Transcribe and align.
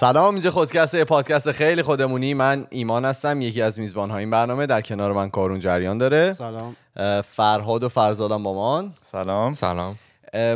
سلام 0.00 0.34
اینجا 0.34 0.50
خودکسته 0.50 1.04
پادکست 1.04 1.52
خیلی 1.52 1.82
خودمونی. 1.82 2.34
من 2.34 2.66
ایمان 2.70 3.04
هستم 3.04 3.40
یکی 3.40 3.62
از 3.62 3.80
میزبان 3.80 4.10
این 4.10 4.30
برنامه. 4.30 4.66
در 4.66 4.80
کنار 4.80 5.12
من 5.12 5.30
کارون 5.30 5.60
جریان 5.60 5.98
داره. 5.98 6.32
سلام. 6.32 6.76
فرهاد 7.24 7.84
و 7.84 7.88
فرزادم 7.88 8.42
با 8.42 8.80
من 8.80 8.92
سلام. 9.02 9.54
سلام 9.54 9.98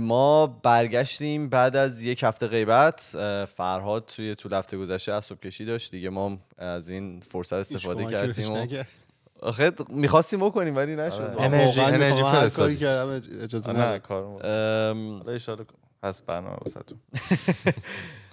ما 0.02 0.46
برگشتیم 0.46 1.48
بعد 1.48 1.76
از 1.76 2.02
یک 2.02 2.22
هفته 2.22 2.46
غیبت. 2.46 3.00
فرهاد 3.48 4.04
توی 4.04 4.34
طول 4.34 4.52
هفته 4.52 4.76
گذشته 4.76 5.12
اسب 5.12 5.40
کشی 5.40 5.64
داشت 5.64 5.90
دیگه. 5.90 6.10
ما 6.10 6.38
از 6.58 6.88
این 6.88 7.20
فرصت 7.20 7.52
استفاده 7.52 8.04
کردیم 8.06 8.52
و. 8.52 8.66
آخه 9.42 9.72
می‌خواستیم 9.88 10.40
بکنیم 10.40 10.76
ولی 10.76 10.96
نشد. 10.96 11.20
آره. 11.20 11.42
انرژی- 11.42 11.78
انرژی. 11.78 12.56
کاری 12.56 12.76
کردم 12.76 13.22
اجازه 13.42 13.72
نه 13.72 13.78
نداد 13.78 14.00
کارم 14.00 14.26
ام، 14.26 15.22
حالا 15.26 15.64
هست 16.04 16.26
برنامه 16.26 16.56
واسهتون. 16.64 16.98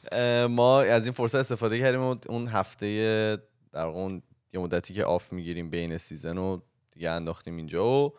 ما 0.49 0.81
از 0.81 1.03
این 1.03 1.13
فرصت 1.13 1.35
استفاده 1.35 1.79
کردیم 1.79 2.01
و 2.01 2.15
اون 2.29 2.47
هفته 2.47 3.37
در 3.73 3.85
اون 3.85 4.21
یه 4.53 4.59
مدتی 4.59 4.93
که 4.93 5.03
off 5.03 5.33
می‌گیریم 5.33 5.69
بین 5.69 5.97
season 5.97 6.37
و 6.37 6.59
دیگه 6.91 7.09
انداختیم 7.09 7.57
اینجا 7.57 7.85
و 7.85 8.13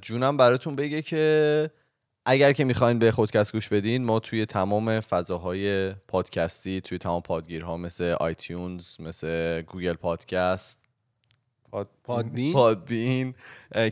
جونم 0.00 0.36
براتون 0.36 0.76
بگه 0.76 1.02
که 1.02 1.70
اگر 2.26 2.52
که 2.52 2.64
می‌خواین 2.64 2.98
به 2.98 3.12
خودکست 3.12 3.52
گوش 3.52 3.68
بدین 3.68 4.04
ما 4.04 4.20
توی 4.20 4.46
تمام 4.46 5.00
فضاهای 5.00 5.92
پادکستی 5.92 6.80
توی 6.80 6.98
تمام 6.98 7.22
پادگیرها 7.22 7.76
مثل 7.76 8.04
iTunes 8.04 9.00
مثل 9.00 9.62
گوگل 9.62 9.94
پادکست 9.94 10.77
پاد... 10.77 10.77
Podbean؟ 12.04 12.52
Podbean 12.52 13.34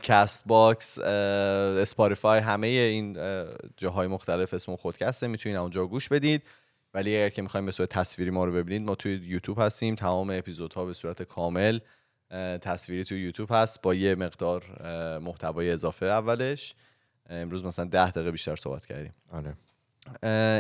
Castbox 0.03 0.99
Spotify 0.99 2.41
همه 2.41 2.67
این 2.67 3.19
اه، 3.19 3.47
جاهای 3.77 4.07
مختلف 4.07 4.55
اسم 4.55 4.77
خودکسته. 4.77 5.27
می‌تونید 5.27 5.59
اونجا 5.59 5.87
گوش 5.87 6.09
بدید. 6.09 6.43
ولی 6.95 7.17
اگر 7.17 7.29
که 7.29 7.43
می‌خوایم 7.43 7.67
به 7.67 7.73
صورت 7.73 7.89
تصویری 7.89 8.31
ما 8.31 8.45
رو 8.45 8.53
ببینید 8.53 8.89
ما 8.89 8.95
توی 8.95 9.13
یوتیوب 9.13 9.61
هستیم. 9.61 9.95
تمام 9.95 10.31
اپیزودها 10.31 10.85
به 10.85 10.93
صورت 10.93 11.23
کامل 11.23 11.79
تصویری 12.61 13.05
توی 13.05 13.23
یوتیوب 13.23 13.49
هست 13.53 13.83
با 13.83 13.95
یه 13.95 14.15
مقدار 14.15 14.63
محتوای 15.19 15.71
اضافه 15.71 16.07
اولش. 16.07 16.75
امروز 17.31 17.65
مثلا 17.65 17.85
ده 17.85 18.11
دقیقه 18.11 18.31
بیشتر 18.31 18.57
صحبت 18.57 18.87
کردیم. 18.87 19.13
آره. 19.33 19.55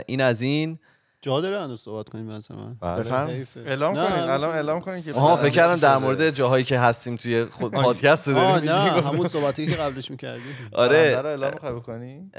این 0.06 0.20
از 0.20 0.42
این. 0.42 0.78
جا 1.26 1.40
داره 1.40 1.62
هنوز 1.62 1.80
صحبت 1.80 2.08
کنیم 2.08 2.24
مثلا 2.26 2.56
من 2.56 2.74
بله. 2.80 3.00
بفرم. 3.00 3.28
حیفه. 3.28 3.60
اعلام 3.60 3.94
کنین 3.94 4.06
همون- 4.06 4.30
الان 4.30 4.50
اعلام 4.50 4.80
کنین 4.80 5.02
که 5.02 5.12
آها 5.12 5.36
فکر 5.36 5.48
کردم 5.50 5.76
در. 5.76 5.96
مورد 5.98 6.30
جاهایی 6.30 6.64
که 6.64 6.78
هستیم 6.78 7.16
توی 7.16 7.44
خود 7.44 7.72
پادکست 7.72 8.28
آه 8.28 8.60
داریم 8.60 8.70
نه. 8.70 9.02
همون 9.02 9.28
صحبتی 9.28 9.66
که 9.66 9.74
قبلش 9.76 10.10
می‌کردی 10.10 10.42
آره 10.72 11.20
رو 11.20 11.26
اعلام 11.26 11.50
می‌خوای 11.52 11.72
بکنی 11.72 12.30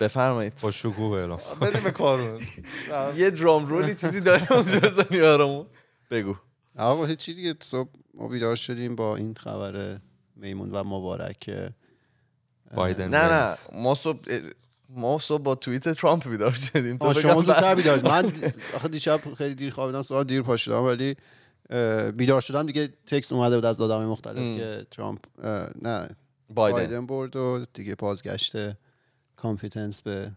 بفرمایید 0.00 0.52
با 0.62 0.70
شکوه 0.70 1.16
اعلام 1.18 1.38
بدیم 1.62 1.82
به 1.84 1.90
کارون 1.90 2.40
یه 3.16 3.30
درام 3.30 3.66
رولی 3.66 3.94
چیزی 3.94 4.20
داره 4.20 4.52
اونجا 4.52 4.80
بزنی 4.80 5.20
برامون 5.20 5.66
بگو 6.10 6.34
آقا 6.78 7.04
هیچی 7.04 7.34
دیگه 7.34 7.54
صبح 7.62 7.88
ما 8.14 8.28
بیدار 8.28 8.56
شدیم 8.56 8.96
با 8.96 9.16
این 9.16 9.34
خبر 9.34 9.98
میمون 10.36 10.70
و 10.70 10.84
مبارک 10.84 11.38
که 11.40 11.70
بایدن 12.74 13.08
نه 13.08 13.32
نه. 13.32 13.54
ما 13.72 13.94
صبح 13.94 14.18
ما 14.94 15.18
صبح 15.18 15.42
با 15.42 15.54
توییت 15.54 15.88
ترامپ 15.88 16.28
بیدار 16.28 16.52
شدیم 16.52 16.96
تو 16.98 17.14
شما. 17.14 17.34
زودتر 17.42 17.74
بیدار. 17.74 18.02
من 18.02 18.32
آخه 18.74 18.88
دیشب 18.88 19.20
خیلی 19.38 19.54
دیر 19.54 19.72
خوابیدم 19.72 20.02
صبح 20.02 20.22
دیر 20.24 20.42
پا 20.42 20.56
شدم 20.56 20.82
ولی 20.82 21.16
بیدار 22.16 22.40
شدم 22.40 22.66
دیگه 22.66 22.88
تکس 23.06 23.32
اومده 23.32 23.56
بود 23.56 23.64
از 23.64 23.80
آدمای 23.80 24.06
مختلف 24.06 24.38
ام. 24.38 24.56
که 24.58 24.86
ترامپ 24.90 25.18
نه 25.82 26.08
بایدن 26.48 26.76
بایدن 26.78 27.06
برد 27.06 27.36
و 27.36 27.66
دیگه 27.74 27.94
بازگشت 27.94 28.52
confidence 29.36 30.02
به 30.02 30.30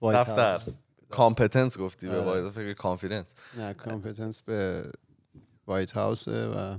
White 0.00 0.18
دفتر. 0.20 0.50
House. 0.50 0.78
competence 1.10 1.78
گفتی 1.78 2.08
به 2.08 2.16
آره. 2.16 2.24
بایدن 2.24 2.50
فکر 2.50 2.72
confidence 2.72 3.34
نه 3.56 3.74
competence 3.74 4.42
به 4.42 4.82
White 5.66 5.92
House 5.92 6.37
ه 6.37 6.46
و 6.46 6.78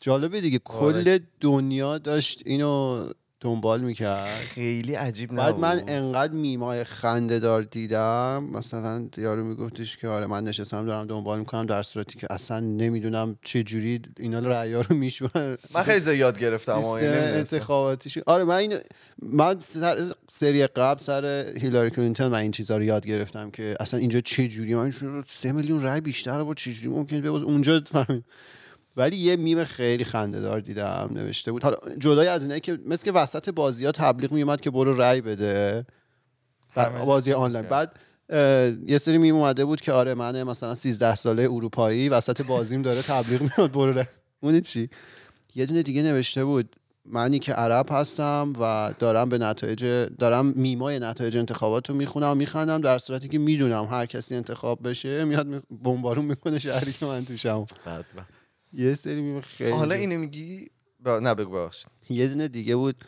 جالبه 0.00 0.40
دیگه 0.40 0.60
آره. 0.64 0.92
کل 1.02 1.18
دنیا 1.40 1.98
داشت 1.98 2.42
اینو 2.46 3.06
دنبال 3.42 3.80
می‌کرد. 3.80 4.38
خیلی 4.40 4.94
عجیب 4.94 5.34
بعد 5.34 5.58
من 5.58 5.76
نبود. 5.76 5.90
انقدر 5.90 6.32
میمای 6.32 6.84
خنده 6.84 7.38
دار 7.38 7.62
دیدم. 7.62 8.48
مثلا 8.52 9.08
یارو 9.16 9.44
میگفتش 9.44 9.96
که 9.96 10.08
آره 10.08 10.26
من 10.26 10.44
نشستم 10.44 10.86
دارم 10.86 11.06
دنبال 11.06 11.38
می‌کنم 11.38 11.66
در 11.66 11.82
صورتی 11.82 12.18
که 12.18 12.26
اصلا 12.30 12.60
نمی‌دونم 12.60 13.36
چه 13.44 13.62
جوری 13.62 14.00
اینا 14.18 14.38
رأیا 14.38 14.80
رو 14.80 14.96
میشورن 14.96 15.58
من 15.74 15.82
خیلی 15.82 16.00
زیاد 16.00 16.16
یاد 16.16 16.38
گرفتم. 16.38 16.78
انتخاباتیش. 16.78 18.18
آره 18.26 18.44
من 18.44 18.54
این 18.54 18.74
من 19.22 19.60
سر 19.60 19.98
سری 20.30 20.66
قبل 20.66 21.00
سر 21.00 21.52
هیلاری 21.60 21.90
کلینتون 21.90 22.28
من 22.28 22.38
این 22.38 22.50
چیزا 22.50 22.76
رو 22.76 22.82
یاد 22.82 23.06
گرفتم 23.06 23.50
که 23.50 23.76
اصلا 23.80 24.00
اینجا 24.00 24.20
چه 24.20 24.48
جوری؟ 24.48 24.74
من 24.74 24.90
شروع- 24.90 25.24
سه 25.28 25.52
میلیون 25.52 25.82
رای 25.82 26.00
بیشتر 26.00 26.44
بود 26.44 26.56
چه 26.56 26.72
جوری؟ 26.72 26.88
ممکنه 26.88 27.20
بباز 27.20 27.42
اونجا 27.42 27.82
فهمید. 27.92 28.24
ولی 28.96 29.16
یه 29.16 29.36
میم 29.36 29.64
خیلی 29.64 30.04
خنده 30.04 30.40
دار 30.40 30.60
دیدم 30.60 31.10
نوشته 31.12 31.52
بود. 31.52 31.62
حالا 31.62 31.76
جدای 31.98 32.28
از 32.28 32.42
اینه 32.42 32.60
که 32.60 32.78
مثل 32.86 33.04
که 33.04 33.12
وسط 33.12 33.50
بازی 33.50 33.86
ها 33.86 33.92
تبلیغ 33.92 34.32
میومد 34.32 34.60
که 34.60 34.70
برو 34.70 34.96
رای 34.96 35.20
بده. 35.20 35.86
بازی 37.06 37.32
آنلاین. 37.32 37.66
بعد 37.66 37.96
یه 38.86 38.98
سری 38.98 39.18
میم 39.18 39.36
اومده 39.36 39.64
بود 39.64 39.80
که 39.80 39.92
آره 39.92 40.14
من 40.14 40.42
مثلا 40.42 40.74
13 40.74 41.14
ساله 41.14 41.42
اروپایی 41.42 42.08
وسط 42.08 42.42
بازیم 42.42 42.82
داره 42.82 43.02
تبلیغ 43.02 43.42
میاد 43.42 43.72
برو 43.72 43.92
رای. 43.92 44.04
اون 44.40 44.60
چی؟ 44.60 44.88
یه 45.54 45.66
دونه 45.66 45.82
دیگه 45.82 46.02
نوشته 46.02 46.44
بود 46.44 46.76
منی 47.04 47.38
که 47.38 47.52
عرب 47.52 47.86
هستم 47.90 48.52
و 48.60 48.94
دارم 48.98 49.28
به 49.28 49.38
نتایج 49.38 49.84
دارم 50.18 50.46
میمای 50.46 50.98
نتایج 50.98 51.36
انتخابات 51.36 51.88
رو 51.90 51.96
می‌خونم 51.96 52.30
و 52.30 52.34
میخندم 52.34 52.80
در 52.80 52.98
صورتی 52.98 53.28
که 53.28 53.38
می‌دونم 53.38 53.84
هر 53.84 54.06
کسی 54.06 54.34
انتخاب 54.36 54.88
بشه 54.88 55.24
میاد 55.24 55.46
می- 55.46 55.60
بمبارون 55.84 56.24
می‌کنه 56.24 56.58
شهری 56.58 56.92
که 56.92 57.06
من 57.06 57.24
توشم. 57.24 57.64
یه 58.72 58.94
سری 58.94 59.40
خیلی. 59.40 59.70
حالا 59.70 59.94
اینو 59.94 60.18
میگی؟ 60.18 60.70
ب- 61.04 61.08
نه 61.08 61.34
بگو 61.34 61.52
ببخشید. 61.52 61.88
یه 62.10 62.28
دونه 62.28 62.48
دیگه 62.48 62.76
بود 62.76 63.04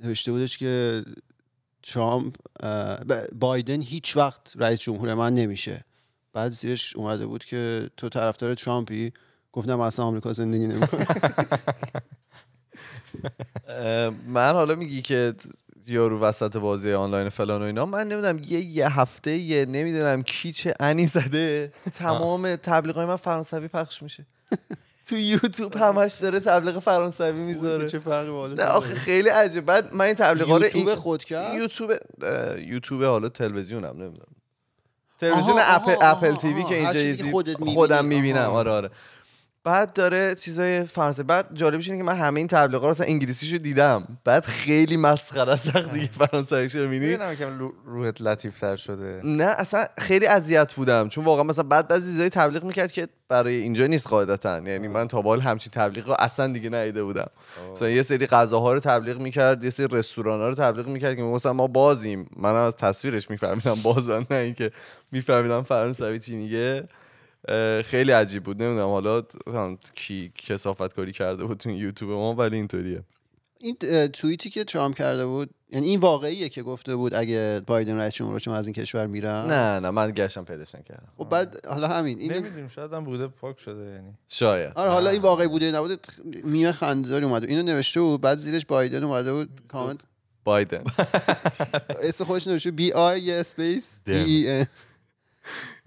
نوشته 0.00 0.32
بودش 0.32 0.58
که 0.58 1.02
ترامپ 1.82 2.36
بایدن 3.32 3.80
هیچ 3.80 4.16
وقت 4.16 4.40
رئیس 4.56 4.80
جمهور 4.80 5.14
من 5.14 5.34
نمیشه. 5.34 5.84
بعد 6.32 6.52
زیرش 6.52 6.96
اومده 6.96 7.26
بود 7.26 7.44
که 7.44 7.90
تو 7.96 8.08
طرفدار 8.08 8.54
ترامپی؟ 8.54 9.12
گفتم 9.52 9.80
اصلا 9.80 10.04
آمریکا 10.04 10.32
زندگی 10.32 10.66
نمی‌کنه 10.66 11.06
من 14.26 14.52
حالا 14.52 14.74
میگی 14.74 15.02
که 15.02 15.34
یارو 15.86 16.20
وسط 16.20 16.56
بازی 16.56 16.92
آنلاین 16.92 17.28
فلان 17.28 17.62
و 17.62 17.64
اینا 17.64 17.86
من 17.86 18.08
نمی‌دونم 18.08 18.38
یه 18.38 18.60
یه 18.60 19.00
هفته 19.00 19.30
یه 19.30 19.66
نمی‌دونم 19.66 20.22
کی 20.22 20.52
چه 20.52 20.74
انی 20.80 21.06
زده. 21.06 21.72
تمام 21.94 22.56
تبلیغای 22.56 23.06
من 23.06 23.16
فرانسوی 23.16 23.68
پخش 23.68 24.02
میشه. 24.02 24.26
تو 25.08 25.16
یوتیوب 25.16 25.76
همش 25.76 26.14
داره 26.14 26.40
تبلیغ 26.40 26.78
فرانسوی 26.78 27.32
می‌ذاره. 27.32 27.88
چه 27.88 27.98
فرقی 27.98 28.30
بالا 28.30 28.54
نه 28.54 28.64
آخه 28.64 28.94
خیلی 28.94 29.28
عجیب. 29.28 29.64
بعد 29.64 29.94
من 29.94 30.04
این 30.04 30.14
تبلیغا 30.14 30.56
رو 30.56 30.64
یوتیوب 30.64 30.94
خودکست؟ 30.94 31.54
یوتیوب 31.54 31.92
یوتیوب 32.58 33.04
حالا 33.04 33.28
تلویزیونم 33.28 34.02
نمی‌دونم. 34.02 34.26
تلویزیون 35.20 35.56
اپل 35.58 35.94
اپل 36.02 36.26
آها، 36.26 36.36
تیوی 36.36 36.64
که 36.64 36.74
اینجا. 36.74 37.64
خودم 37.72 38.04
می‌بینم. 38.04 38.50
آره 38.50 38.70
آره. 38.70 38.90
بعد 39.64 39.92
داره 39.92 40.34
چیزای 40.34 40.84
فرانسه 40.84 41.22
بعد 41.22 41.46
جالبش 41.54 41.86
اینه 41.88 41.98
که 41.98 42.04
من 42.04 42.16
همه 42.16 42.40
این 42.40 42.46
تبلیغات 42.46 42.84
رو 42.84 42.90
اصلا 42.90 43.06
انگلیسیشو 43.06 43.56
دیدم. 43.56 44.18
بعد 44.24 44.44
خیلی 44.44 44.96
مسخره 44.96 45.52
است 45.52 45.76
وقتی 45.76 46.00
که 46.00 46.12
فرانسویشو 46.12 46.78
می‌بینی. 46.78 47.06
می‌دونم 47.06 47.36
که 47.36 47.48
روحت 47.86 48.20
لطیف 48.22 48.60
تر 48.60 48.76
شده. 48.76 49.20
نه 49.24 49.44
اصلا 49.44 49.84
خیلی 49.98 50.26
اذیت 50.26 50.74
بودم. 50.74 51.08
چون 51.08 51.24
واقعا 51.24 51.44
مثلا 51.44 51.64
بعد 51.64 51.88
بعضی 51.88 52.10
چیزای 52.10 52.28
تبلیغ 52.28 52.64
می‌کرد 52.64 52.92
که 52.92 53.08
برای 53.28 53.54
اینجا 53.54 53.86
نیست 53.86 54.08
قاعدتا. 54.08 54.58
یعنی 54.58 54.88
من 54.88 55.08
تا 55.08 55.22
به 55.22 55.28
حال 55.28 55.40
همچین 55.40 55.72
تبلیغ 55.74 56.08
رو 56.08 56.16
اصلا 56.18 56.52
دیگه 56.52 56.70
ندیده 56.70 57.04
بودم. 57.04 57.30
مثلا 57.74 57.90
یه 57.90 58.02
سری 58.02 58.26
غذاها 58.26 58.72
رو 58.72 58.80
تبلیغ 58.80 59.18
می‌کرد 59.18 59.64
یه 59.64 59.70
سری 59.70 59.88
رستوران 59.90 60.40
ها 60.40 60.48
رو 60.48 60.54
تبلیغ 60.54 60.86
می‌کرد 60.86 61.16
که 61.16 61.22
مثلا 61.22 61.52
ما 61.52 61.66
بازیم. 61.66 62.30
من 62.36 62.54
از 62.54 62.76
تصویرش 62.76 63.30
میفهمیدم 63.30 63.74
بازن 63.82 64.24
نه 64.30 64.36
اینکه 64.36 64.70
میفهمیدم 65.12 65.62
فرانسوی 65.62 66.18
چی 66.18 66.36
میگه. 66.36 66.84
خیلی 67.84 68.12
عجیب 68.12 68.42
بود. 68.42 68.62
نمی‌دونم 68.62 68.88
حالا 68.88 69.22
کی 69.94 70.32
کسافت 70.38 70.94
کاری 70.94 71.12
کرده 71.12 71.44
بود 71.44 71.58
تو 71.58 71.70
یوتیوب 71.70 72.10
ما 72.10 72.34
ولی 72.34 72.56
اینطوریه. 72.56 73.02
این 73.58 73.76
توییتی 74.06 74.50
که 74.50 74.64
ترامپ 74.64 74.96
کرده 74.96 75.26
بود 75.26 75.50
یعنی 75.70 75.88
این 75.88 76.00
واقعیه 76.00 76.48
که 76.48 76.62
گفته 76.62 76.96
بود 76.96 77.14
اگه 77.14 77.62
بایدن 77.66 77.96
رئیس 77.98 78.14
جمهور 78.14 78.34
بشه 78.34 78.50
من 78.50 78.56
از 78.56 78.66
این 78.66 78.74
کشور 78.74 79.06
میرم؟ 79.06 79.46
نه 79.46 79.80
نه 79.80 79.90
من 79.90 80.10
گشتم 80.16 80.44
پیداش 80.44 80.74
نکردم. 80.74 81.08
خب 81.18 81.28
بعد 81.28 81.66
حالا 81.66 81.88
همین 81.88 82.18
این 82.18 82.32
نمی‌دونیم 82.32 82.68
شاید 82.68 82.92
هم 82.92 83.04
بوده 83.04 83.26
پاک 83.26 83.58
شده 83.58 83.84
یعنی. 83.84 84.14
شاید. 84.28 84.72
آره 84.74 84.90
حالا 84.90 85.10
این 85.10 85.22
واقعی 85.22 85.48
بوده 85.48 85.72
نبوده 85.72 85.96
تخ- 85.96 86.44
میم 86.44 86.72
خنده‌داری 86.72 87.24
اومده. 87.24 87.46
اینو 87.48 87.62
نوشته 87.62 88.00
بود 88.00 88.20
بعد 88.20 88.38
زیرش 88.38 88.66
بایدن 88.66 89.04
اومده 89.04 89.32
بود 89.32 89.48
کامنت 89.68 90.00
بایدن. 90.44 90.84
اسم 92.08 92.24
خودش 92.24 92.46
نوشته 92.46 92.70
B 92.70 92.92
I 92.92 93.32
space 93.32 94.00
D. 94.04 94.12
ای 94.14 94.66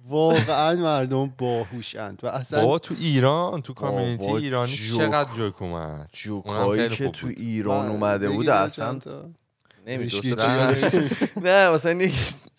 واقعا 0.09 0.75
مردم 0.75 1.33
باهوشند 1.37 2.19
و 2.23 2.27
اصلا 2.27 2.61
بابا 2.61 2.79
تو 2.79 2.95
ایران 2.99 3.61
تو 3.61 3.73
community 3.73 4.25
ایرانی 4.25 4.71
جوک. 4.71 4.97
چقدر 5.01 5.33
جوک 5.33 5.61
اومد؟ 5.61 6.09
جوکایی 6.13 6.89
که 6.89 7.09
تو. 7.09 7.27
ایران 7.27 7.85
من- 7.85 7.91
اومده 7.91 8.29
بود 8.29 8.49
اصلا 8.49 8.99
نه 11.43 11.69
مثلا 11.69 12.09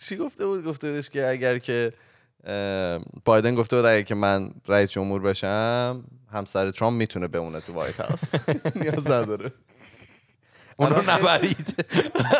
چی 0.00 0.16
گفته 0.16 0.46
بود؟ 0.46 0.64
گفته 0.64 0.90
بودش 0.92 1.10
که 1.10 1.28
اگر 1.28 1.58
که 1.58 1.92
بایدن 3.24 3.54
گفته 3.54 3.76
بود 3.76 3.84
اگر 3.84 4.02
که 4.02 4.14
من 4.14 4.50
رئیس 4.68 4.90
جمهور 4.90 5.22
بشم 5.22 6.04
همسر 6.32 6.70
ترامپ 6.70 6.96
می‌تونه 6.96 7.28
بمونه 7.28 7.60
تو 7.60 7.72
وایت 7.72 8.00
هاوس. 8.00 8.20
نیاز 8.82 9.06
نداره. 9.10 9.52
اون 10.76 10.90
رو 10.90 11.10
نبرید. 11.10 11.84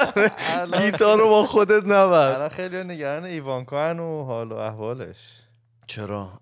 گیتار 0.83 1.19
رو 1.19 1.29
با 1.29 1.45
خودت 1.45 1.85
نبر. 1.85 2.35
الان 2.35 2.49
خیلی 2.49 2.85
نگران 2.85 3.25
ایوانکا 3.25 3.89
هن 3.89 3.99
و 3.99 4.25
حال 4.25 4.53
و 4.53 4.55
احوالش. 4.55 5.43
چرا؟ 5.87 6.41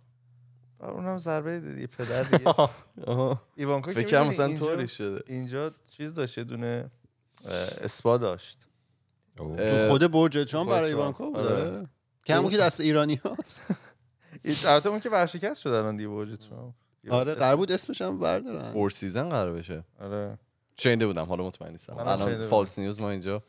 اونم 0.80 1.18
ضربه 1.18 1.60
دیدی 1.60 1.86
پدر 1.86 2.22
دیگه. 2.22 2.54
ایوانکا 3.56 3.92
که 3.92 4.00
فکر 4.00 4.22
مثلا 4.22 4.56
طوری 4.56 4.88
شده. 4.88 5.22
اینجا 5.26 5.70
چیز 5.90 6.14
داشت 6.14 6.38
یه 6.38 6.44
دونه 6.44 6.90
اسپا 7.80 8.18
داشت. 8.18 8.66
تو 9.36 9.56
خود 9.88 10.12
برج 10.12 10.50
ترامپ 10.50 10.68
خود 10.68 10.76
برای. 10.76 10.88
ایوانکا 10.88 11.24
بود 11.24 11.36
آره. 11.36 11.48
داره 11.48 11.88
که 12.24 12.34
همون 12.34 12.50
که 12.50 12.56
دست 12.56 12.80
ایرانی 12.80 13.14
هاست. 13.14 13.62
البته 14.66 14.88
اون 14.88 15.00
که 15.00 15.10
ورشکست 15.10 15.60
شد 15.60 15.70
الان 15.70 15.96
دیگه 15.96 16.08
برج 16.08 16.28
آره 17.10 17.34
قرار 17.34 17.56
بود 17.56 17.72
اسمش 17.72 18.02
هم 18.02 18.18
بردارن. 18.18 18.72
Four 18.72 18.90
Season 18.90 19.28
قرار 19.28 19.52
بشه. 19.52 19.84
آره. 20.00 20.38
شنیده 20.78 21.06
بودم 21.06 21.24
حالا 21.24 21.44
مطمئن 21.44 21.72
نیستم 21.72 21.96
الان. 21.98 22.42
false 22.42 22.78
news 22.78 23.00
ما 23.00 23.10
اینجا 23.10 23.42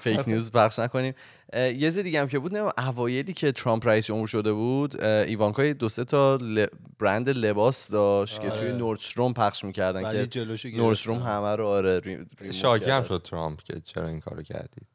fake 0.00 0.28
news 0.28 0.50
پخش 0.50 0.78
نکنیم 0.78 1.14
یه 1.54 1.72
چیز 1.80 1.98
دیگه 1.98 2.20
هم 2.20 2.28
که 2.28 2.38
بود 2.38 2.56
نه 2.56 2.72
اوایلی 2.78 3.32
که 3.32 3.52
ترامپ 3.52 3.86
رئیس 3.88 4.06
جمهور 4.06 4.26
شده 4.26 4.52
بود 4.52 5.04
ایوانکا 5.04 5.64
یه 5.64 5.74
دو 5.74 5.88
سه 5.88 6.04
تا 6.04 6.36
ل- 6.40 6.66
برند 6.98 7.28
لباس 7.28 7.88
داشت 7.90 8.40
که 8.40 8.50
آره. 8.50 8.60
توی 8.60 8.72
Nordstrom 8.72 9.34
پخش 9.34 9.64
می‌کردن 9.64 10.12
که 10.12 10.26
جلوشو 10.26 10.68
Nordstrom. 10.68 11.18
همه 11.18 11.56
رو 11.56 11.66
آره 11.66 11.98
ری- 12.00 12.16
ریموو 12.16 12.52
شاکی 12.52 12.90
هم. 12.90 13.02
شد 13.02 13.22
ترامپ 13.22 13.62
که 13.62 13.80
چرا 13.80 14.08
این 14.08 14.20
کارو 14.20 14.42
کردید 14.42 14.86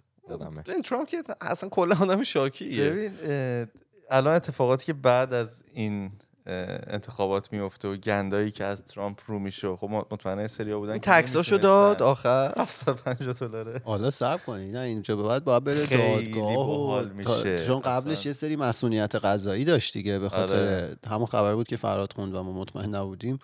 این 0.68 0.82
ترامپ 0.82 1.08
که 1.08 1.24
اصلا 1.42 1.70
کلا 1.70 1.96
آدم 2.02 2.24
شاکیه 2.24 2.90
ببین 2.90 3.12
الان 4.12 4.36
اتفاقاتی 4.36 4.86
که 4.86 4.94
بعد 4.94 5.34
از 5.34 5.64
این 5.74 6.12
انتخابات 6.88 7.54
میفته 7.54 7.88
و 7.88 7.96
گندایی 7.96 8.52
که 8.52 8.64
از 8.64 8.84
ترامپ 8.86 9.20
رو 9.28 9.40
میشه 9.40 9.76
خب 9.76 9.90
مطمئنه 10.12 10.48
سریا 10.48 10.80
بودن 10.80 10.98
تکساشو. 10.98 11.58
داد 11.58 12.02
آخر 12.02 12.54
750 12.58 13.34
دلاره 13.34 13.82
حالا 13.86 14.12
صبر 14.12 14.42
کنی 14.46 14.72
نه 14.72 14.80
اینجا 14.80 15.16
به 15.16 15.24
بعد 15.24 15.44
باید 15.44 15.64
بره 15.64 15.86
دادگاه 15.86 16.70
و 17.02 17.06
میشه. 17.14 17.66
چون 17.66 17.80
قبلش 17.80 18.18
اصلا. 18.18 18.30
یه 18.30 18.34
سری 18.34 18.56
مسئولیت 18.56 19.16
قضایی 19.16 19.66
داشت 19.66 19.94
دیگه 19.94 20.20
به 20.20 20.30
خاطر 20.30 20.56
آره. 20.56 20.96
همون 21.10 21.26
خبر 21.26 21.56
بود 21.56 21.68
که 21.68 21.78
فراد 21.78 22.14
خوند 22.14 22.36
و 22.36 22.44
ما 22.44 22.52
مطمئن 22.52 22.96
نبودیم 22.96 23.40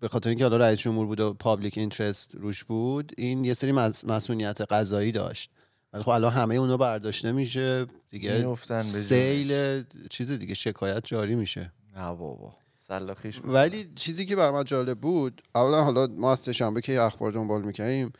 به 0.00 0.08
خاطر 0.10 0.28
اینکه 0.28 0.44
حالا 0.44 0.56
رئیس 0.56 0.78
جمهور 0.78 1.06
بود 1.06 1.20
و 1.20 1.34
پابلیک 1.34 1.78
اینترست 1.78 2.34
روش 2.34 2.64
بود 2.64 3.12
این 3.16 3.44
یه 3.44 3.54
سری 3.54 3.72
مس- 3.72 4.04
مسئولیت 4.04 4.60
قضایی 4.60 5.12
داشت 5.12 5.50
ولی 5.92 6.02
خب 6.02 6.08
الان 6.08 6.32
همه 6.32 6.54
اونو 6.54 6.76
برداشته 6.76 7.32
میشه 7.32 7.86
دیگه. 8.10 8.54
سیل 8.82 9.82
چیز 10.10 10.32
دیگه 10.32 10.54
شکایت 10.54 11.04
جاری 11.04 11.34
میشه. 11.34 11.72
نه 11.96 12.14
بابا 12.14 12.54
سلاخیش 12.74 13.40
ولی 13.44 13.92
چیزی 13.94 14.26
که 14.26 14.36
برای 14.36 14.52
من 14.52 14.64
جالب 14.64 15.00
بود 15.00 15.42
اولا 15.54 15.84
حالا 15.84 16.06
ما 16.06 16.32
از 16.32 16.38
سه‌شنبه 16.38 16.80
که 16.80 17.00
اخبار 17.00 17.32
دنبال 17.32 17.62
می‌کنیم 17.62 18.12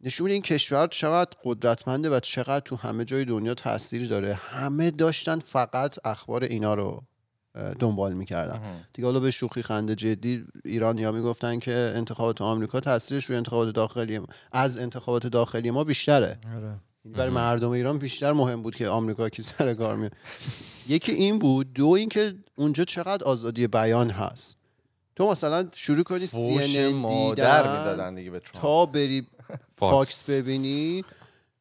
نشون 0.00 0.30
این 0.30 0.42
کشور 0.42 0.86
چقدر 0.86 1.30
قدرتمنده 1.44 2.10
و 2.10 2.20
چقدر 2.20 2.60
تو 2.60 2.76
همه 2.76 3.04
جای 3.04 3.24
دنیا 3.24 3.54
تاثیر 3.54 4.08
داره. 4.08 4.34
همه 4.34 4.90
داشتن 4.90 5.38
فقط 5.38 6.06
اخبار 6.06 6.44
اینا 6.44 6.74
رو 6.74 7.02
دنبال 7.78 8.12
می‌کردن. 8.12 8.60
دیگه 8.92 9.06
حالا 9.06 9.20
به 9.20 9.30
شوخی 9.30 9.62
خنده 9.62 9.94
جدی 9.94 10.44
ایرانی 10.64 11.04
ها 11.04 11.12
می‌گفتن 11.12 11.58
که 11.58 11.92
انتخابات 11.96 12.42
آمریکا 12.42 12.80
تاثیرش 12.80 13.24
روی 13.24 13.36
انتخابات 13.36 13.74
داخلی 13.74 14.18
ما 14.18 14.26
از 14.52 14.78
انتخابات 14.78 15.26
داخلی 15.26 15.70
ما 15.70 15.84
بیشتره. 15.84 16.38
این 16.44 16.80
برای 17.04 17.30
مردم 17.30 17.70
ایران 17.70 17.98
بیشتر 17.98 18.32
مهم 18.32 18.62
بود 18.62 18.76
که 18.76 18.88
آمریکا 18.88 19.28
کی 19.28 19.42
سر 19.42 19.74
کار 19.74 19.96
میاد. 19.96 20.12
یکی 20.88 21.12
این 21.12 21.38
بود 21.38 21.72
دو 21.72 21.88
اینکه 21.88 22.34
اونجا 22.56 22.84
چقدر 22.84 23.24
آزادی 23.24 23.66
بیان 23.66 24.10
هست. 24.10 24.56
تو 25.16 25.30
مثلا 25.30 25.68
شروع 25.74 26.02
کنی 26.02 26.26
فوش 26.26 26.76
CNN 26.76 26.94
مادر 26.94 27.62
می‌دادن 27.62 28.14
دیگه 28.14 28.30
به 28.30 28.38
ترامپ. 28.40 28.62
تا 28.62 28.86
بری 28.86 29.26
فاکس. 29.78 30.30
ببینی. 30.30 31.04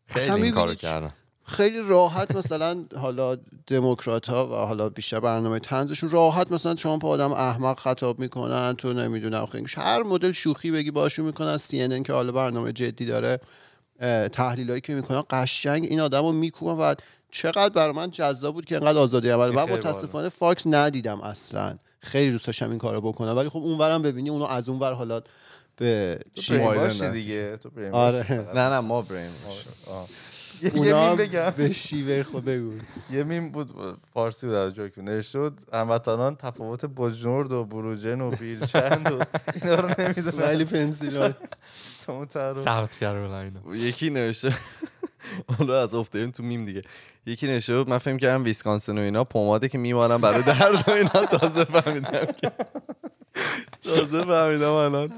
خیلی 0.07 0.31
این 0.31 0.51
کارو 0.51 0.75
کردن. 0.75 1.13
خیلی 1.45 1.80
راحت 1.80 2.35
مثلا 2.35 2.85
حالا 2.95 3.38
دموکرات 3.68 4.30
ها 4.30 4.47
و 4.47 4.68
حالا 4.68 4.89
بیشتر 4.89 5.19
برنامه 5.19 5.59
تنزشون 5.59 6.09
راحت 6.09 6.51
مثلا 6.51 6.74
ترامپ 6.74 7.06
آدم 7.06 7.31
احمق 7.31 7.80
خطاب 7.80 8.19
می‌کنن 8.19 8.74
تو 8.74 8.94
نمی‌دونم 8.94 9.45
خیلی 9.45 9.65
هر 9.77 10.03
مدل 10.03 10.31
شوخی 10.31 10.71
بگی 10.71 10.92
باشون 10.92 11.25
می‌کنن 11.25 11.57
CNN 11.57 12.03
که 12.03 12.13
حالا 12.13 12.31
برنامه 12.31 12.71
جدی 12.71 13.06
داره. 13.06 13.39
تحلیلایی 14.31 14.81
که 14.81 14.96
می‌کنن 14.96 15.24
قشنگ 15.30 15.84
این 15.84 16.00
آدم 16.00 16.22
رو 16.22 16.31
میکوبن 16.31 16.74
و 16.92 16.96
چقدر 17.31 17.69
برای 17.69 17.94
من 17.94 18.12
جذاب 18.12 18.54
بود 18.54 18.66
که 18.66 18.75
انقدر 18.75 18.98
آزادی 19.00 19.30
عمل 19.30 19.50
من 19.50 19.63
متاسفانه 19.63 20.30
فاکس 20.30 20.63
ندیدم 20.68 21.22
اصلا. 21.22 21.78
خیلی 22.00 22.31
دوست 22.31 22.46
داشتم 22.48 22.69
این 22.69 22.80
کارو 22.80 23.01
بکنم. 23.01 23.38
ولی 23.38 23.50
خب 23.50 23.57
اونورم 23.57 24.01
ببینی 24.01 24.30
اونو 24.30 24.46
از 24.46 24.69
اونور 24.69 24.94
حالا 24.94 25.22
به 25.75 26.19
تو. 26.36 27.12
دیگه. 27.12 27.57
تو 27.57 27.69
آره. 27.92 28.31
نه 28.56 28.69
نه 28.69 28.80
ما 28.80 29.01
بریم 29.01 29.31
آه. 29.88 30.07
یه- 30.62 31.16
بگم. 31.16 31.50
به 31.57 31.74
شیوه 31.74 32.24
خود 32.24 32.45
بگو. 32.45 32.72
یه 33.12 33.24
میم 33.24 33.52
بود 33.52 33.72
فارسی 34.13 34.45
بود 34.48 34.56
از 34.56 34.74
جوک. 34.74 34.98
نوشته 34.98 35.40
بود 35.40 35.57
هموطنان 35.74 36.36
تفاوت 36.36 36.86
بجنورد 36.86 37.52
و 37.52 37.66
بروجن 37.66 38.22
و 38.22 38.31
بیرجند 38.31 39.12
و 39.12 39.19
اینا 39.63 39.75
رو 39.75 39.90
نمی‌دونن 40.00 40.44
ولی 40.44 40.66
پنسیلوانیا 40.66 41.36
اون 42.09 42.25
تعارف. 42.25 42.57
ساوت 42.57 42.97
کرولاینا 42.97 43.75
یکی 43.75 44.09
نوشته 44.09 44.53
حالا 45.57 45.81
از 45.81 45.95
افتادیم 45.95 46.31
تو 46.31 46.44
میم 46.44 46.63
دیگه. 46.63 46.81
یکی 47.25 47.47
نوشته 47.47 47.78
بود 47.78 47.89
من 47.89 47.97
فکر 47.97 48.18
کردم 48.18 48.44
ویسکانسن 48.44 48.97
و 48.97 49.01
اینا 49.01 49.23
پماده 49.23 49.69
که 49.69 49.78
میمارن 49.78 50.18
برای 50.18 50.44
درد 50.44 50.83
و 50.87 50.92
اینا. 50.92 51.25
تازه 51.25 51.63
فهمیدم 51.63 52.25
که 52.42 52.51
تازه 53.84 54.22
فهمیدم 54.22 54.72
الان. 54.72 55.12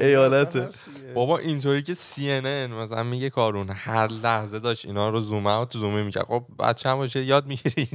ایالته. 0.00 0.68
بابا 1.14 1.38
اینطوری 1.38 1.82
که 1.82 1.94
CNN 1.94 2.72
مثلا 2.72 3.02
میگه 3.02 3.30
کارون 3.30 3.70
هر 3.70 4.06
لحظه 4.08 4.58
داشت 4.58 4.86
اینا 4.86 5.08
رو 5.08 5.20
زوم 5.20 5.46
اوت 5.46 5.68
تو 5.68 5.78
زوم 5.78 5.94
می‌کرد. 5.94 6.24
خب 6.24 6.44
بچه 6.58 6.88
هم 6.88 6.96
باشه 6.96 7.24
یاد 7.24 7.46
می‌گیری. 7.46 7.88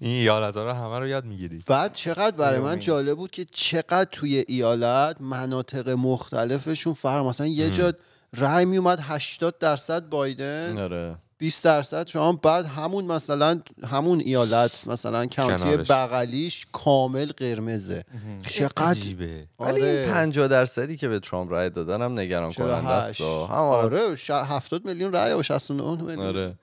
این 0.00 0.16
ایالت 0.16 0.56
ها 0.56 0.64
رو 0.64 0.72
همه 0.72 0.98
رو 0.98 1.06
یاد 1.06 1.24
می‌گیری. 1.24 1.62
بعد 1.66 1.92
چقدر 1.92 2.36
برای 2.36 2.60
من. 2.60 2.78
جالب 2.78 3.16
بود 3.16 3.30
که 3.30 3.44
چقدر 3.44 4.08
توی 4.12 4.44
ایالت 4.48 5.16
مناطق 5.20 5.88
مختلفشون 5.88 6.94
فرق 6.94 7.24
مثلا 7.24 7.46
یه 7.46 7.70
جا 7.70 7.92
رای 8.36 8.64
میومد 8.64 8.98
80 9.02 9.58
درصد 9.58 10.08
بایدن. 10.08 10.78
آره. 10.78 11.16
20 11.38 11.64
درصد. 11.64 12.06
شما 12.06 12.32
بعد 12.32 12.66
همون 12.66 13.04
مثلا 13.04 13.60
همون 13.86 14.20
ایالت 14.20 14.86
مثلا 14.86 15.26
کانتی. 15.26 15.76
بغلیش 15.76 16.66
کامل 16.72 17.26
قرمزه. 17.36 18.04
چقدر؟ 18.46 18.86
عجیبه. 18.90 19.46
ولی 19.60 19.80
آره. 19.82 19.90
این 19.90 20.12
50 20.12 20.48
درصدی 20.48 20.96
که 20.96 21.08
به 21.08 21.18
ترامپ 21.20 21.50
رای 21.50 21.70
دادن 21.70 22.02
هم 22.02 22.18
نگران 22.18 22.52
کننده 22.52 22.88
است. 22.88 23.14
48 23.16 23.50
هم 23.50 23.56
آره. 23.58 23.98
آره 24.00 24.16
ش- 24.16 24.30
70 24.30 24.84
میلیون 24.86 25.12
رای 25.12 25.32
و 25.32 25.42
69 25.42 26.02
میلیون. 26.02 26.26
آره. 26.26 26.54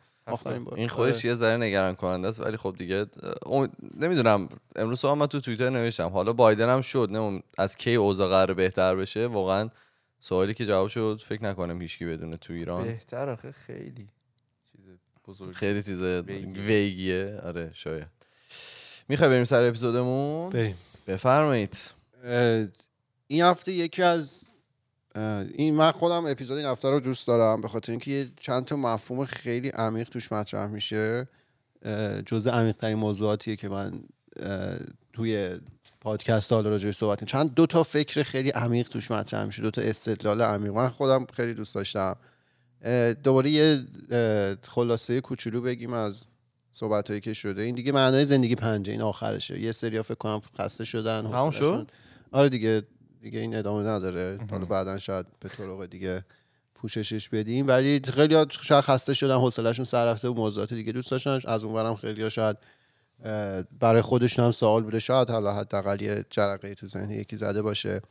این 0.76 0.88
خودش 0.90 1.16
آره. 1.16 1.26
یه 1.26 1.36
ذره 1.36 1.58
نگران 1.58 1.96
کننده 1.96 2.28
است 2.28 2.40
ولی 2.42 2.58
خب 2.58 2.76
دیگه 2.78 3.06
اون- 3.46 3.70
نمی‌دونم. 4.00 4.50
امروز 4.76 5.00
صبح 5.00 5.14
من 5.14 5.28
تو 5.28 5.40
توییتر 5.40 5.70
نوشتم. 5.70 6.10
حالا 6.10 6.34
بایدن 6.34 6.70
هم 6.70 6.82
شد. 6.82 7.08
نه 7.12 7.44
از 7.58 7.76
کی 7.76 7.96
اوضاع 7.96 8.30
قرار 8.30 8.54
بهتر 8.54 8.96
بشه؟ 8.96 9.28
واقعا 9.28 9.70
سوالی 10.20 10.54
که 10.54 10.66
جواب 10.66 10.88
شد 10.88 11.22
فکر 11.28 11.44
نکنم 11.44 11.82
هیچکی 11.82 12.06
بدونه 12.06 12.38
تو 12.38 12.54
ایران. 12.54 12.84
بهتر 12.84 13.30
آخه 13.30 13.52
خیلی. 13.52 14.08
بزرگ 15.28 15.56
خیلی 15.56 15.84
چیز 15.84 16.02
ویگیه. 16.02 17.40
آره 17.44 17.72
شاید. 17.74 18.08
می‌خوای 19.10 19.30
بریم 19.30 19.44
سر 19.44 19.64
اپیزودمون؟ 19.64 20.50
بریم. 20.50 20.76
بفرمایید. 21.08 21.78
این 23.28 23.42
هفته 23.42 23.72
یکی 23.72 24.04
از 24.04 24.46
این 25.56 25.76
من 25.76 25.92
خودم 25.92 26.26
اپیزود 26.26 26.58
این 26.58 26.66
هفته 26.66 26.90
رو 26.90 27.00
دوست 27.00 27.28
دارم 27.28 27.62
به 27.62 27.68
خاطر 27.68 27.92
اینکه 27.92 28.12
یه 28.12 28.32
چند 28.40 28.66
تا 28.66 28.76
مفهوم 28.76 29.26
خیلی 29.26 29.70
عمیق 29.70 30.10
توش 30.10 30.32
مطرح 30.32 30.68
میشه. 30.68 31.28
جزء 32.26 32.52
عمیق 32.52 32.76
ترین 32.76 32.98
موضوعاتیه 32.98 33.56
که 33.56 33.70
من 33.70 34.04
توی 35.14 35.60
پادکست 36.02 36.54
حالا 36.54 36.70
راجعش 36.70 36.98
صحبت 36.98 37.20
کنم. 37.20 37.28
چند 37.28 37.54
دو 37.54 37.66
تا 37.66 37.84
فکر 37.84 38.24
خیلی 38.24 38.50
عمیق 38.50 38.90
توش 38.90 39.12
مطرح 39.12 39.46
میشه 39.46 39.62
دو 39.62 39.72
تا 39.72 39.82
استدلال 39.82 40.42
عمیق. 40.42 40.72
من 40.72 40.90
خودم 40.90 41.26
خیلی 41.34 41.54
دوست 41.54 41.76
داشتم. 41.76 42.16
دوباره 43.24 43.50
یه 43.50 43.86
خلاصه 44.64 45.22
کوچولو 45.22 45.62
بگیم 45.62 45.94
از 45.94 46.28
صحبت 46.72 47.08
هایی 47.08 47.22
که 47.22 47.34
شده. 47.34 47.62
این 47.62 47.76
دیگه 47.76 47.92
معنای 47.92 48.26
زندگی 48.26 48.56
پنجه 48.56 48.92
این 48.92 49.02
آخرشه. 49.02 49.60
یه 49.60 49.72
سری 49.72 50.02
فکر 50.02 50.16
کنم 50.16 50.42
خسته 50.60 50.86
شدن 50.86 51.22
تمام 51.22 51.52
شد؟ 51.52 51.92
آره 52.32 52.50
دیگه 52.50 52.84
دیگه 53.22 53.40
این 53.40 53.56
ادامه 53.56 53.90
نداره. 53.90 54.40
حالا 54.52 54.66
بعدا 54.66 54.98
شاید 54.98 55.26
به 55.40 55.50
طرق 55.50 55.86
دیگه 55.86 56.26
پوششش 56.76 57.30
بدیم. 57.30 57.68
ولی 57.68 58.02
خیلی 58.14 58.46
شاید 58.62 58.84
خسته 58.84 59.14
شدن 59.14 59.36
حوصلهشون 59.36 59.86
سر 59.86 60.06
رفته 60.06 60.28
و 60.28 60.34
موضوعات 60.34 60.74
دیگه 60.74 60.92
دوست 60.92 61.12
داشتن. 61.12 61.40
از 61.46 61.64
اونورم 61.64 61.96
خیلی 61.96 62.30
شاید 62.30 62.58
برای 63.80 64.02
خودشون 64.02 64.46
هم 64.46 64.52
سوال 64.52 64.84
بوده. 64.84 65.00
شاید 65.00 65.30
حالا 65.30 65.54
حداقل 65.54 66.02
یه 66.02 66.26
جرقه 66.30 66.76
تو 66.76 66.88
ذهن 66.88 67.12
یکی 67.12 67.36
زده 67.36 67.62
باشه. 67.62 68.02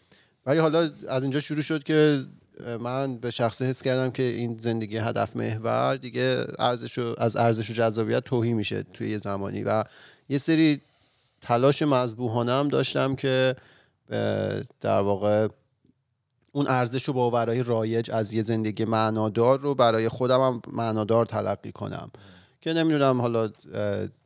ولی 0.47 0.59
حالا 0.59 0.91
از 1.09 1.23
اینجا 1.23 1.41
شروع 1.41 1.63
شد 1.63 1.83
که 1.83 2.25
من 2.81 3.17
به 3.17 3.31
شخصه 3.31 3.65
حس 3.65 3.83
کردم 3.83 4.11
که 4.11 4.23
این 4.23 4.59
زندگی 4.61 4.97
هدف 4.97 5.37
محور 5.37 5.97
دیگه 5.97 6.45
ارزش 6.59 6.99
از 6.99 7.37
ارزش 7.37 7.71
و 7.71 7.73
جذابیت 7.73 8.25
توهی 8.25 8.53
میشه 8.53 8.83
توی 8.83 9.11
یه 9.11 9.19
زمانی 9.19 9.63
و 9.63 9.85
یه 10.29 10.39
سری 10.39 10.81
تلاش 11.41 11.83
مذبوحانه 11.83 12.53
هم 12.53 12.69
داشتم 12.69 13.17
که 13.17 13.57
در 14.81 15.01
واقع 15.01 15.49
اون 16.53 16.67
ارزش 16.67 17.09
و 17.09 17.13
باورهای 17.13 17.63
رایج 17.63 18.11
از 18.11 18.35
یه 18.35 18.43
زندگی 18.43 18.85
معنادار 18.85 19.61
رو 19.61 19.75
برای 19.75 20.09
خودم 20.09 20.41
هم 20.41 20.63
معنادار 20.73 21.27
تلقی 21.27 21.73
کنم 21.73 22.11
که 22.61 22.73
نمی‌دونم 22.73 23.21
حالا 23.21 23.51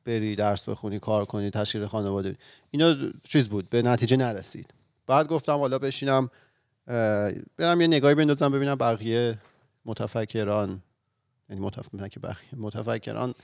بری 0.05 0.37
درس 0.37 0.69
بخونی 0.69 0.99
کار 0.99 1.25
کنی 1.25 1.51
تشکیل 1.51 1.87
خانواده. 1.87 2.37
اینا 2.71 2.97
چیز 3.25 3.49
بود 3.49 3.71
به 3.71 3.83
نتیجه 3.83 4.17
نرسید 4.17 4.75
بعد 5.07 5.27
گفتم 5.27 5.59
حالا 5.59 5.79
بشینم 5.79 6.31
برم 7.57 7.81
یه 7.81 7.87
نگاهی 7.87 8.15
بندازم 8.15 8.53
ببینم 8.53 8.75
بقیه 8.75 9.39
متفکران 9.85 10.83
یعنی 11.51 11.71
متفکران 12.57 13.35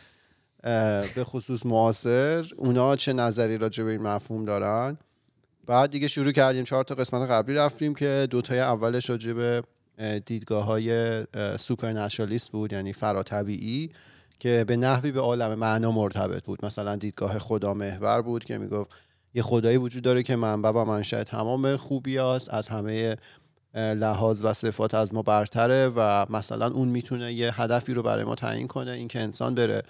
به 1.14 1.24
خصوص 1.24 1.66
معاصر 1.66 2.46
اونا 2.56 2.96
چه 2.96 3.12
نظری 3.12 3.58
راجع 3.58 3.84
به 3.84 3.90
این 3.90 4.02
مفهوم 4.02 4.44
دارن؟ 4.44 4.98
بعد 5.66 5.90
دیگه 5.90 6.08
شروع 6.08 6.32
کردیم. 6.32 6.64
چهار 6.64 6.84
تا 6.84 6.94
قسمت 6.94 7.30
قبلی 7.30 7.54
رفتیم 7.54 7.94
که 7.94 8.28
دوتای 8.30 8.60
اولش 8.60 9.10
راجع 9.10 9.32
به 9.32 9.62
دیدگاه 10.26 10.64
های 10.64 11.22
سوپرنچرالیست 11.58 12.52
بود 12.52 12.72
یعنی 12.72 12.92
فراتبیعی 12.92 13.90
که 14.38 14.64
به 14.66 14.76
نحوی 14.76 15.12
به 15.12 15.20
عالم 15.20 15.54
معنا 15.54 15.92
مرتبط 15.92 16.44
بود. 16.44 16.64
مثلا 16.64 16.96
دیدگاه 16.96 17.38
خدا 17.38 17.74
محور 17.74 18.22
بود 18.22 18.44
که 18.44 18.58
می‌گفت 18.58 18.90
یه 19.34 19.42
خدایی 19.42 19.76
وجود 19.76 20.02
داره 20.02 20.22
که 20.22 20.36
منبع 20.36 20.70
و 20.70 20.84
منشأ 20.84 21.24
تمام 21.24 21.76
خوبی 21.76 22.16
هست 22.16 22.54
از 22.54 22.68
همه 22.68 23.16
لحاظ 23.74 24.42
و 24.44 24.52
صفات 24.52 24.94
از 24.94 25.14
ما 25.14 25.22
برتره 25.22 25.88
و 25.88 26.26
مثلا 26.30 26.66
اون 26.66 26.88
می‌تونه 26.88 27.32
یه 27.32 27.60
هدفی 27.60 27.94
رو 27.94 28.02
برای 28.02 28.24
ما 28.24 28.34
تعیین 28.34 28.68
کنه 28.68 28.90
اینکه 28.90 29.20
انسان 29.20 29.54
بره 29.54 29.82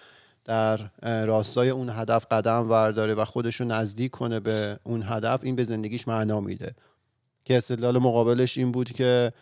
در 0.44 0.80
راستای 1.02 1.70
اون 1.70 1.90
هدف 1.90 2.26
قدم 2.30 2.70
ورداره 2.70 3.14
و 3.14 3.24
خودش 3.24 3.56
رو 3.60 3.66
نزدیک 3.66 4.10
کنه 4.10 4.40
به 4.40 4.78
اون 4.84 5.02
هدف 5.06 5.40
این 5.42 5.56
به 5.56 5.64
زندگیش 5.64 6.08
معنا 6.08 6.40
میده. 6.40 6.74
که 7.44 7.56
استدلال 7.56 7.98
مقابلش 7.98 8.58
این 8.58 8.72
بود 8.72 8.92
که 8.92 9.32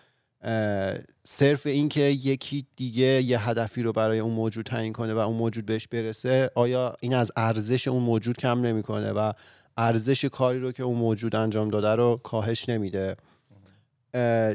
صرف 1.24 1.66
این 1.66 1.88
که 1.88 2.00
یکی 2.00 2.66
دیگه 2.76 3.22
یه 3.22 3.48
هدفی 3.48 3.82
رو 3.82 3.92
برای 3.92 4.18
اون 4.18 4.32
موجود 4.32 4.66
تعیین 4.66 4.92
کنه 4.92 5.14
و 5.14 5.18
اون 5.18 5.36
موجود 5.36 5.66
بهش 5.66 5.88
برسه 5.88 6.50
آیا 6.54 6.94
این 7.00 7.14
از 7.14 7.32
ارزش 7.36 7.88
اون 7.88 8.02
موجود 8.02 8.36
کم 8.36 8.60
نمی‌کنه 8.60 9.12
و 9.12 9.32
ارزش 9.76 10.24
کاری 10.24 10.60
رو 10.60 10.72
که 10.72 10.82
اون 10.82 10.98
موجود 10.98 11.36
انجام 11.36 11.70
داده 11.70 11.94
رو 11.94 12.20
کاهش 12.22 12.68
نمیده. 12.68 13.16
اه، 14.14 14.54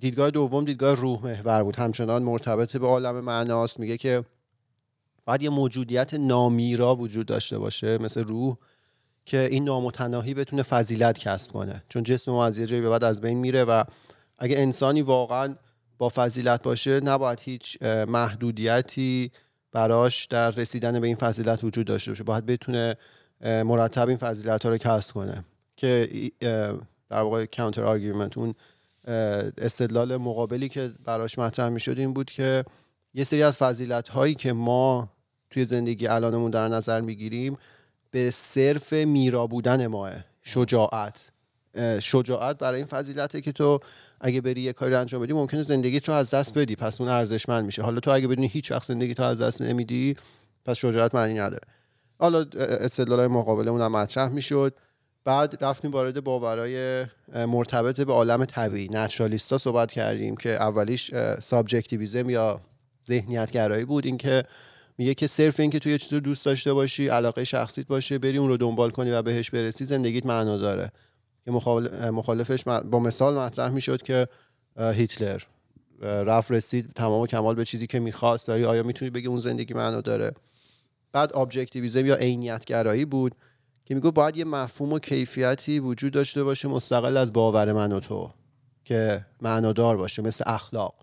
دیدگاه 0.00 0.30
دوم 0.30 0.64
دیدگاه 0.64 0.94
روح 0.94 1.22
محور 1.22 1.62
بود. 1.62 1.76
همچنان 1.76 2.22
مرتبط 2.22 2.76
به 2.76 2.86
عالم 2.86 3.20
معناست. 3.20 3.80
میگه 3.80 3.96
که 3.96 4.24
باید 5.24 5.42
یه 5.42 5.50
موجودیت 5.50 6.14
نامیرا 6.14 6.96
وجود 6.96 7.26
داشته 7.26 7.58
باشه 7.58 7.98
مثل 7.98 8.24
روح 8.24 8.56
که 9.26 9.48
این 9.50 9.64
نامتناهی 9.64 10.34
بتونه 10.34 10.62
فضیلت 10.62 11.18
کسب 11.18 11.52
کنه. 11.52 11.84
چون 11.88 12.02
جسم 12.02 12.32
ما 12.32 12.46
از 12.46 12.58
یه 12.58 12.66
جایی 12.66 12.82
به 12.82 12.88
بعد 12.88 13.04
از 13.04 13.20
بین 13.20 13.38
میره 13.38 13.64
و 13.64 13.84
اگه 14.38 14.58
انسانی 14.58 15.02
واقعا 15.02 15.54
با 15.98 16.08
فضیلت 16.08 16.62
باشه 16.62 17.00
نباید 17.00 17.40
هیچ 17.40 17.82
محدودیتی 17.82 19.30
براش 19.72 20.26
در 20.26 20.50
رسیدن 20.50 21.00
به 21.00 21.06
این 21.06 21.16
فضیلت 21.16 21.64
وجود 21.64 21.86
داشته 21.86 22.10
باشه. 22.10 22.24
باید 22.24 22.46
بتونه 22.46 22.96
مرتب 23.44 24.08
این 24.08 24.16
فضیلت 24.16 24.62
ها 24.62 24.68
رو 24.68 24.78
کسب 24.78 25.14
کنه. 25.14 25.44
که 25.76 26.08
در 27.08 27.20
واقع 27.20 27.46
counter 27.46 27.84
argument 27.84 28.38
اون 28.38 28.54
استدلال 29.58 30.16
مقابلی 30.16 30.68
که 30.68 30.92
براش 31.04 31.38
مطرح 31.38 31.68
می‌شد 31.68 31.98
این 31.98 32.12
بود 32.12 32.30
که 32.30 32.64
یه 33.14 33.24
سری 33.24 33.42
از 33.42 33.56
فضیلت 33.56 34.08
هایی 34.08 34.34
که 34.34 34.52
ما 34.52 35.08
توی 35.50 35.64
زندگی 35.64 36.06
الانمون 36.06 36.50
در 36.50 36.68
نظر 36.68 37.00
می‌گیریم 37.00 37.58
به 38.10 38.30
صرف 38.30 38.92
میرا 38.92 39.46
بودن 39.46 39.86
ماست. 39.86 40.12
شجاعت. 40.42 41.30
شجاعت 42.00 42.58
برای 42.58 42.76
این 42.76 42.86
فضیلته 42.86 43.40
که 43.40 43.52
تو 43.52 43.80
اگه 44.20 44.40
بری 44.40 44.60
یه 44.60 44.72
کاری 44.72 44.94
انجام 44.94 45.22
بدی 45.22 45.32
ممکنه 45.32 45.62
زندگیت 45.62 46.08
رو 46.08 46.14
از 46.14 46.34
دست 46.34 46.58
بدی. 46.58 46.76
پس 46.76 47.00
اون 47.00 47.10
ارزشمند 47.10 47.64
میشه. 47.64 47.82
حالا 47.82 48.00
تو 48.00 48.10
اگه 48.10 48.28
بدونی 48.28 48.46
هیچ 48.46 48.72
وقت 48.72 48.84
زندگی 48.84 49.14
تو 49.14 49.22
از 49.22 49.40
دست 49.40 49.62
نمیدی 49.62 50.16
پس 50.64 50.76
شجاعت 50.76 51.14
معنی 51.14 51.34
نداره. 51.34 51.62
حالا 52.18 52.46
استدلال 52.58 53.26
مقابل 53.26 53.68
اونم 53.68 53.92
مطرح 53.92 54.28
می‌شد. 54.28 54.74
بعد 55.24 55.64
رفتیم 55.64 55.90
وارد 55.90 56.24
باورای 56.24 57.06
مرتبط 57.34 58.00
به 58.00 58.12
عالم 58.12 58.44
طبیعی 58.44 58.88
naturalist 58.92 59.52
ا 59.52 59.58
صحبت 59.58 59.92
کردیم 59.92 60.36
که 60.36 60.50
اولیش 60.50 61.10
subjectivism 61.42 62.30
یا 62.30 62.60
ذهنیت 63.08 63.50
گرایی 63.50 63.84
بود. 63.84 64.06
اینکه 64.06 64.44
میگه 64.98 65.14
که 65.14 65.26
صرف 65.26 65.60
اینکه 65.60 65.78
تو 65.78 65.88
یه 65.88 65.98
چیزی 65.98 66.14
رو 66.14 66.20
دوست 66.20 66.46
داشته 66.46 66.72
باشی 66.72 67.08
علاقه 67.08 67.44
شخصیت 67.44 67.86
باشه 67.86 68.18
بری 68.18 68.38
اون 68.38 68.48
رو 68.48 68.56
دنبال 68.56 68.90
کنی 68.90 69.10
و 69.10 69.22
بهش 69.22 69.50
برسی 69.50 69.84
زندگیت 69.84 70.26
معنا 70.26 70.56
داره. 70.56 70.90
که 71.44 71.50
مخال- 71.50 72.10
مخالفش 72.10 72.64
با 72.64 72.98
مثال 72.98 73.38
مطرح 73.38 73.70
می‌شد 73.70 74.02
که 74.02 74.26
هیتلر 74.78 75.42
رفت 76.00 76.50
رسید 76.50 76.92
تمام 76.94 77.20
و 77.20 77.26
کمال 77.26 77.54
به 77.54 77.64
چیزی 77.64 77.86
که 77.86 78.00
می‌خواست. 78.00 78.48
ولی 78.48 78.64
آیا 78.64 78.82
می‌تونی 78.82 79.10
بگی 79.10 79.26
اون 79.26 79.38
زندگی 79.38 79.74
معنا 79.74 80.00
داره؟ 80.00 80.32
بعد 81.14 81.36
objectivism 81.36 82.06
یا 82.06 82.14
عینیت 82.14 82.64
گرایی 82.64 83.04
بود 83.04 83.34
که 83.84 83.94
میگه 83.94 84.10
باید 84.10 84.36
یه 84.36 84.44
مفهوم 84.44 84.92
و 84.92 84.98
کیفیتی 84.98 85.80
وجود 85.80 86.12
داشته 86.12 86.44
باشه 86.44 86.68
مستقل 86.68 87.16
از 87.16 87.32
باور 87.32 87.72
من 87.72 87.92
و 87.92 88.00
تو 88.00 88.30
که 88.84 89.24
معنادار 89.42 89.96
باشه 89.96 90.22
مثل 90.22 90.44
اخلاق. 90.46 90.94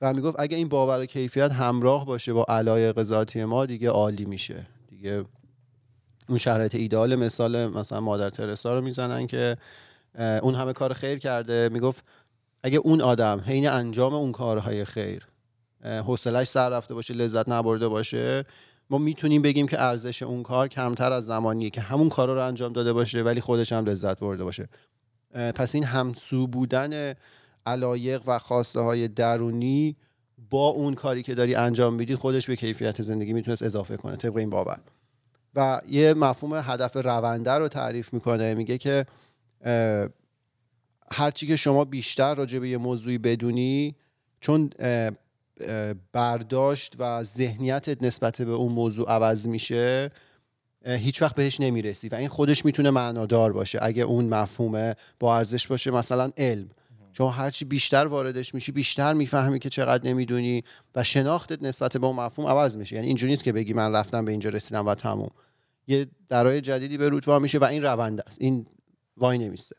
و 0.00 0.14
می‌گفت 0.14 0.40
اگه 0.40 0.56
این 0.56 0.68
باور 0.68 1.00
و 1.00 1.06
کیفیت 1.06 1.52
همراه 1.52 2.06
باشه 2.06 2.32
با 2.32 2.44
علایق 2.48 3.02
ذاتی 3.02 3.44
ما 3.44 3.66
دیگه 3.66 3.90
عالی 3.90 4.24
میشه. 4.24 4.66
دیگه 4.88 5.24
اون 6.28 6.38
شرایط 6.38 6.74
ایدئال 6.74 7.16
مثال 7.16 7.66
مثلا 7.66 8.00
مادر 8.00 8.30
ترسا 8.30 8.74
رو 8.74 8.80
می‌زنن 8.80 9.26
که 9.26 9.56
اون 10.18 10.54
همه 10.54 10.72
کار 10.72 10.92
خیر 10.92 11.18
کرده. 11.18 11.68
می‌گفت 11.72 12.04
اگه 12.62 12.78
اون 12.78 13.00
آدم 13.00 13.42
حین 13.46 13.68
انجام 13.68 14.14
اون 14.14 14.32
کارهای 14.32 14.84
خیر 14.84 15.26
حوصلش 15.84 16.48
سر 16.48 16.68
رفته 16.68 16.94
باشه 16.94 17.14
لذت 17.14 17.48
نبرده 17.48 17.88
باشه 17.88 18.44
ما 18.92 18.98
می‌تونیم 18.98 19.42
بگیم 19.42 19.66
که 19.66 19.82
ارزش 19.82 20.22
اون 20.22 20.42
کار 20.42 20.68
کمتر 20.68 21.12
از 21.12 21.26
زمانیه 21.26 21.70
که 21.70 21.80
همون 21.80 22.08
کارا 22.08 22.34
رو 22.34 22.44
انجام 22.44 22.72
داده 22.72 22.92
باشه 22.92 23.22
ولی 23.22 23.40
خودش 23.40 23.72
هم 23.72 23.84
لذت 23.84 24.18
برده 24.18 24.44
باشه. 24.44 24.68
پس 25.34 25.74
این 25.74 25.84
همسو 25.84 26.46
بودن 26.46 27.14
علایق 27.66 28.22
و 28.26 28.38
خواسته 28.38 28.80
های 28.80 29.08
درونی 29.08 29.96
با 30.50 30.68
اون 30.68 30.94
کاری 30.94 31.22
که 31.22 31.34
داری 31.34 31.54
انجام 31.54 31.94
میدی 31.94 32.14
خودش 32.14 32.46
به 32.46 32.56
کیفیت 32.56 33.02
زندگی 33.02 33.32
می‌تونست 33.32 33.62
اضافه 33.62 33.96
کنه 33.96 34.16
طبق 34.16 34.36
این 34.36 34.50
باور. 34.50 34.78
و 35.54 35.80
یه 35.88 36.14
مفهوم 36.14 36.62
هدف 36.64 36.96
رونده 36.96 37.52
رو 37.52 37.68
تعریف 37.68 38.12
می‌کنه 38.12 38.54
میگه 38.54 38.78
که 38.78 39.06
هرچی 41.12 41.46
که 41.46 41.56
شما 41.56 41.84
بیشتر 41.84 42.34
راجع 42.34 42.58
به 42.58 42.68
یه 42.68 42.78
موضوعی 42.78 43.18
بدونی 43.18 43.94
چون 44.40 44.70
برداشت 46.12 46.94
و 46.98 47.22
ذهنیتت 47.22 48.02
نسبت 48.02 48.42
به 48.42 48.52
اون 48.52 48.72
موضوع 48.72 49.08
عوض 49.08 49.48
میشه 49.48 50.10
هیچ 50.86 51.22
وقت 51.22 51.36
بهش 51.36 51.60
نمی‌رسی 51.60 52.08
و 52.08 52.14
این 52.14 52.28
خودش 52.28 52.64
می‌تونه 52.64 52.90
معنادار 52.90 53.52
باشه. 53.52 53.78
اگه 53.82 54.02
اون 54.02 54.24
مفهومه 54.24 54.94
با 55.20 55.36
ارزش 55.36 55.66
باشه 55.66 55.90
مثلا 55.90 56.30
علم. 56.36 56.68
چون 57.12 57.32
هرچی 57.32 57.64
بیشتر 57.64 58.06
واردش 58.06 58.54
میشی 58.54 58.72
بیشتر 58.72 59.12
می‌فهمی 59.12 59.58
که 59.58 59.68
چقدر 59.68 60.08
نمی‌دونی 60.08 60.64
و 60.94 61.04
شناختت 61.04 61.62
نسبت 61.62 61.96
به 61.96 62.06
اون 62.06 62.16
مفهوم 62.16 62.48
عوض 62.48 62.76
میشه. 62.76 62.96
یعنی 62.96 63.06
اینجوری 63.06 63.32
نیست 63.32 63.44
که 63.44 63.52
بگی 63.52 63.72
من 63.72 63.92
رفتم 63.92 64.24
به 64.24 64.30
اینجا 64.30 64.50
رسیدم 64.50 64.86
و 64.86 64.94
تموم. 64.94 65.30
یه 65.86 66.06
درای 66.28 66.60
جدیدی 66.60 66.98
به 66.98 67.08
رود 67.08 67.28
وا 67.28 67.38
میشه 67.38 67.58
و 67.58 67.64
این 67.64 67.82
رونده 67.82 68.22
است. 68.26 68.38
این 68.40 68.66
وای 69.16 69.38
نمیسته. 69.38 69.76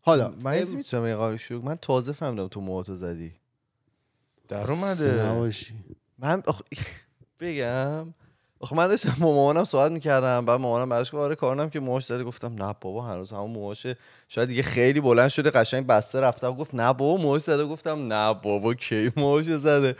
حالا 0.00 0.34
من 0.42 0.64
می‌تونم 0.64 1.06
یه 1.06 1.14
قابل 1.14 1.36
شروع 1.36 1.64
من 1.64 1.76
تازه 1.76 2.12
فهمیدم 2.12 2.48
تو 2.48 2.60
موهاتو 2.60 2.96
زدی. 2.96 3.32
در 4.48 4.64
خسته 4.66 5.06
اومده. 5.08 5.22
نباشی. 5.26 5.74
من 6.18 6.42
آخ... 6.46 6.60
بگم. 7.40 8.14
آخه 8.60 8.76
من 8.76 8.86
داشتم 8.86 9.14
با 9.20 9.26
مامانم 9.26 9.64
صحبت 9.64 9.92
می‌کردم 9.92 10.44
بعد 10.44 10.60
مامانم 10.60 10.88
براش 10.88 11.06
گفت 11.06 11.14
آره 11.22 11.34
کارنم 11.34 11.70
که 11.70 11.80
موهاش 11.80 12.04
زده. 12.06 12.24
گفتم 12.24 12.62
نه 12.62 12.74
بابا 12.80 13.02
هنوز 13.02 13.30
همون 13.32 13.50
موهاشه 13.50 13.96
شاید 14.28 14.48
دیگه 14.48 14.62
خیلی 14.62 15.00
بلند 15.00 15.28
شده 15.28 15.50
قشنگ 15.50 15.86
بسته 15.86 16.20
رفته 16.20 16.50
گفت 16.50 16.74
نه 16.74 16.92
بابا 16.92 17.16
موهاش 17.22 17.42
زده. 17.42 17.64
گفتم 17.64 18.12
نه 18.12 18.34
بابا 18.34 18.74
کی 18.74 19.12
موهاش 19.16 19.44
زده؟ 19.44 19.96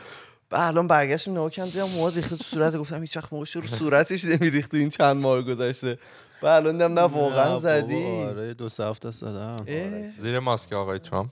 بعد 0.50 0.60
الان 0.72 0.86
برگشتم 0.88 1.30
نگاه 1.32 1.50
کردم 1.50 1.70
دیدم 1.70 1.88
موها 1.88 2.08
ریخته 2.08 2.36
تو 2.36 2.44
صورت 2.44 2.76
گفتم 2.76 3.00
هیچ 3.00 3.16
وقت 3.16 3.32
موهاش 3.32 3.56
رو 3.56 3.62
صورتش 3.62 4.24
نمیریخت 4.24 4.70
تو 4.70 4.76
این 4.76 4.88
چند 4.88 5.16
ماه 5.16 5.42
گذشته. 5.42 5.98
بعد 6.42 6.62
الان 6.66 6.72
دیدم 6.72 6.92
نه 6.98 7.00
واقعا 7.04 7.58
زدی. 7.60 8.04
آره 8.22 8.54
دو 8.54 8.68
سه 8.68 8.84
هفته 8.84 9.10
زدم. 9.10 9.64
اه. 9.68 10.10
زیر 10.18 10.38
ماسک 10.38 10.72
آقای 10.72 10.98
ترامپ. 10.98 11.30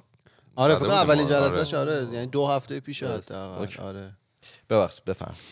آره 0.57 0.75
فکر 0.75 0.81
بودیم 0.85 0.97
اولین 0.97 1.29
ما، 1.29 1.37
آره. 1.37 1.77
آره 1.79 2.09
یعنی 2.13 2.27
دو 2.27 2.47
هفته 2.47 2.81
پیش. 2.81 3.03
حداقل. 3.03 3.61
اوکی. 3.61 3.79
آره 3.79 4.13
ببخشید 4.71 5.05
بفهم 5.05 5.35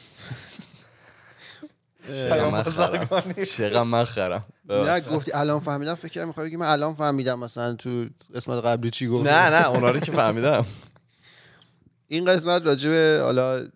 چقدر 3.56 3.82
من 3.82 4.04
خرم 4.04 4.44
نه 4.68 5.00
گفتی 5.00 5.32
الان 5.32 5.60
فهمیدم 5.60 5.94
فکر 5.94 6.08
کردم 6.08 6.28
می‌خوای 6.28 6.46
بگی 6.46 6.56
من 6.56 6.66
الان 6.66 6.94
فهمیدم 6.94 7.38
مثلا 7.38 7.74
تو 7.74 8.06
قسمت 8.34 8.64
قبلی 8.64 8.90
چی 8.90 9.08
گفت 9.08 9.26
نه 9.26 9.50
نه 9.50 9.68
اونا 9.68 9.90
رو 9.90 10.00
که 10.00 10.12
فهمیدم 10.12 10.66
این 12.08 12.24
قسمت 12.24 12.66
راجع 12.66 12.90
به 12.90 13.20
حالا 13.22 13.66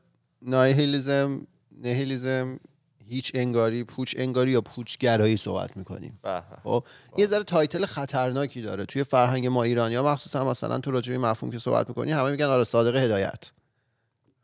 nihilism 0.43 1.47
نهیلیزم 1.79 2.61
هیچ 3.07 3.31
انگاری 3.35 3.85
پوچ 3.85 4.15
انگاری 4.19 4.51
یا 4.51 4.61
پوچ 4.61 4.99
گرایی 4.99 5.37
صحبت 5.37 5.77
می‌کنیم. 5.77 6.21
خب 6.65 6.85
یه 7.17 7.27
ذره 7.27 7.43
title 7.45 7.87
خطرناکی 7.87 8.63
داره 8.63 8.85
توی 8.85 9.05
فرهنگ 9.05 9.47
ما 9.47 9.63
ایرانی 9.63 9.95
ها. 9.95 10.13
مخصوصا 10.13 10.51
مثلا 10.51 10.79
تو 10.79 10.91
راجع 10.91 11.09
به 11.09 11.19
این 11.19 11.27
مفهوم 11.27 11.53
که 11.53 11.59
صحبت 11.59 11.89
می‌کنی 11.89 12.13
همه 12.13 12.31
میگن 12.31 12.47
آره 12.47 12.65
صادق 12.65 12.97
هدایت. 12.97 13.51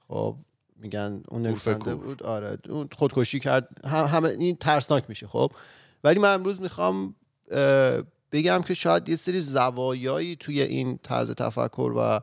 خب 0.08 0.36
میگن 0.76 1.22
اون 1.28 1.42
نویسنده 1.42 1.94
بود 1.94 2.22
آره 2.22 2.58
اون 2.68 2.88
خودکشی 2.96 3.40
کرد. 3.40 3.68
هم 3.84 4.04
همه 4.04 4.28
این 4.28 4.56
ترسناک 4.56 5.04
میشه 5.08 5.26
خب. 5.26 5.50
ولی 6.04 6.18
من 6.18 6.34
امروز 6.34 6.60
می‌خوام 6.60 7.14
بگم 8.32 8.62
که 8.66 8.74
شاید 8.74 9.08
یه 9.08 9.16
سری 9.16 9.40
زوایایی 9.40 10.36
توی 10.36 10.62
این 10.62 10.98
طرز 11.02 11.30
تفکر 11.30 11.92
و 11.96 12.20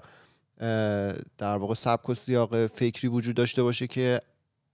در 1.38 1.58
واقع 1.58 1.74
سبک 1.74 2.10
و 2.10 2.16
سیاق 2.16 2.68
فکری 2.68 3.08
وجود 3.08 3.36
داشته 3.36 3.64
باشه 3.64 3.88
که 3.88 4.20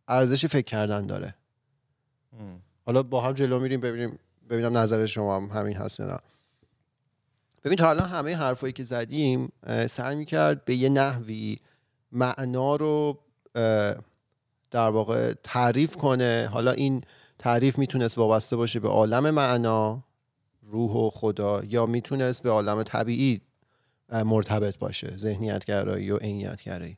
ارزش 0.07 0.45
فکر 0.45 0.65
کردن 0.65 1.05
داره. 1.05 1.35
حالا 2.85 3.03
با 3.03 3.21
هم 3.21 3.33
جلو 3.33 3.59
میریم 3.59 3.79
ببینیم 3.79 4.19
ببینم 4.49 4.77
نظر 4.77 5.05
شما 5.05 5.35
هم 5.35 5.59
همین 5.59 5.77
هست 5.77 6.01
نه. 6.01 6.17
ببین 7.63 7.77
تا 7.77 7.89
الان 7.89 8.09
همه 8.09 8.35
حرفایی 8.35 8.73
که 8.73 8.83
زدیم 8.83 9.51
سعی 9.87 10.15
می‌کرد 10.15 10.65
به 10.65 10.75
یه 10.75 10.89
نحوی 10.89 11.59
معنا 12.11 12.75
رو 12.75 13.19
در 14.71 14.89
واقع 14.89 15.33
تعریف 15.43 15.95
کنه. 15.95 16.49
حالا 16.51 16.71
این 16.71 17.03
تعریف 17.37 17.77
می‌تونست 17.77 18.17
وابسته 18.17 18.55
باشه 18.55 18.79
به 18.79 18.89
عالم 18.89 19.29
معنا 19.29 20.03
روح 20.61 20.91
و 20.91 21.09
خدا 21.09 21.63
یا 21.63 21.85
می‌تونست 21.85 22.43
به 22.43 22.49
عالم 22.49 22.83
طبیعی 22.83 23.41
مرتبط 24.09 24.77
باشه 24.77 25.17
ذهنیت 25.17 25.65
گرایی 25.65 26.11
و 26.11 26.17
عینیت 26.17 26.63
گرایی 26.63 26.97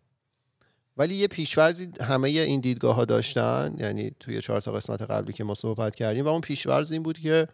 ولی 0.98 1.16
یه 1.16 1.28
پیشورزی 1.28 1.92
همه 2.02 2.28
این 2.28 2.60
دیدگاه 2.60 2.96
ها 2.96 3.06
داشتن 3.06 3.76
یعنی 3.80 4.12
توی 4.20 4.42
چهار 4.42 4.62
تا 4.62 4.72
قسمت 4.72 5.02
قبلی 5.02 5.34
که 5.34 5.44
ما 5.44 5.54
صحبت 5.54 5.96
کردیم 5.96 6.26
و 6.26 6.28
اون 6.28 6.42
پیشورز 6.42 6.92
این 6.92 7.04
بود 7.04 7.20
که 7.20 7.48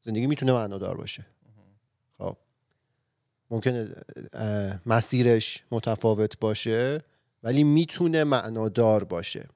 زندگی 0.00 0.26
می‌تونه 0.26 0.52
معنادار 0.52 0.96
باشه. 0.96 1.26
خب. 2.18 2.36
ممکنه 3.50 3.88
مسیرش 4.86 5.62
متفاوت 5.70 6.38
باشه 6.38 7.00
ولی 7.42 7.64
می‌تونه 7.64 8.24
معنادار 8.24 9.04
باشه. 9.04 9.48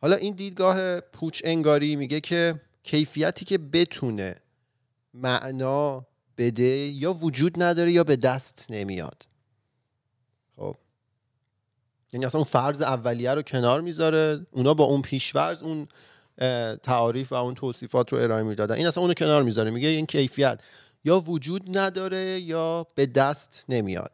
حالا 0.00 0.16
این 0.16 0.34
دیدگاه 0.34 1.00
پوچ 1.00 1.42
انگاری 1.44 1.96
میگه 1.96 2.20
که 2.20 2.60
کیفیتی 2.82 3.44
که 3.44 3.58
بتونه 3.58 4.36
معنا 5.14 6.06
بده 6.38 6.64
یا 6.86 7.12
وجود 7.12 7.62
نداره 7.62 7.92
یا 7.92 8.04
به 8.04 8.16
دست 8.16 8.66
نمیاد. 8.70 9.26
خب. 10.56 10.76
یعنی 12.12 12.26
اصلا 12.26 12.38
اون 12.38 12.48
فرض 12.48 12.82
اولیه 12.82 13.34
رو 13.34 13.42
کنار 13.42 13.80
می‌ذاره 13.80 14.46
اونا 14.52 14.74
با 14.74 14.84
اون 14.84 15.02
پیشورز 15.02 15.62
اون 15.62 15.88
تعاریف 16.82 17.32
و 17.32 17.34
اون 17.34 17.54
توصیفات 17.54 18.12
رو 18.12 18.18
ارائه 18.18 18.42
می‌دادن. 18.42 18.74
این 18.74 18.86
اصلا 18.86 19.02
اونو 19.02 19.14
کنار 19.14 19.42
می‌ذاره 19.42 19.70
میگه 19.70 19.88
این 19.88 20.06
کیفیت. 20.06 20.60
یا 21.04 21.20
وجود 21.20 21.78
نداره 21.78 22.40
یا 22.40 22.86
به 22.94 23.06
دست 23.06 23.64
نمیاد. 23.68 24.12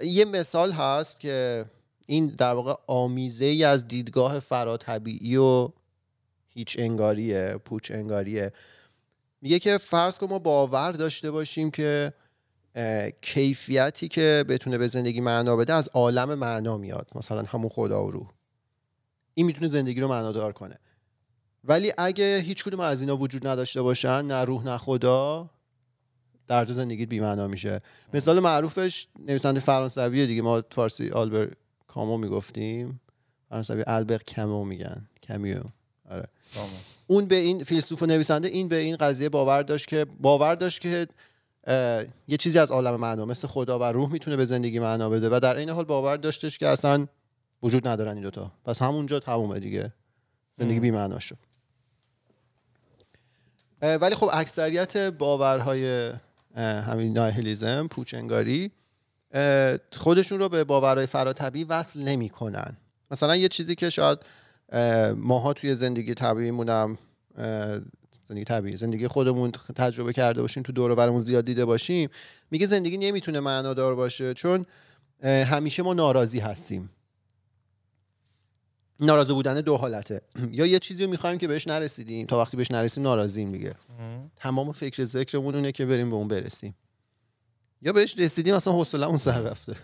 یه 0.00 0.24
مثال 0.24 0.72
هست 0.72 1.20
که 1.20 1.64
این 2.06 2.26
در 2.26 2.52
واقع 2.52 2.74
آمیزه 2.86 3.44
ای 3.44 3.64
از 3.64 3.88
دیدگاه 3.88 4.40
فراتبیعی 4.40 5.36
و 5.36 5.68
هیچ 6.48 6.76
انگاریه 6.78 7.56
پوچ 7.64 7.90
انگاریه. 7.90 8.52
میگه 9.42 9.58
که 9.58 9.78
فرض 9.78 10.18
کن 10.18 10.26
ما 10.26 10.38
باور 10.38 10.92
داشته 10.92 11.30
باشیم 11.30 11.70
که 11.70 12.12
کیفیتی 13.20 14.08
که 14.08 14.44
بتونه 14.48 14.78
به 14.78 14.86
زندگی 14.86 15.20
معنا 15.20 15.56
بده 15.56 15.72
از 15.74 15.88
عالم 15.88 16.34
معنا 16.34 16.78
میاد. 16.78 17.08
مثلا 17.14 17.42
همون 17.42 17.68
خدا 17.68 18.06
و 18.06 18.10
روح. 18.10 18.30
این 19.34 19.46
می‌تونه 19.46 19.66
زندگی 19.66 20.00
رو 20.00 20.08
معنادار 20.08 20.52
کنه. 20.52 20.78
ولی 21.64 21.92
اگه 21.98 22.38
هیچ 22.38 22.64
کدوم 22.64 22.80
از 22.80 23.00
اینا 23.00 23.16
وجود 23.16 23.46
نداشته 23.46 23.82
باشن 23.82 24.22
نه 24.22 24.44
روح 24.44 24.64
نه 24.64 24.78
خدا 24.78 25.50
در 26.48 26.64
تو 26.64 26.72
زندگیت 26.72 27.08
بی‌معنا 27.08 27.48
میشه. 27.48 27.80
مثال 28.14 28.40
معروفش 28.40 29.08
نویسنده 29.18 29.60
فرانسویه 29.60 30.26
دیگه. 30.26 30.42
ما 30.42 30.62
فارسی 30.70 31.10
آلبر 31.10 31.50
کامو 31.86 32.18
می‌گفتیم. 32.18 33.00
فرانسوی 33.48 33.84
البر 33.86 34.18
کامو 34.34 34.64
میگن. 34.64 35.08
کامیو 35.28 35.60
آره. 36.10 36.28
تمام. 36.54 36.68
اون 37.06 37.26
به 37.26 37.36
این 37.36 37.64
فیلسوف 37.64 38.02
و 38.02 38.06
نویسنده 38.06 38.48
این 38.48 38.68
به 38.68 38.76
این 38.76 38.96
قضیه 38.96 39.28
باور 39.28 39.62
داشت 39.62 39.88
که 39.88 40.06
باور 40.20 40.54
داشت 40.54 40.80
که 40.80 41.06
یه 42.28 42.36
چیزی 42.38 42.58
از 42.58 42.70
عالم 42.70 42.96
معنا 42.96 43.24
مثل 43.24 43.48
خدا 43.48 43.78
و 43.78 43.82
روح 43.82 44.12
می‌تونه 44.12 44.36
به 44.36 44.44
زندگی 44.44 44.78
معنا 44.78 45.10
بده 45.10 45.28
و 45.28 45.40
در 45.40 45.56
این 45.56 45.70
حال 45.70 45.84
باور 45.84 46.16
داشتش 46.16 46.58
که 46.58 46.68
اصلا 46.68 47.06
وجود 47.62 47.88
ندارن 47.88 48.12
این 48.12 48.22
دوتا 48.22 48.52
پس 48.64 48.82
همونجا 48.82 49.20
تمومه 49.20 49.60
دیگه. 49.60 49.92
زندگی 50.52 50.80
بی 50.80 50.90
معنا 50.90 51.18
شد 51.18 51.38
ولی 53.82 54.14
خب 54.14 54.30
اکثریت 54.32 54.96
باورهای 54.96 56.12
همین 56.56 57.12
ناهلیزم 57.12 57.88
پوچنگاری 57.88 58.70
خودشون 59.92 60.38
رو 60.38 60.48
به 60.48 60.64
باورهای 60.64 61.06
فراتبی 61.06 61.64
وصل 61.64 62.02
نمی‌کنن. 62.02 62.76
مثلا 63.10 63.36
یه 63.36 63.48
چیزی 63.48 63.74
که 63.74 63.90
شاید 63.90 64.18
اه، 64.72 65.12
ماها 65.12 65.52
توی 65.52 65.74
زندگی 65.74 66.14
طبیعیمون 66.14 66.68
هم 66.68 66.98
اه، 67.38 67.80
زندگی 68.28 68.44
طبیعی. 68.44 68.76
زندگی 68.76 69.08
خودمون 69.08 69.50
تجربه 69.50 70.12
کرده 70.12 70.42
باشیم 70.42 70.62
تو 70.62 70.72
دور 70.72 70.90
و 70.90 70.94
برمون 70.94 71.20
زیاد 71.20 71.44
دیده 71.44 71.64
باشیم 71.64 72.10
میگه 72.50 72.66
زندگی 72.66 72.96
نمی‌تونه 72.96 73.40
معنادار 73.40 73.94
باشه 73.94 74.34
چون 74.34 74.66
همیشه 75.22 75.82
ما 75.82 75.94
ناراضی 75.94 76.38
هستیم. 76.38 76.90
ناراضی 79.00 79.32
بودن 79.32 79.60
دو 79.60 79.76
حالته. 79.76 80.20
یا 80.52 80.66
یه 80.66 80.78
چیزی 80.78 81.04
رو 81.04 81.10
می‌خوایم 81.10 81.38
که 81.38 81.48
بهش 81.48 81.68
نرسیدیم 81.68 82.26
تا 82.26 82.38
وقتی 82.38 82.56
بهش 82.56 82.70
نرسیم 82.70 83.02
ناراضیم 83.02 83.52
دیگه. 83.52 83.74
تمام 84.36 84.72
فکر 84.72 85.04
ذکرمون 85.04 85.54
اونه 85.54 85.72
که 85.72 85.86
بریم 85.86 86.10
به 86.10 86.16
اون 86.16 86.28
برسیم. 86.28 86.74
یا 87.82 87.92
بهش 87.92 88.18
رسیدیم 88.18 88.54
اصلا 88.54 88.72
حوصله‌مون 88.72 89.16
سر 89.16 89.40
رفته. 89.40 89.76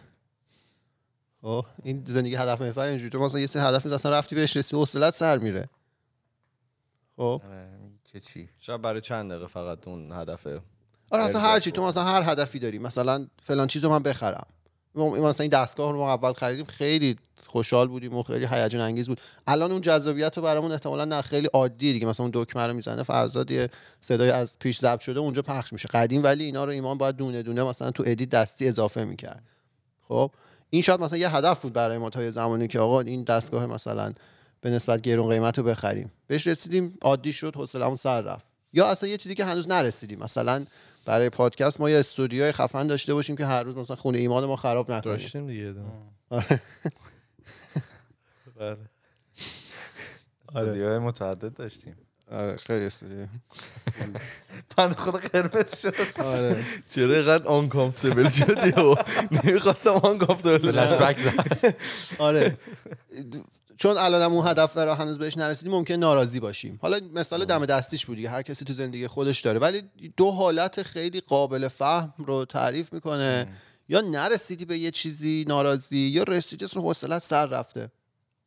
خب 1.43 1.67
این 1.83 2.05
زندگی 2.07 2.35
هدف 2.35 2.61
محور 2.61 2.87
اینجوری. 2.87 3.11
تو 3.11 3.19
مثلا 3.19 3.41
یه 3.41 3.47
سری 3.47 3.63
هدف 3.63 3.87
نیست 3.87 3.95
اصلا 3.95 4.13
رفتی 4.13 4.35
بهش 4.35 4.57
رسیدی 4.57 4.81
حوصلت 4.81 5.15
سر 5.15 5.39
میره. 5.39 5.69
خب. 7.17 7.43
آره، 7.45 7.72
که 8.13 8.21
چی؟ 8.21 8.49
شاید 8.61 8.83
برای 8.83 9.01
چند 9.01 9.31
دقیقه 9.31 9.47
فقط 9.47 9.89
اون 9.89 10.13
هدفه 10.13 10.61
آره 11.11 11.23
اصلا 11.25 11.41
هر 11.41 11.61
چی 11.61 11.71
تو. 11.71 11.87
مثلا 11.87 12.05
هر 12.05 12.23
هدفی 12.33 12.59
داری 12.59 12.79
مثلا 12.79 13.27
فلان 13.43 13.67
چیزو 13.67 13.91
من 13.91 14.03
بخرم. 14.03 14.47
ما- 14.95 15.11
مثلا 15.11 15.45
این 15.45 15.51
دستگاه 15.51 15.93
رو 15.93 15.99
ما 15.99 16.13
اول 16.15 16.33
خریدیم 16.33 16.65
خیلی 16.65 17.17
خوشحال 17.47 17.89
بودیم 17.89 18.15
و 18.17 18.23
خیلی 18.23 18.47
هیجان 18.47 18.81
انگیز 18.81 19.09
بود. 19.09 19.21
الان 19.47 19.73
اون 19.73 19.81
جذابیت 19.81 20.37
رو 20.37 20.43
برامون 20.43 20.73
احتمالا 20.73 21.05
نه 21.05 21.23
خیلی 21.23 21.47
عادیه 21.53 21.93
دیگه. 21.93 22.07
مثلا 22.07 22.25
اون 22.25 22.31
دکمه 22.35 22.67
رو 22.67 22.73
می‌زنه 22.75 23.03
فرزاد 23.03 23.51
یه 23.51 23.69
صدای 24.01 24.31
از 24.31 24.59
پیش 24.59 24.79
ضبط 24.79 25.01
شده 25.01 25.21
اونجا 25.21 25.43
پخش 25.43 25.73
میشه. 25.73 25.89
قدیم 25.89 26.25
ولی 26.25 26.45
اینا 26.45 26.65
رو 26.65 26.71
ایمان 26.71 26.99
باید 26.99 27.17
دونه 27.17 27.43
دونه 27.43 27.63
مثلا 27.65 27.91
تو 27.91 28.03
ادیت 28.07 28.29
دستی 28.29 28.69
اضافه 28.69 29.05
می‌کرد. 29.05 29.43
خب؟ 30.09 30.31
این 30.71 30.83
شاید 30.83 31.01
مثلا 31.01 31.19
یه 31.19 31.37
هدف 31.37 31.63
بود 31.63 31.73
برای 31.73 31.99
ما 31.99 32.11
تا 32.11 32.23
یه 32.23 32.31
زمانی 32.31 32.69
که 32.69 32.81
آقا 32.81 33.01
این 33.01 33.25
دستگاه 33.25 33.67
مثلا 33.67 34.13
به 34.63 34.71
نسبت 34.71 35.01
گرون 35.01 35.29
قیمت 35.29 35.59
رو 35.59 35.65
بخریم. 35.65 36.13
بهش 36.27 36.47
رسیدیم 36.47 36.99
عادی 37.03 37.33
شد 37.33 37.57
حوصله‌مون 37.57 37.95
سر 37.95 38.21
رفت. 38.21 38.45
یا 38.73 38.87
اصلا 38.87 39.09
یه 39.09 39.17
چیزی 39.17 39.35
که 39.35 39.45
هنوز 39.45 39.69
نرسیدیم 39.69 40.19
مثلا 40.19 40.65
برای 41.05 41.31
پادکست 41.31 41.81
ما 41.81 41.91
یه 41.91 41.99
استودیوی 41.99 42.53
خفن 42.53 42.87
داشته 42.87 43.15
باشیم 43.15 43.37
که 43.37 43.47
هر 43.47 43.63
روز 43.63 43.77
مثلا 43.77 43.97
خونه 43.97 44.19
ایمان 44.19 44.45
ما 44.45 44.57
خراب 44.57 44.91
نکنیم 44.93 45.17
داشتیم 45.17 45.47
دیگه. 45.47 45.75
بله. 46.31 46.61
آره. 48.61 48.79
استودیوهای 50.49 50.99
متعدد 50.99 51.55
داشتیم. 51.55 51.97
آره 52.31 52.57
خیلی 52.57 52.87
استودیو. 52.87 53.27
بند 54.77 54.97
خود 54.97 55.15
قرمز 55.15 55.77
شد 55.79 56.21
آره. 56.21 56.65
چرا 56.89 57.15
اینقدر 57.15 57.47
آن 57.47 57.69
کامفتبل 57.69 58.29
شدی؟ 58.29 58.71
و 58.71 58.97
نمی‌خواستم 59.45 59.91
آن 59.91 60.19
فلش 60.19 60.27
کامفتبل 60.27 60.97
بک 60.97 61.19
زد 61.19 61.75
آره. 62.19 62.59
چون 63.77 63.99
الان 63.99 64.23
اون 64.23 64.47
هدف 64.47 64.77
را 64.77 64.95
هنوز 64.95 65.19
بهش 65.19 65.37
نرسیدیم 65.37 65.73
ممکن 65.73 65.95
ناراضی 65.95 66.41
باشیم. 66.41 66.79
حالا 66.83 67.01
مثال 67.15 67.45
دم 67.45 67.67
دستیش 67.67 68.07
بود 68.07 68.17
دیگه. 68.17 68.31
هر 68.31 68.43
کسی 68.43 68.65
تو 68.65 68.73
زندگی 68.73 69.07
خودش 69.07 69.41
داره. 69.41 69.59
ولی 69.59 69.83
دو 70.17 70.31
حالت 70.31 70.83
خیلی 70.83 71.21
قابل 71.21 71.69
فهم 71.69 72.15
رو 72.19 72.45
تعریف 72.45 72.93
می‌کنه. 72.93 73.49
یا 73.89 74.01
نرسیدی 74.01 74.65
به 74.65 74.79
یه 74.79 74.91
چیزی 74.91 75.45
ناراضی 75.49 75.99
یا 75.99 76.23
رسیدی 76.23 76.65
اصلا 76.65 76.83
حوصلت 76.83 77.23
سر 77.23 77.47
رفته. 77.47 77.91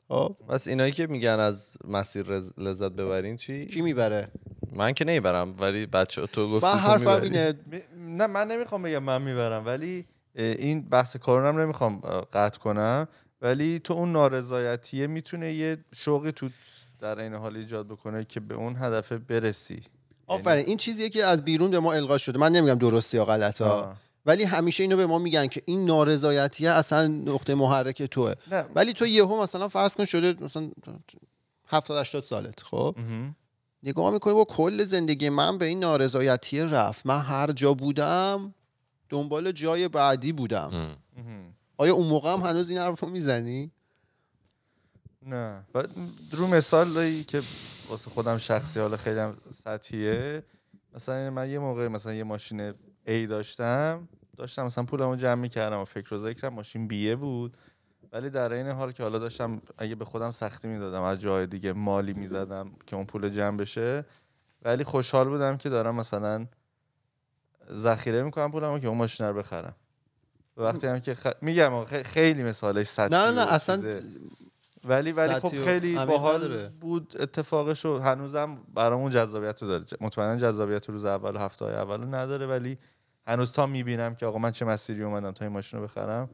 خب؟ 0.08 0.36
بس 0.50 0.68
اینایی 0.68 0.92
که 0.92 1.08
میگن 1.08 1.40
از 1.40 1.78
مسیر 1.88 2.26
لذت 2.58 2.92
ببرین 2.92 3.38
چی؟ 3.38 3.66
کی 3.66 3.82
می‌بره؟ 3.82 4.32
من 4.72 4.94
که 4.94 5.06
نمی‌برم 5.06 5.54
ولی 5.60 5.86
بچه 5.86 6.28
تو 6.28 6.48
گفتی 6.48 6.68
من 6.68 6.74
تو 6.74 6.78
حرفم. 6.78 7.22
اینه. 7.22 7.54
نه 7.98 8.28
من 8.28 8.48
نمی‌خوام 8.48 8.82
بگم 8.82 9.04
من 9.04 9.22
می‌برم 9.22 9.66
ولی 9.66 10.06
این 10.36 10.90
بحث 10.90 11.18
کرونا 11.18 11.48
هم 11.50 11.60
نمی‌خوام 11.60 12.00
قطع 12.34 12.60
کنم. 12.60 13.08
ولی 13.46 13.80
تو 13.80 13.94
اون 13.94 14.12
نارضایتیه 14.12 15.08
می‌تونه 15.08 15.54
یه 15.54 15.78
شوقی 15.96 16.32
تو 16.32 16.50
در 17.00 17.20
این 17.20 17.34
حال 17.34 17.56
ایجاد 17.56 17.88
بکنه 17.88 18.24
که 18.24 18.40
به 18.40 18.56
اون 18.56 18.76
هدف 18.80 19.12
برسی 19.12 19.82
آفرین 20.28 20.66
این 20.66 20.78
چیزیه 20.78 21.10
که 21.10 21.26
از 21.26 21.46
بیرون 21.46 21.72
به 21.72 21.80
ما 21.80 21.94
القا 21.94 22.18
شده 22.18 22.40
من 22.40 22.52
نمیگم 22.52 22.78
درسته 22.78 23.18
یا 23.18 23.26
غلط 23.26 23.62
ها. 23.62 23.96
ولی 24.26 24.44
همیشه 24.44 24.84
اینو 24.84 24.98
به 24.98 25.06
ما 25.06 25.20
میگن 25.20 25.48
که 25.48 25.62
این 25.66 25.86
نارضایتیه 25.86 26.72
اصلا 26.72 27.08
نقطه 27.08 27.56
محرک 27.56 28.04
توه 28.04 28.34
نه. 28.52 28.66
ولی 28.76 28.94
تو 28.94 29.08
یهو 29.08 29.44
مثلا 29.44 29.68
فرض 29.68 29.96
کن 29.96 30.06
شده 30.06 30.44
مثلا 30.44 30.70
70 31.68 31.98
80 31.98 32.24
سالت 32.24 32.64
خب. 32.64 32.96
نگاه 33.84 34.12
می‌کنی 34.12 34.34
با 34.34 34.44
کل 34.44 34.84
زندگی 34.84 35.30
من 35.30 35.58
به 35.58 35.66
این 35.66 35.80
نارضایتی 35.80 36.60
رفت 36.60 37.06
من 37.06 37.22
هر 37.22 37.52
جا 37.52 37.74
بودم 37.74 38.54
دنبال 39.10 39.52
جای 39.52 39.88
بعدی 39.88 40.32
بودم. 40.32 40.96
آیا 41.78 41.94
اون 41.94 42.08
موقع 42.08 42.34
هم 42.34 42.40
هنوز 42.40 42.70
این 42.70 42.80
حرف 42.80 43.00
رو 43.00 43.10
می‌زنی؟ 43.10 43.72
نه. 45.22 45.64
رو 46.32 46.48
مثالی 46.48 47.24
که 47.24 47.42
واسه 47.90 48.10
خودم 48.10 48.38
شخصی 48.38 48.80
حالا 48.80 48.98
خیلی 48.98 49.20
هم 49.20 49.38
سطحیه. 49.52 50.44
مثلا 50.94 51.30
من 51.30 51.50
یه 51.50 51.60
موقع 51.60 51.88
مثلا 51.88 52.14
یه 52.14 52.24
ماشین 52.24 52.72
A 52.72 53.30
داشتم 53.30 54.08
داشتم 54.38 54.66
مثلا 54.66 54.84
پولمو 54.84 55.16
جمع 55.16 55.42
می‌کردم 55.42 55.80
و 55.80 55.86
فکر 55.86 56.14
و 56.14 56.18
ذکرم 56.18 56.54
ماشین 56.54 56.88
بیه 56.88 57.16
بود. 57.16 57.58
ولی 58.12 58.30
در 58.30 58.54
این 58.54 58.68
حال 58.68 58.92
که 58.92 59.04
حالا 59.04 59.20
داشتم 59.20 59.62
اگه 59.78 59.96
به 59.96 60.06
خودم 60.06 60.32
سختی 60.32 60.68
می‌دادم 60.68 61.02
از 61.02 61.20
جای 61.22 61.48
دیگه 61.48 61.74
مالی 61.74 62.14
می‌زدم 62.14 62.72
که 62.86 62.96
اون 62.96 63.06
پول 63.06 63.30
جمع 63.30 63.58
بشه. 63.58 64.06
ولی 64.62 64.84
خوشحال 64.84 65.30
بودم 65.30 65.58
که 65.58 65.70
دارم 65.70 65.96
مثلا 65.96 66.48
ذخیره 67.72 68.24
می‌کنم 68.24 68.52
پولمو 68.52 68.80
که 68.80 68.88
اون 68.88 68.98
ماشین 68.98 69.26
رو 69.26 69.34
بخرم. 69.34 69.76
وقتی 70.58 70.88
هم 70.88 71.00
که 71.00 71.16
خ... 71.16 71.28
میگم 71.42 71.84
خیلی 71.86 72.44
مثالش 72.44 72.88
سطحی 72.88 73.18
نه 73.18 73.32
نه 73.32 73.54
اصلا 73.54 73.76
چیزه. 73.76 74.04
ولی 74.84 75.12
ولی 75.12 75.34
خب 75.34 75.64
خیلی 75.64 75.96
باحال. 75.96 76.68
بود 76.68 77.16
اتفاقش 77.20 77.86
و 77.86 77.98
هنوزم 78.00 78.58
برامون 78.74 79.12
جذابیت 79.12 79.62
رو 79.62 79.68
داره 79.68 79.86
مطمئنا 80.02 80.38
جذابیت 80.38 80.90
روز 80.90 81.06
اول 81.06 81.36
و 81.36 81.40
هفته 81.40 81.66
های 81.66 81.74
اول 81.74 82.02
رو 82.02 82.16
نداره 82.16 82.48
ولی 82.48 82.78
هنوز 83.28 83.52
تا 83.52 83.66
می‌بینم 83.66 84.16
که 84.16 84.26
آقا 84.26 84.38
من 84.38 84.52
چه 84.52 84.66
مسیری 84.66 85.04
اومدم 85.04 85.32
تا 85.32 85.46
این 85.46 85.54
ماشین 85.54 85.80
رو 85.80 85.86
بخرم 85.86 86.30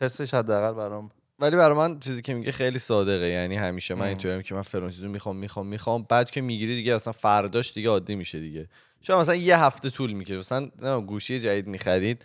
حسش 0.00 0.34
حداقل 0.34 0.72
برام 0.72 1.10
ولی 1.38 1.56
برای 1.56 1.76
من 1.76 1.98
چیزی 1.98 2.22
که 2.22 2.34
میگه 2.34 2.52
خیلی 2.52 2.78
صادقه 2.78 3.26
یعنی 3.26 3.56
همیشه 3.56 3.94
من. 3.94 4.06
اینطوریم 4.06 4.42
که 4.42 4.54
من 4.54 4.62
فلان 4.62 4.90
چیزو 4.90 5.08
می‌خوام 5.08 5.36
می‌خوام 5.36 5.66
می‌خوام 5.66 6.06
بعد 6.08 6.30
که 6.30 6.40
می‌گیری 6.40 6.76
دیگه 6.76 6.94
اصلا 6.94 7.12
فرداش 7.12 7.72
دیگه 7.72 7.88
عادی 7.88 8.14
میشه 8.14 8.40
دیگه 8.40 8.68
شاید 9.00 9.20
مثلا 9.20 9.34
یه 9.34 9.58
هفته 9.58 9.90
طول 9.90 10.12
می‌کشه 10.12 10.38
مثلا 10.38 10.70
نه، 10.82 11.00
گوشی 11.00 11.40
جدید 11.40 11.66
می‌خرید 11.66 12.24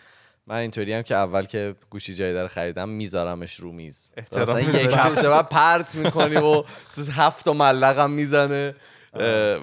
من 0.50 0.56
اینطوری 0.56 0.94
هم 0.94 1.02
که 1.02 1.16
اول 1.16 1.46
که 1.46 1.76
گوشی 1.90 2.14
جدید 2.14 2.38
رو 2.38 2.48
خریدم 2.48 2.90
میذارمش 2.90 3.56
رو 3.56 3.72
میز. 3.72 4.12
احترام 4.18 4.58
مثلا. 4.58 4.82
یک 4.82 4.94
هفته 4.94 5.30
بعد 5.30 5.50
پرت 5.50 5.96
می‌کنی 5.96 6.36
و 6.36 6.64
هفت 7.12 7.46
تا 7.46 7.54
ملقم 7.54 8.12
می‌زنه. 8.12 8.76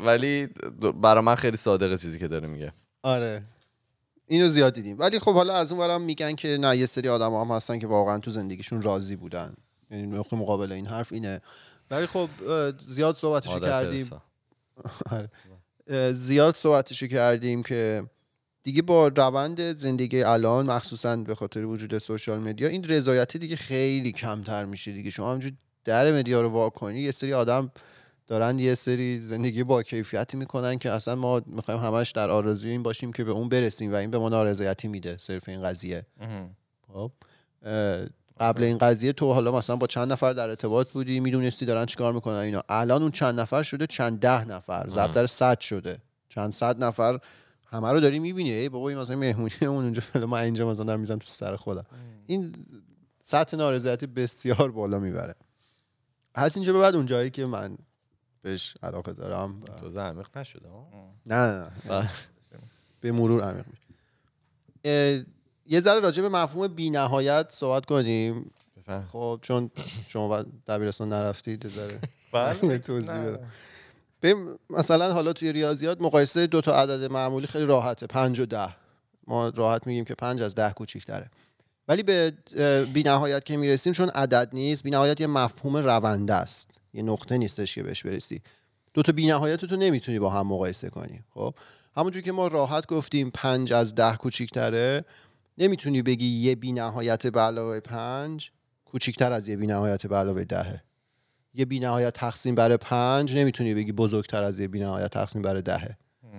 ولی 0.04 0.48
برای 1.02 1.24
من 1.24 1.34
خیلی 1.34 1.56
صادقه 1.56 1.98
چیزی 1.98 2.18
که 2.18 2.28
داره 2.28 2.48
میگه. 2.48 2.72
آره. 3.02 3.42
اینو 4.26 4.48
زیاد 4.48 4.74
دیدیم. 4.74 4.98
ولی 4.98 5.18
خب 5.18 5.34
حالا 5.34 5.54
از 5.54 5.72
اون 5.72 5.80
برم 5.80 6.02
میگن 6.02 6.34
که 6.34 6.58
نه 6.60 6.76
یه 6.76 6.86
سری 6.86 7.08
آدم 7.08 7.34
هم 7.34 7.56
هستن 7.56 7.78
که 7.78 7.86
واقعا 7.86 8.18
تو 8.18 8.30
زندگیشون 8.30 8.82
راضی 8.82 9.16
بودن. 9.16 9.54
یعنی 9.90 10.06
نقطه 10.06 10.36
مقابل 10.36 10.72
این 10.72 10.86
حرف 10.86 11.12
اینه. 11.12 11.40
ولی 11.90 12.06
خب 12.06 12.28
زیاد 12.88 13.16
صحبتشو 13.16 13.60
کردیم. 13.60 14.10
آره. 15.12 15.30
زیاد 16.12 16.56
صحبتشو 16.56 17.06
کردیم 17.06 17.62
که 17.62 18.02
دیگه 18.66 18.82
با 18.82 19.08
روند 19.08 19.60
زندگی 19.60 20.22
الان 20.22 20.66
مخصوصا 20.66 21.16
به 21.16 21.34
خاطر 21.34 21.64
وجود 21.64 21.98
سوشال 21.98 22.38
مدیا 22.38 22.68
این 22.68 22.84
رضایتی 22.84 23.38
دیگه 23.38 23.56
خیلی 23.56 24.12
کمتر 24.12 24.64
میشه 24.64 24.92
دیگه. 24.92 25.10
شما 25.10 25.32
همجور 25.32 25.52
در 25.84 26.12
مدیا 26.12 26.40
رو 26.40 26.48
وا 26.48 26.70
کنی 26.70 27.00
یه 27.00 27.10
سری 27.10 27.32
آدم 27.32 27.70
دارن 28.26 28.58
یه 28.58 28.74
سری 28.74 29.20
زندگی 29.20 29.64
با 29.64 29.82
کیفیتی 29.82 30.36
می‌کنن 30.36 30.78
که 30.78 30.90
اصلا 30.90 31.14
ما 31.14 31.42
می‌خوایم 31.46 31.80
همش 31.80 32.10
در 32.10 32.30
آرزوی 32.30 32.70
این 32.70 32.82
باشیم 32.82 33.12
که 33.12 33.24
به 33.24 33.30
اون 33.30 33.48
برسیم 33.48 33.92
و 33.92 33.94
این 33.94 34.10
به 34.10 34.18
ما 34.18 34.28
نارضایتی 34.28 34.88
میده 34.88 35.16
صرف 35.18 35.48
این 35.48 35.62
قضیه. 35.62 36.06
خب 36.92 37.10
قبل 38.40 38.62
این 38.62 38.78
قضیه 38.78 39.12
تو 39.12 39.32
حالا 39.32 39.52
مثلا 39.52 39.76
با 39.76 39.86
چند 39.86 40.12
نفر 40.12 40.32
در 40.32 40.48
ارتباط 40.48 40.88
بودی 40.88 41.20
می‌دونستی 41.20 41.66
دارن 41.66 41.86
چیکار 41.86 42.12
می‌کنن 42.12 42.36
اینا. 42.36 42.62
الان 42.68 43.02
اون 43.02 43.10
چند 43.10 43.40
نفر 43.40 43.62
شده 43.62 43.86
چند 43.86 44.20
ده 44.20 44.44
نفر 44.44 44.86
ضرب 44.90 45.12
در 45.12 45.26
صد 45.26 45.60
شده. 45.60 45.98
چند 46.28 46.52
صد 46.52 46.84
نفر 46.84 47.18
همه 47.66 47.92
رو 47.92 48.00
داری 48.00 48.18
می‌بینی؟ 48.18 48.50
ای 48.50 48.68
بابا 48.68 48.88
این 48.88 48.98
مثلا 48.98 49.16
مهمونی 49.16 49.50
اون 49.60 49.68
اونجا 49.84 50.00
فلان 50.00 50.28
من 50.28 50.38
اینجا 50.42 50.70
مثلا 50.70 50.84
دارم 50.84 51.00
می‌زنم 51.00 51.18
تو 51.18 51.26
سر 51.26 51.56
خودم. 51.56 51.84
این 52.26 52.52
سطح 53.20 53.56
نارضایتی 53.56 54.06
بسیار 54.06 54.70
بالا 54.70 54.98
می‌بره. 54.98 55.34
هست 56.36 56.56
اینجا 56.56 56.72
به 56.72 56.78
بعد 56.80 56.94
اون 56.94 57.06
جایی 57.06 57.30
که 57.30 57.46
من 57.46 57.78
بهش 58.42 58.74
علاقه 58.82 59.12
دارم 59.12 59.62
و- 59.62 59.64
تو 59.90 60.00
عمیق 60.00 60.38
نشده 60.38 60.68
ها؟ 60.68 60.88
نه 61.26 61.34
نه 61.36 61.58
نه. 61.64 61.70
بله. 61.88 62.10
به 63.00 63.12
مرور 63.12 63.40
عمیق 63.42 63.64
میشه. 63.68 63.82
یه 65.66 65.80
ذره 65.80 66.00
راجع 66.00 66.22
به 66.22 66.28
مفهوم 66.28 66.68
بینهایت 66.68 67.46
صحبت 67.50 67.86
کنیم. 67.86 68.50
خب 69.12 69.38
چون 69.42 69.70
شما 70.06 70.42
دبیرستان 70.66 71.08
نرفتید 71.08 71.64
یه 71.64 71.70
ذره 71.70 72.00
بله. 72.32 72.78
توضیح. 72.88 73.18
بدم. 73.18 73.50
به 74.20 74.34
مثلا 74.70 75.12
حالا 75.12 75.32
توی 75.32 75.52
ریاضیات 75.52 76.00
مقایسه 76.00 76.46
دو 76.46 76.60
تا 76.60 76.82
عدد 76.82 77.12
معمولی 77.12 77.46
خیلی 77.46 77.64
راحته. 77.64 78.06
پنج 78.06 78.40
و 78.40 78.46
ده. 78.46 78.68
ما 79.26 79.48
راحت 79.48 79.86
میگیم 79.86 80.04
که 80.04 80.14
پنج 80.14 80.42
از 80.42 80.54
ده 80.54 80.70
کوچیک‌تره. 80.70 81.30
ولی 81.88 82.02
به 82.02 82.32
بینهایت 82.94 83.44
که 83.44 83.56
می‌رسیم 83.56 83.92
چون 83.92 84.08
عدد 84.08 84.48
نیست 84.52 84.82
بینهایت 84.82 85.20
یه 85.20 85.26
مفهوم 85.26 85.76
رونده 85.76 86.34
است. 86.34 86.70
یه 86.94 87.02
نقطه 87.02 87.38
نیستش 87.38 87.74
که 87.74 87.82
بهش 87.82 88.02
برسی. 88.02 88.42
دو 88.94 89.02
تا 89.02 89.12
بینهایت 89.12 89.62
رو 89.62 89.68
تو 89.68 89.76
نمی‌تونی 89.76 90.18
با 90.18 90.30
هم 90.30 90.46
مقایسه 90.46 90.90
کنی 90.90 91.24
خب؟ 91.34 91.54
همونجور 91.96 92.22
که 92.22 92.32
ما 92.32 92.46
راحت 92.48 92.86
گفتیم 92.86 93.30
پنج 93.34 93.72
از 93.72 93.94
ده 93.94 94.16
کوچیک‌تره 94.16 95.04
نمی‌تونی 95.58 96.02
بگی 96.02 96.26
یه 96.26 96.54
بینهایت 96.54 97.26
به 97.26 97.40
علاوه 97.40 97.80
پنج 97.80 98.50
کوچیکتر 98.84 99.32
از 99.32 99.48
یه 99.48 99.56
بینهایت 99.56 100.06
به 100.06 100.16
علاوه 100.16 100.44
دهه. 100.44 100.82
یه 101.56 101.64
بینهایت 101.64 102.14
تقسیم 102.14 102.54
بر 102.54 102.76
پنج 102.76 103.36
نمی‌تونی 103.36 103.74
بگی 103.74 103.92
بزرگتر 103.92 104.42
از 104.42 104.58
یه 104.58 104.68
بینهایت 104.68 105.10
تقسیم 105.10 105.42
بر 105.42 105.54
دهه. 105.54 105.96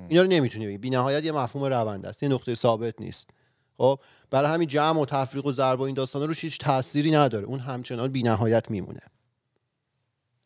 اینا 0.10 0.22
رو 0.22 0.28
نمی‌تونی 0.28 0.68
بگی. 0.68 0.78
بینهایت 0.78 1.24
یه 1.24 1.32
مفهوم 1.32 1.66
روند 1.66 2.06
است 2.06 2.24
یه 2.24 2.30
نقطه 2.30 2.56
ثابت 2.56 3.02
نیست. 3.02 3.30
خب 3.78 4.00
برای 4.30 4.54
همین 4.54 4.68
جمع 4.68 5.02
و 5.02 5.06
تفریق 5.06 5.46
و 5.46 5.52
ضرب 5.52 5.80
و 5.80 5.84
این 5.84 5.96
داستانا 5.96 6.26
روش 6.26 6.44
هیچ 6.44 6.60
تأثیری 6.60 7.12
نداره. 7.12 7.46
اون 7.46 7.60
همچنان 7.60 8.12
بینهایت 8.12 8.72
میمونه. 8.72 9.02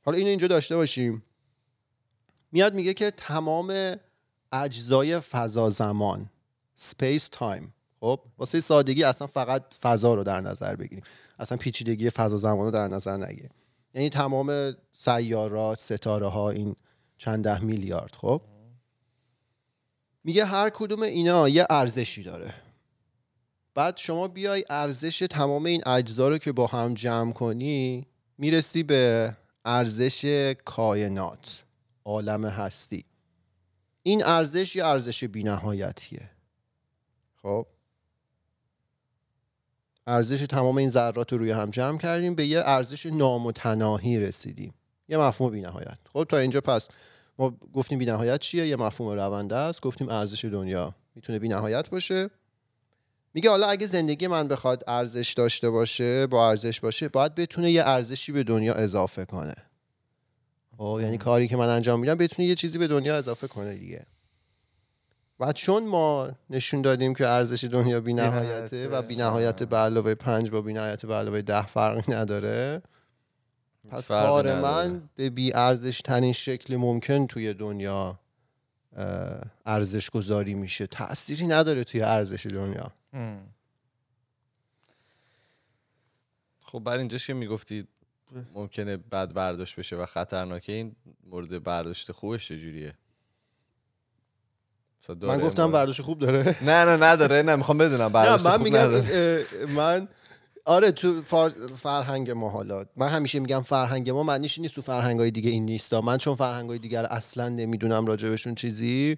حالا 0.06 0.18
اینو 0.18 0.30
اینجا 0.30 0.48
داشته 0.48 0.76
باشیم. 0.76 1.24
میاد 2.52 2.74
میگه 2.74 2.94
که 2.94 3.12
تمام 3.12 3.96
اجزای 4.52 5.20
فضا 5.20 5.70
زمان 5.70 6.30
space 6.80 7.28
time 7.36 7.64
خب 8.00 8.20
واسه 8.38 8.60
سادگی 8.60 9.04
اصلا 9.04 9.28
فقط 9.28 9.74
فضا 9.82 10.14
رو 10.14 10.24
در 10.24 10.42
نظر 10.42 10.76
بگیریم. 10.76 11.04
اصلا 11.40 11.58
پیچیدگی 11.58 12.10
فضا 12.10 12.38
زمان 12.38 12.66
رو 12.66 12.72
در 12.72 12.88
نظر 12.88 13.18
نگیریم. 13.18 13.52
یعنی 13.94 14.10
تمام 14.10 14.76
سیارات 14.92 15.80
ستاره 15.80 16.28
ها 16.28 16.50
این 16.50 16.76
چند 17.18 17.44
ده 17.44 17.60
میلیارد 17.60 18.16
خب؟ 18.16 18.42
میگه 20.24 20.46
هر 20.46 20.70
کدوم 20.70 21.02
اینا 21.02 21.50
یه 21.50 21.68
ارزشی 21.70 22.24
داره. 22.24 22.54
بعد 23.76 23.98
شما 23.98 24.28
بیای 24.28 24.66
ارزش 24.70 25.28
تمام 25.30 25.66
این 25.66 25.88
اجزا 25.88 26.30
رو 26.30 26.38
که 26.38 26.52
با 26.52 26.68
هم 26.68 26.94
جمع 26.94 27.32
کنی 27.32 28.08
می‌رسی 28.38 28.84
به 28.84 29.32
ارزش 29.66 30.26
کائنات 30.66 31.64
عالم 32.06 32.46
هستی. 32.46 33.06
این 34.04 34.26
ارزش 34.26 34.76
یه 34.76 34.86
ارزش 34.86 35.24
بینهایتیه. 35.24 36.30
خب؟ 37.42 37.68
ارزش 40.12 40.42
تمام 40.42 40.78
این 40.78 40.90
ذرات 40.90 41.32
رو 41.32 41.38
روی 41.38 41.52
هم 41.52 41.70
جمع 41.70 41.98
کردیم 41.98 42.36
به 42.36 42.46
یه 42.46 42.62
ارزش 42.66 43.06
نامتناهی 43.06 44.20
رسیدیم. 44.20 44.74
یه 45.10 45.18
مفهوم 45.18 45.52
بینهایت. 45.52 45.98
خب 46.14 46.24
تا 46.24 46.38
اینجا 46.38 46.62
پس 46.62 46.88
ما 47.40 47.58
گفتیم 47.74 48.00
بینهایت 48.00 48.40
چیه؟ 48.40 48.68
یه 48.68 48.76
مفهوم 48.76 49.10
رونده 49.20 49.56
است. 49.56 49.82
گفتیم 49.82 50.10
ارزش 50.10 50.46
دنیا. 50.46 50.96
می‌تونه 51.16 51.40
بینهایت 51.40 51.90
باشه. 51.90 52.30
میگه 53.34 53.50
حالا 53.50 53.68
اگه 53.68 53.88
زندگی 53.88 54.28
من 54.28 54.48
بخواد 54.48 54.84
ارزش 54.88 55.34
داشته 55.34 55.70
باشه 55.70 56.28
با 56.28 56.50
ارزش 56.50 56.80
باشه 56.80 57.10
باید 57.10 57.36
بتونه 57.36 57.72
یه 57.72 57.84
ارزشی 57.86 58.32
به 58.32 58.44
دنیا 58.44 58.74
اضافه 58.74 59.26
کنه. 59.26 59.56
خب 60.78 61.00
یعنی 61.02 61.18
کاری 61.18 61.48
که 61.48 61.58
من 61.58 61.68
انجام 61.70 62.00
میدم 62.00 62.16
بتونه 62.16 62.48
یه 62.48 62.56
چیزی 62.56 62.78
به 62.78 62.88
دنیا 62.88 63.16
اضافه 63.16 63.48
کنه 63.48 63.76
دیگه. 63.76 64.06
و 65.42 65.54
چون 65.54 65.88
ما 65.88 66.32
نشون 66.50 66.82
دادیم 66.82 67.14
که 67.14 67.28
ارزش 67.28 67.64
دنیا 67.64 68.02
بینهایته 68.02 68.40
بی‌نهایته. 68.42 68.88
و 68.88 69.02
بینهایت 69.02 69.64
به 69.64 69.78
علاوه 69.78 70.16
پنج 70.16 70.52
با 70.52 70.62
بینهایت 70.62 71.06
به 71.06 71.14
علاوه 71.14 71.42
ده 71.42 71.66
فرقی 71.66 72.14
نداره 72.14 72.82
پس 73.90 74.08
کار 74.08 74.50
نداره. 74.50 74.62
من 74.62 75.10
به 75.16 75.30
بی 75.30 75.54
ارزش 75.54 76.02
ترین 76.02 76.34
شکل 76.34 76.76
ممکن 76.76 77.28
توی 77.28 77.54
دنیا 77.54 78.20
ارزش 79.66 80.10
گذاری 80.10 80.54
میشه 80.54 80.88
تأثیری 80.88 81.48
نداره 81.48 81.84
توی 81.84 82.02
ارزش 82.02 82.46
دنیا. 82.46 82.92
خب 86.62 86.80
بر 86.80 86.98
اینجاش 86.98 87.28
که 87.28 87.34
می‌گفتی 87.34 87.88
ممکنه 88.54 88.98
بد 88.98 89.34
برداشت 89.34 89.76
بشه 89.76 89.96
و 89.96 90.06
خطرناکه 90.06 90.72
این 90.72 90.96
مورد 91.24 91.64
برداشت 91.64 92.12
خوبش 92.12 92.48
چجوریه 92.48 92.94
من 95.22 95.40
گفتم 95.40 95.72
برداشت 95.72 96.02
خوب 96.02 96.20
داره. 96.20 96.56
نه 96.62 96.86
نه 96.86 96.98
نداره. 97.06 97.42
نه 97.42 97.56
می‌خوام 97.56 97.78
بدونم 97.78 98.10
برداشت 98.10 98.46
من 98.46 98.52
خوب 98.52 98.62
میگم 98.62 98.78
نداره. 98.78 99.46
من 99.76 100.08
آره 100.66 100.92
تو 100.92 101.22
فار... 101.22 101.50
فرهنگ 101.78 102.32
ما 102.32 102.50
حالا. 102.50 102.86
من 102.96 103.08
همیشه 103.08 103.40
میگم 103.40 103.62
فرهنگ 103.62 104.10
ما 104.10 104.24
معنیش 104.24 104.60
نیست 104.60 104.76
تو 104.76 104.82
فرهنگ 104.82 105.20
های 105.20 105.32
دیگه 105.32 105.50
این 105.50 105.66
نیستا. 105.66 106.02
من 106.02 106.18
چون 106.18 106.36
فرهنگ 106.36 106.70
های 106.70 106.80
دیگر 106.80 107.06
اصلا 107.06 107.50
نمی‌دونم 107.50 108.06
راجبشون 108.06 108.56
چیزی 108.56 109.16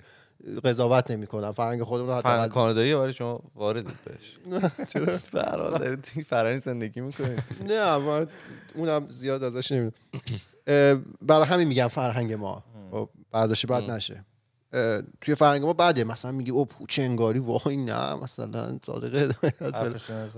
قضاوت 0.63 1.12
نمی‌کنم. 1.12 1.52
فرهنگ 1.52 1.84
خودمون 1.84 2.10
رو 2.10 2.22
فرهنگ 2.22 2.52
کانادایی 2.52 2.96
برای 2.96 3.13
شما 3.13 3.39
وارد 3.56 3.84
بهش. 3.84 4.62
چرا؟ 4.93 5.17
فرهنگ 5.17 5.80
دارید 5.80 6.02
توی 6.02 6.24
فرهنگ 6.24 6.60
زندگی 6.60 7.02
می‌کنید. 7.02 7.43
نه 7.69 7.98
من 7.98 8.28
اونم 8.76 9.06
زیاد 9.10 9.43
ازش 9.43 9.72
نمی‌دونم. 9.72 9.93
برای 11.22 11.46
همین 11.46 11.67
میگم 11.67 11.88
فرهنگ 11.88 12.34
ما. 12.34 12.63
خب، 12.91 13.10
برداشت 13.32 13.65
بد 13.65 13.91
نشه. 13.91 14.26
توی 15.22 15.36
فرهنگ 15.36 15.64
ما 15.64 15.74
بده 15.74 16.04
مثلا 16.04 16.32
میگی 16.32 16.52
او 16.52 16.66
پوچه 16.66 17.02
انگاری. 17.02 17.40
وای 17.40 17.78
نه 17.78 18.16
مثلا 18.16 18.80
صادقه. 18.86 19.36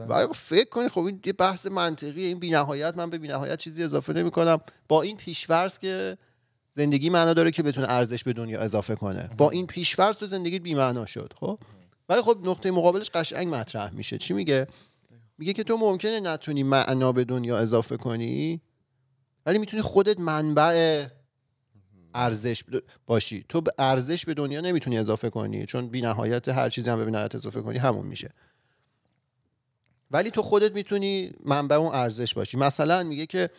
ولی 0.08 0.28
فکر 0.34 0.69
کنی 0.69 0.89
خب 0.89 1.00
این 1.00 1.19
یه 1.26 1.34
بحث 1.34 1.65
منطقی. 1.65 2.26
این 2.26 2.39
بی‌نهایت 2.39 2.98
من 2.98 3.10
به 3.10 3.17
بی‌نهایت 3.17 3.60
چیزی 3.60 3.84
اضافه 3.84 4.13
نمی‌کنم. 4.13 4.58
با 4.88 5.02
این 5.02 5.17
پیش‌فرض 5.17 5.80
که 5.80 6.17
زندگی 6.74 7.10
معنا 7.10 7.34
داره 7.34 7.52
که 7.52 7.63
بتونه 7.63 7.89
ارزش 7.89 8.24
به 8.24 8.34
دنیا 8.34 8.60
اضافه 8.60 8.95
کنه. 8.95 9.30
با 9.38 9.50
این 9.50 9.67
پیش‌فرض 9.67 10.17
تو 10.17 10.28
زندگیت 10.28 10.62
بی‌معنا 10.62 11.06
شد 11.06 11.34
خب؟ 11.39 11.60
ولی 12.10 12.21
خب 12.21 12.38
نقطه 12.43 12.71
مقابلش 12.71 13.10
قشنگ 13.10 13.56
مطرح 13.56 13.93
میشه. 13.93 14.17
چی 14.17 14.34
میگه؟ 14.34 14.67
میگه 15.38 15.54
که 15.54 15.63
تو 15.63 15.78
ممکنه 15.78 16.19
نتونی 16.19 16.63
معنا 16.63 17.12
به 17.12 17.24
دنیا 17.24 17.58
اضافه 17.58 17.98
کنی 17.98 18.62
ولی 19.45 19.58
می‌تونی 19.58 19.84
خودت 19.84 20.19
منبع 20.19 21.06
ارزش 22.15 22.63
باشی. 23.08 23.45
تو 23.49 23.62
به 23.62 23.71
ارزش 23.78 24.25
به 24.25 24.34
دنیا 24.34 24.62
نمی‌تونی 24.62 24.97
اضافه 24.97 25.30
کنی 25.30 25.65
چون 25.65 25.88
بی‌نهایت 25.88 26.49
هر 26.49 26.69
چیزی 26.69 26.89
هم 26.89 26.97
به 26.97 27.06
بی‌نهایت 27.06 27.36
اضافه 27.36 27.62
کنی 27.62 27.78
همون 27.78 28.06
میشه. 28.06 28.34
ولی 30.12 30.32
تو 30.32 30.41
خودت 30.41 30.71
می‌تونی 30.71 31.32
منبع 31.45 31.75
اون 31.75 31.95
ارزش 31.95 32.34
باشی. 32.34 32.58
مثلا 32.58 33.04
میگه 33.04 33.25
که 33.25 33.49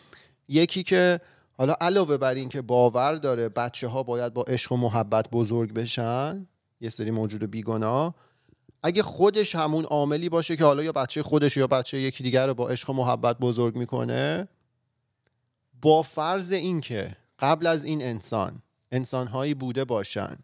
یکی 0.48 0.82
که 0.82 1.20
حالا 1.58 1.74
علاوه 1.80 2.16
بر 2.16 2.34
این 2.34 2.48
که 2.48 2.62
باور 2.62 3.14
داره 3.14 3.48
بچه 3.48 3.88
ها 3.88 4.02
باید 4.02 4.34
با 4.34 4.42
عشق 4.42 4.72
و 4.72 4.76
محبت 4.76 5.30
بزرگ 5.30 5.72
بشن 5.72 6.46
یه 6.80 6.90
سری 6.90 7.10
موجود 7.10 7.50
بیگناه 7.50 8.14
اگه 8.82 9.02
خودش 9.02 9.54
همون 9.54 9.84
عاملی 9.84 10.28
باشه 10.28 10.56
که 10.56 10.64
حالا 10.64 10.82
یا 10.82 10.92
بچه 10.92 11.22
خودش 11.22 11.56
یا 11.56 11.66
بچه 11.66 11.98
یکی 11.98 12.22
دیگر 12.22 12.46
رو 12.46 12.54
با 12.54 12.68
عشق 12.68 12.90
و 12.90 12.92
محبت 12.92 13.38
بزرگ 13.38 13.76
می‌کنه 13.76 14.48
با 15.82 16.02
فرض 16.02 16.52
این 16.52 16.80
که 16.80 17.16
قبل 17.38 17.66
از 17.66 17.84
این 17.84 18.02
انسان 18.02 18.62
انسانهایی 18.92 19.54
بوده 19.54 19.84
باشن 19.84 20.36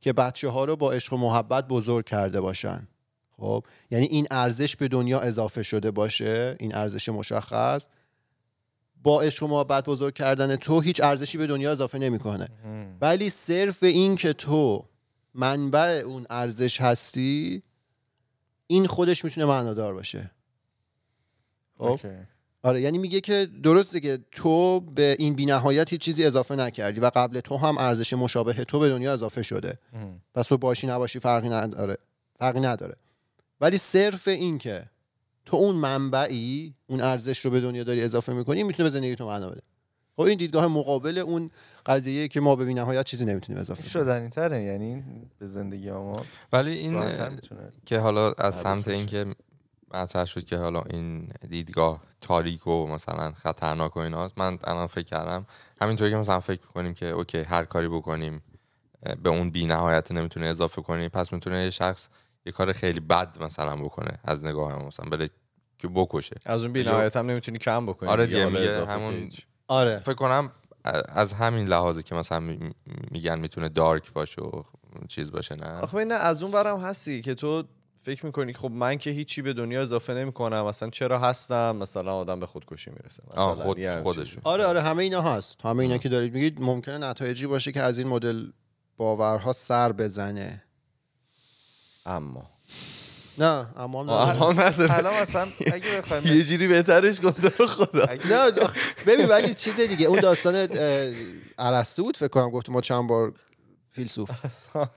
که 0.00 0.12
بچه 0.12 0.48
ها 0.48 0.64
رو 0.64 0.76
با 0.76 0.92
عشق 0.92 1.12
و 1.12 1.16
محبت 1.16 1.68
بزرگ 1.68 2.04
کرده 2.04 2.40
باشن. 2.40 2.88
خب؟ 3.36 3.64
یعنی 3.90 4.06
این 4.06 4.26
ارزش 4.30 4.76
به 4.76 4.88
دنیا 4.88 5.20
اضافه 5.20 5.62
شده 5.62 5.90
باشه 5.90 6.56
این 6.60 6.74
ارزش 6.74 7.08
مشخص. 7.08 7.86
با 9.02 9.22
عشق 9.22 9.42
و 9.42 9.46
محبت 9.46 9.84
بزرگ 9.84 10.14
کردن 10.14 10.56
تو 10.56 10.80
هیچ 10.80 11.00
ارزشی 11.00 11.38
به 11.38 11.46
دنیا 11.46 11.70
اضافه 11.70 11.98
نمی‌کنه. 11.98 12.48
ولی 13.00 13.30
صرف 13.30 13.82
این 13.82 14.16
که 14.16 14.32
تو 14.32 14.88
منبع 15.34 16.02
اون 16.06 16.26
ارزش 16.30 16.80
هستی 16.80 17.62
این 18.66 18.86
خودش 18.86 19.24
می‌تونه 19.24 19.46
معنادار 19.46 19.94
باشه. 19.94 20.30
خب. 21.78 22.00
آره 22.64 22.80
یعنی 22.80 22.98
میگه 22.98 23.20
که 23.20 23.48
درسته 23.62 24.00
که 24.00 24.18
تو 24.32 24.80
به 24.80 25.16
این 25.18 25.34
بینهایت 25.34 25.92
هیچ 25.92 26.00
چیزی 26.00 26.24
اضافه 26.24 26.56
نکردی 26.56 27.00
و 27.00 27.10
قبل 27.14 27.40
تو 27.40 27.56
هم 27.56 27.78
ارزش 27.78 28.12
مشابه 28.12 28.52
تو 28.52 28.78
به 28.78 28.88
دنیا 28.88 29.12
اضافه 29.12 29.42
شده. 29.42 29.78
ام. 29.92 30.20
پس 30.34 30.46
تو 30.46 30.58
باشی 30.58 30.86
نباشی 30.86 31.18
فرقی 31.18 31.48
نداره 31.48 31.96
فرقی 32.38 32.60
نداره. 32.60 32.94
ولی 33.60 33.78
صرف 33.78 34.28
این 34.28 34.58
که 34.58 34.84
تو 35.46 35.56
اون 35.56 35.76
منبعی 35.76 36.74
اون 36.86 37.00
ارزش 37.00 37.38
رو 37.38 37.50
به 37.50 37.60
دنیا 37.60 37.84
داری 37.84 38.02
اضافه 38.02 38.32
می‌کنی 38.32 38.62
می‌تونه 38.62 38.84
به 38.84 38.90
زندگی 38.90 39.16
تو 39.16 39.26
معنا 39.26 39.48
بده. 39.50 39.62
خب 40.16 40.22
این 40.22 40.38
دیدگاه 40.38 40.66
مقابل 40.66 41.18
اون 41.18 41.50
قضیه 41.86 42.28
که 42.28 42.40
ما 42.40 42.56
به 42.56 42.64
نهایت 42.64 43.06
چیزی 43.06 43.24
نمی‌تونیم 43.24 43.60
اضافه 43.60 43.80
کنیم. 43.80 43.90
شدنی 43.90 44.28
تره 44.28 44.62
یعنی 44.62 45.04
به 45.38 45.46
زندگی 45.46 45.90
ما 45.90 46.22
ولی 46.52 46.72
این 46.72 47.02
که 47.86 47.98
حالا 47.98 48.32
از 48.32 48.56
مربوط 48.56 48.62
سمت 48.62 48.84
بشه. 48.84 48.96
اینکه 48.96 49.26
مطرح 49.94 50.24
شد 50.24 50.44
که 50.44 50.56
حالا 50.56 50.82
این 50.82 51.28
دیدگاه 51.48 52.00
تاریک 52.20 52.66
و 52.66 52.86
مثلا 52.86 53.32
خطرناک 53.32 53.96
و 53.96 54.00
ایناست. 54.00 54.38
من 54.38 54.58
الان 54.64 54.86
فکر 54.86 55.04
کردم 55.04 55.46
همینطوری 55.80 56.10
که 56.10 56.16
مثلا 56.16 56.40
فکر 56.40 56.66
کنیم 56.66 56.94
که 56.94 57.06
اوکی 57.06 57.38
هر 57.38 57.64
کاری 57.64 57.88
بکنیم 57.88 58.42
به 59.22 59.30
اون 59.30 59.50
بی 59.50 59.66
نهایت 59.66 60.12
نمی‌تونه 60.12 60.46
اضافه 60.46 60.82
کنیم 60.82 61.08
پس 61.08 61.32
می‌تونه 61.32 61.64
یه 61.64 61.70
شخص 61.70 62.08
یه 62.46 62.52
کار 62.52 62.72
خیلی 62.72 63.00
بد 63.00 63.42
مثلا 63.42 63.76
بکنه 63.76 64.18
از 64.24 64.44
نگاه 64.44 64.72
هم 64.72 64.86
مثلا 64.86 65.10
بله 65.10 65.30
که 65.78 65.88
بکشه. 65.88 66.36
از 66.44 66.62
اون 66.62 66.72
بی‌نهایت 66.72 67.16
هم 67.16 67.30
نمی‌تونی 67.30 67.58
کم 67.58 67.86
بکنی 67.86 68.08
آره 68.08 68.26
دیگه، 68.26 68.46
میگه 68.46 68.86
همون-. 68.86 69.30
آره. 69.68 70.00
فکر 70.00 70.14
کنم 70.14 70.52
از 71.08 71.32
همین 71.32 71.68
لحاظه 71.68 72.02
که 72.02 72.14
مثلا 72.14 72.40
می- 72.40 72.74
میگن 73.10 73.38
می‌تونه 73.38 73.68
دارک 73.68 74.12
باشه 74.12 74.42
و 74.42 74.62
چیز 75.08 75.30
باشه 75.30 75.54
نه؟ 75.54 75.66
آخه 75.78 76.04
نه 76.04 76.14
از 76.14 76.42
اون 76.42 76.52
ورم 76.52 76.80
هستی 76.80 77.22
که 77.22 77.34
تو 77.34 77.64
فکر 78.04 78.26
می‌کنی 78.26 78.52
خب 78.52 78.70
من 78.70 78.98
که 78.98 79.10
هیچی 79.10 79.42
به 79.42 79.52
دنیا 79.52 79.82
اضافه 79.82 80.14
نمی‌کنم 80.14 80.64
مثلا 80.66 80.90
چرا 80.90 81.18
هستم؟ 81.18 81.76
مثلا 81.76 82.14
آدم 82.14 82.40
به 82.40 82.46
خودکشی 82.46 82.90
می‌رسه. 82.90 83.22
مثلا 83.30 83.54
خود- 83.54 84.02
خودشون. 84.02 84.40
آره 84.44 84.64
آره 84.66 84.82
همه 84.82 85.02
اینا 85.02 85.22
هست. 85.22 85.60
همه 85.64 85.82
اینا 85.82 85.98
که 85.98 86.08
دارید 86.08 86.34
میگید 86.34 86.60
ممکنه 86.60 86.98
نتایجی 86.98 87.46
باشه 87.46 87.72
که 87.72 87.80
از 87.82 87.98
این 87.98 88.08
مدل 88.08 88.46
باورها 88.96 89.52
سر 89.52 89.92
بزنه. 89.92 90.62
اما. 92.06 92.50
نه 93.38 93.66
اما 93.76 94.04
هم 94.24 94.60
نداره. 94.60 94.96
الان 94.98 95.22
مثلا 95.22 95.46
اگه 95.72 95.98
بخوایم 96.02 96.26
یه 96.36 96.44
جوری 96.44 96.68
بهترش 96.68 97.20
کن 97.20 97.30
تو 97.30 97.66
خدا. 97.66 98.04
نه 98.30 98.50
ببین 99.06 99.26
ولی 99.28 99.54
چیز 99.54 99.80
دیگه 99.80 100.06
اون 100.06 100.20
داستان 100.20 100.68
ارسطو 101.58 102.02
بود 102.02 102.16
فکر 102.16 102.28
کنم 102.28 102.50
گفت 102.50 102.70
ما 102.70 102.80
چند 102.80 103.08
بار 103.08 103.32
فیلسوف. 103.94 104.30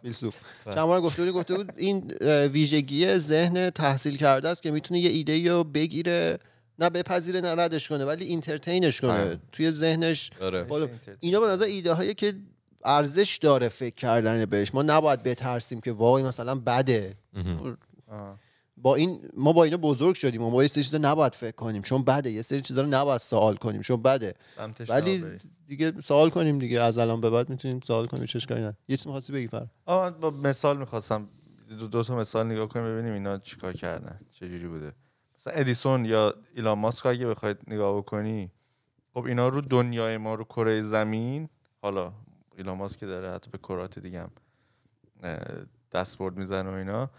فیلسوف. 0.02 0.36
چند 0.66 0.86
بار 0.86 1.02
گفته 1.02 1.24
بود 1.26 1.34
گفته 1.34 1.56
بود 1.56 1.74
این 1.78 2.12
ویژگی 2.48 3.18
ذهن 3.18 3.70
تحصیل 3.70 4.18
کرده 4.18 4.50
است 4.50 4.64
که 4.64 4.72
می‌تونه 4.72 5.00
یه 5.00 5.10
ایده 5.10 5.52
رو 5.52 5.64
بگیره 5.64 6.40
نه 6.80 6.90
بپذیره 6.90 7.42
نه 7.42 7.56
ردش 7.56 7.88
کنه 7.90 8.06
ولی 8.06 8.26
اینترتینش 8.26 9.02
کنه. 9.02 9.12
آره. 9.12 9.38
توی 9.52 9.72
ذهنش 9.72 10.32
آره. 10.42 10.64
بالا- 10.64 10.90
اینا 11.20 11.40
به 11.40 11.48
نظر 11.48 11.66
ایده 11.66 11.94
هایی 11.94 12.14
که 12.14 12.34
ارزش 12.86 13.38
داره 13.42 13.70
فکر 13.70 13.96
کردن 13.96 14.46
بهش. 14.46 14.74
ما 14.74 14.82
نباید 14.84 15.24
بترسیم 15.24 15.82
که 15.82 15.92
وای 15.92 16.24
مثلا 16.24 16.56
بده. 16.56 17.14
آه. 18.12 18.38
با 18.78 18.96
این 18.96 19.30
ما 19.34 19.54
با 19.54 19.64
اینا 19.64 19.78
بزرگ 19.78 20.16
شدیم 20.16 20.44
و 20.44 20.50
ما 20.50 20.62
یه 20.62 20.68
سری 20.68 20.84
چیزا 20.84 20.98
نباید 21.02 21.36
فکر 21.36 21.56
کنیم 21.56 21.82
چون 21.82 22.04
بده. 22.04 22.32
یه 22.32 22.42
سری 22.42 22.62
چیزا 22.62 22.82
رو 22.82 22.88
نباید 22.88 23.22
سوال 23.22 23.56
کنیم 23.56 23.82
چون 23.82 24.02
بده. 24.02 24.34
ولی. 24.90 25.26
دیگه 25.68 26.02
سوال 26.02 26.30
کنیم 26.30 26.60
دیگه. 26.60 26.82
از 26.82 26.98
الان 26.98 27.22
به 27.22 27.30
بعد 27.30 27.50
می‌تونیم 27.50 27.80
سوال 27.80 28.08
کنیم 28.08 28.26
چه 28.26 28.38
اشکالی 28.38 28.60
نداره. 28.60 28.78
یه 28.88 28.98
چیز 28.98 29.08
می‌خواستی 29.08 29.34
بگی 29.34 29.48
فر 29.48 29.66
با 29.86 30.30
مثال 30.30 30.78
می‌خواستم. 30.78 31.28
دو, 31.80 31.88
دو 31.88 32.04
تا 32.04 32.16
مثال 32.16 32.46
نگاه 32.46 32.70
کنیم 32.70 32.86
ببینیم 32.86 33.14
اینا 33.14 33.38
چیکار 33.38 33.74
کردن 33.74 34.20
چه 34.32 34.50
جوری 34.50 34.68
بوده. 34.68 34.94
مثلا 35.38 35.54
ادیسون 35.54 36.06
یا 36.06 36.34
ایلان 36.56 36.80
ماسک 36.80 37.06
اگه 37.06 37.28
بخواید 37.28 37.58
نگاه 37.68 37.98
بکنی 37.98 38.52
خب 39.14 39.26
اینا 39.26 39.48
رو 39.48 39.62
دنیای 39.62 40.18
ما 40.18 40.36
رو 40.36 40.44
کره 40.44 40.82
زمین 40.82 41.50
حالا 41.82 42.14
ایلان 42.58 42.78
ماسک 42.78 43.00
که 43.00 43.06
داره 43.06 43.32
حتی 43.32 43.52
به 43.52 43.58
کرات 43.58 44.00
دیگه 44.00 44.22
هم 44.22 44.32
دستبرد 45.92 46.38
می‌زنه 46.38 46.70
و 46.70 46.74
اینا. 46.74 47.10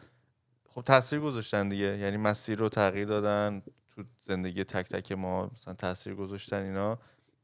خب 0.74 0.82
تاثیر 0.82 1.20
گذاشتن 1.20 1.68
دیگه. 1.68 1.98
یعنی 1.98 2.16
مسیر 2.16 2.58
رو 2.58 2.68
تغییر 2.68 3.06
دادن 3.06 3.62
تو 3.96 4.02
زندگی 4.20 4.64
تک 4.64 4.88
تک 4.88 5.12
ما 5.12 5.50
مثلا 5.54 5.74
تاثیر 5.74 6.14
گذاشتن 6.14 6.62
اینا. 6.62 6.98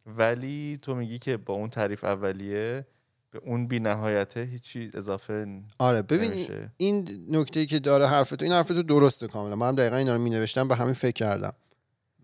ولی 0.06 0.78
تو 0.82 0.94
میگی 0.94 1.18
که 1.18 1.37
با 1.37 1.54
اون 1.54 1.70
تعریف 1.70 2.04
اولیه 2.04 2.87
به 3.30 3.40
اون 3.44 3.66
بی 3.66 3.80
نهایته 3.80 4.40
هیچی 4.40 4.90
اضافه 4.94 5.62
آره 5.78 6.02
ببین 6.02 6.30
نمیشه. 6.30 6.70
این 6.76 7.26
نکته 7.30 7.66
که 7.66 7.78
داره 7.78 8.06
حرف 8.06 8.30
تو 8.30 8.44
این 8.44 8.52
حرف 8.52 8.68
تو 8.68 8.82
درسته 8.82 9.26
کاملا. 9.26 9.56
من 9.56 9.68
هم 9.68 9.74
دقیقا 9.74 9.96
اینا 9.96 10.12
رو 10.12 10.20
می 10.20 10.30
نوشتم 10.30 10.68
به 10.68 10.76
همین 10.76 10.94
فکر 10.94 11.12
کردم. 11.12 11.52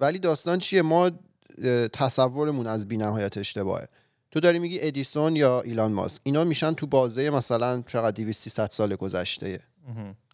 ولی 0.00 0.18
داستان 0.18 0.58
چیه؟ 0.58 0.82
ما 0.82 1.10
تصورمون 1.92 2.66
از 2.66 2.88
بی‌نهایت 2.88 3.38
اشتباهه. 3.38 3.88
تو 4.30 4.40
داری 4.40 4.58
میگی 4.58 4.78
ادیسون 4.80 5.36
یا 5.36 5.60
ایلان 5.60 5.92
ماسک 5.92 6.20
اینا 6.24 6.44
میشن 6.44 6.72
تو 6.72 6.86
بازه 6.86 7.30
مثلا 7.30 7.82
چقدر 7.86 8.10
200 8.10 8.42
300 8.42 8.70
سال 8.70 8.96
گذشته. 8.96 9.60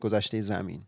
گذشته 0.00 0.40
زمین. 0.40 0.82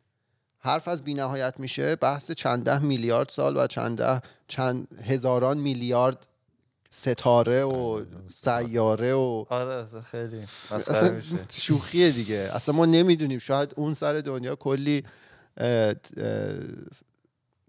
حرف 0.59 0.89
از 0.89 1.05
بی‌نهایت 1.05 1.55
میشه 1.59 1.97
بحث 1.97 2.31
چند 2.31 2.65
ده 2.65 2.79
میلیارد 2.79 3.29
سال 3.29 3.57
و 3.57 3.67
چند 3.67 3.99
ده 3.99 4.23
چند 4.49 4.89
هزاران 5.03 5.59
میلیارد 5.59 6.27
ستاره 6.91 7.63
و 7.63 8.05
سیاره 8.29 9.13
و 9.13 9.45
آره 9.49 9.85
خیلی 10.01 10.41
اصلا 10.71 11.21
شوخیه 11.51 12.11
دیگه. 12.11 12.51
اصلا 12.53 12.75
ما 12.75 12.87
نمی‌دونیم 12.87 13.39
شاید 13.39 13.75
اون 13.77 13.95
سر 13.95 14.13
دنیا 14.13 14.57
کلی 14.57 15.05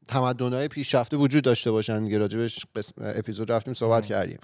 تمدن‌های 0.08 0.68
پیشرفته 0.68 1.18
وجود 1.18 1.44
داشته 1.44 1.72
باشن 1.72 2.04
دیگه. 2.04 2.18
راجبش 2.18 2.66
قسم 2.76 2.94
اپیزود 2.98 3.52
رفتیم 3.52 3.74
صحبت 3.74 4.06
کردیم. 4.06 4.40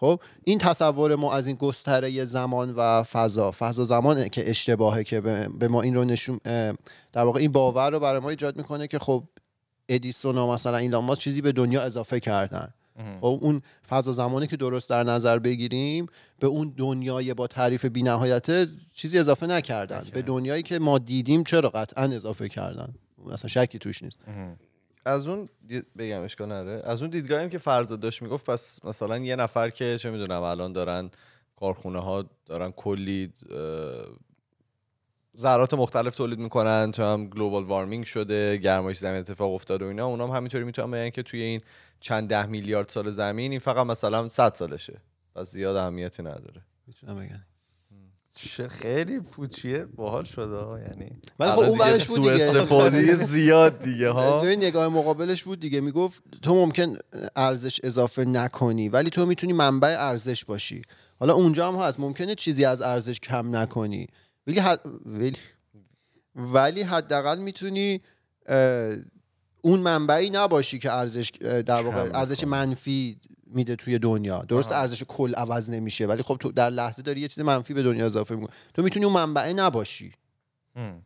خب 0.00 0.20
این 0.44 0.58
تصور 0.58 1.14
ما 1.14 1.34
از 1.34 1.46
این 1.46 1.56
گستره 1.56 2.24
زمان 2.24 2.74
و 2.76 3.02
فضا 3.02 3.52
فضا 3.58 3.84
زمانه 3.84 4.28
که 4.28 4.50
اشتباهه 4.50 5.04
که 5.04 5.20
به 5.58 5.68
ما 5.68 5.82
این 5.82 5.94
رو 5.94 6.04
نشون 6.04 6.40
در 7.12 7.22
واقع 7.22 7.40
این 7.40 7.52
باور 7.52 7.90
رو 7.90 8.00
برای 8.00 8.20
ما 8.20 8.30
ایجاد 8.30 8.56
می‌کنه 8.56 8.86
که 8.86 8.98
خب 8.98 9.24
ادیسون 9.88 10.38
و 10.38 10.52
مثلا 10.52 10.76
ایلان 10.76 11.04
ماسک 11.04 11.20
چیزی 11.20 11.40
به 11.40 11.52
دنیا 11.52 11.82
اضافه 11.82 12.20
کردن. 12.20 12.74
خب 13.20 13.38
اون 13.42 13.62
فضا 13.88 14.12
زمانی 14.12 14.46
که 14.46 14.56
درست 14.56 14.90
در 14.90 15.02
نظر 15.02 15.38
بگیریم 15.38 16.06
به 16.38 16.46
اون 16.46 16.74
دنیای 16.76 17.34
با 17.34 17.46
تعریف 17.46 17.84
بی‌نهایت 17.84 18.68
چیزی 18.94 19.18
اضافه 19.18 19.46
نکردن. 19.46 20.04
به 20.12 20.22
دنیایی 20.22 20.62
که 20.62 20.78
ما 20.78 20.98
دیدیم 20.98 21.44
چرا 21.44 21.68
قطعا 21.68 22.04
اضافه 22.04 22.48
کردن. 22.48 22.94
اصلا 23.32 23.48
شکی 23.48 23.78
توش 23.78 24.02
نیست. 24.02 24.18
از 25.08 25.28
اون. 25.28 25.48
بگم 25.98 26.22
اشکال 26.22 26.48
نره 26.48 26.82
از 26.84 27.02
اون 27.02 27.10
دیدگاهی 27.10 27.42
هم 27.44 27.50
که 27.50 27.58
فرزاد 27.58 28.00
داشت 28.00 28.22
می‌گفت 28.22 28.50
پس 28.50 28.84
مثلا 28.84 29.18
یه 29.18 29.36
نفر 29.36 29.70
که 29.70 29.98
چه 29.98 30.10
می‌دونم 30.10 30.42
الان 30.42 30.72
دارن 30.72 31.10
کارخونه 31.56 31.98
ها 31.98 32.24
دارن 32.46 32.70
کلی 32.70 33.32
ذرات 35.36 35.74
مختلف 35.74 36.16
تولید 36.16 36.38
می‌کنن 36.38 36.92
تا 36.92 37.12
هم 37.12 37.26
گلوبال 37.26 37.64
وارمینگ 37.64 38.04
شده 38.04 38.56
گرمایش 38.56 38.98
زمین 38.98 39.20
اتفاق 39.20 39.54
افتاده 39.54 39.84
و 39.84 39.88
اینا 39.88 40.06
اونا 40.06 40.26
هم 40.26 40.36
همینطوری 40.36 40.64
می‌تونن 40.64 40.90
بگن 40.90 41.10
که 41.10 41.22
توی 41.22 41.42
این 41.42 41.60
چند 42.00 42.28
ده 42.28 42.46
میلیارد 42.46 42.88
سال 42.88 43.10
زمین 43.10 43.50
این 43.50 43.60
فقط 43.60 43.86
مثلا 43.86 44.28
100 44.28 44.54
سالشه. 44.54 45.00
پس 45.34 45.50
زیاد 45.50 45.76
اهمیتی 45.76 46.22
نداره. 46.22 46.62
می‌تونم 46.86 47.14
بگم. 47.14 47.47
چه 48.40 48.68
خیلی 48.68 49.20
پوچیه 49.20 49.84
باحال 49.84 50.24
شده 50.24 50.82
یعنی. 50.88 51.10
ولی 51.38 51.50
خب 51.50 51.58
اون 51.58 51.78
برش 51.78 52.06
بود 52.06 52.16
دیگه. 52.18 52.44
استفاده 52.44 53.14
زیاد 53.14 53.82
دیگه 53.82 54.10
ها. 54.10 54.40
ببین 54.42 54.64
نگاه 54.64 54.88
مقابلش 54.88 55.42
بود 55.42 55.60
دیگه. 55.60 55.80
می‌گفت 55.80 56.22
تو 56.42 56.54
ممکن 56.54 56.96
ارزش 57.36 57.80
اضافه 57.84 58.24
نکنی 58.24 58.88
ولی 58.88 59.10
تو 59.10 59.26
می‌تونی 59.26 59.52
منبع 59.52 59.96
ارزش 59.98 60.44
باشی. 60.44 60.82
حالا 61.20 61.34
اونجا 61.34 61.72
هم 61.72 61.78
هست. 61.78 62.00
ممکنه 62.00 62.34
چیزی 62.34 62.64
از 62.64 62.82
ارزش 62.82 63.20
کم 63.20 63.56
نکنی. 63.56 64.06
ولی 64.46 64.58
حد... 64.58 64.80
ولی 65.06 65.32
ولی 66.34 66.82
حداقل 66.82 67.38
می‌تونی 67.38 68.00
اون 69.62 69.80
منبعی 69.80 70.30
نباشی 70.30 70.78
که 70.78 70.92
ارزش 70.92 71.30
در 71.66 71.82
واقع 71.82 72.18
ارزش. 72.18 72.44
منفی 72.44 73.20
میده 73.50 73.76
توی 73.76 73.98
دنیا. 73.98 74.42
درست 74.42 74.72
ارزش 74.72 75.02
کل 75.08 75.34
عوض 75.34 75.70
نمیشه 75.70 76.06
ولی 76.06 76.22
خب 76.22 76.36
تو 76.40 76.52
در 76.52 76.70
لحظه 76.70 77.02
داری 77.02 77.20
یه 77.20 77.28
چیز 77.28 77.40
منفی 77.40 77.74
به 77.74 77.82
دنیا 77.82 78.06
اضافه 78.06 78.34
می‌کنی. 78.34 78.54
تو 78.74 78.82
می‌تونی 78.82 79.04
اون 79.04 79.14
منبع 79.14 79.52
نباشی. 79.52 80.12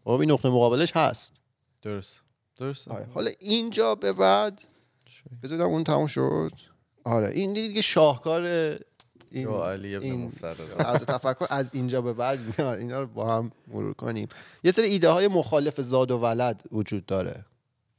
خب 0.04 0.10
این 0.10 0.30
نقطه 0.30 0.48
مقابلش 0.48 0.92
هست. 0.96 1.42
درست. 1.82 2.22
درست. 2.58 2.88
آره. 2.88 3.08
حالا 3.14 3.30
اینجا 3.40 3.94
به 3.94 4.12
بعد 4.12 4.64
بذارم 5.42 5.62
اون 5.62 5.84
تموم 5.84 6.06
شد. 6.06 6.50
آره. 7.04 7.28
این 7.28 7.52
دیگه 7.52 7.80
شاهکار 7.80 8.42
این 9.30 9.48
علی 9.48 9.96
این- 9.96 10.30
عرض 10.78 11.02
تفکر 11.04 11.46
از 11.50 11.74
اینجا 11.74 12.02
به 12.02 12.12
بعد 12.12 12.38
میاد. 12.40 12.78
اینا 12.78 13.00
رو 13.00 13.06
با 13.06 13.36
هم 13.36 13.52
مرور 13.68 13.94
کنیم. 13.94 14.28
یه 14.64 14.72
سری 14.72 14.86
ایده 14.86 15.08
های 15.08 15.28
مخالف 15.28 15.80
زاد 15.80 16.10
و 16.10 16.18
ولد 16.18 16.62
وجود 16.72 17.06
داره. 17.06 17.44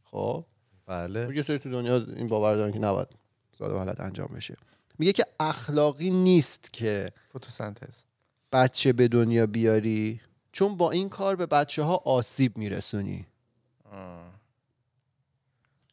خب؟ 0.03 0.45
بله. 0.86 1.36
یه 1.36 1.41
سری 1.41 1.60
تو 1.60 1.71
دنیا 1.71 1.97
این 2.15 2.27
باور 2.27 2.56
دارن 2.56 2.71
که 2.71 2.79
نباید 2.79 3.08
زاد 3.54 3.72
و 3.72 3.76
ولد 3.76 4.02
انجام 4.02 4.28
بشه. 4.28 4.56
میگه 5.00 5.13
که 5.13 5.26
اخلاقی 5.39 6.10
نیست 6.10 6.74
که 6.74 7.12
فتوسنتز 7.38 8.04
بچه 8.52 8.94
به 8.94 9.08
دنیا 9.08 9.46
بیاری. 9.46 10.22
چون 10.52 10.78
با 10.78 10.92
این 10.92 11.10
کار 11.10 11.36
به 11.36 11.46
بچه 11.46 11.84
ها 11.84 11.96
آسیب 11.96 12.58
میرسونی. 12.58 13.28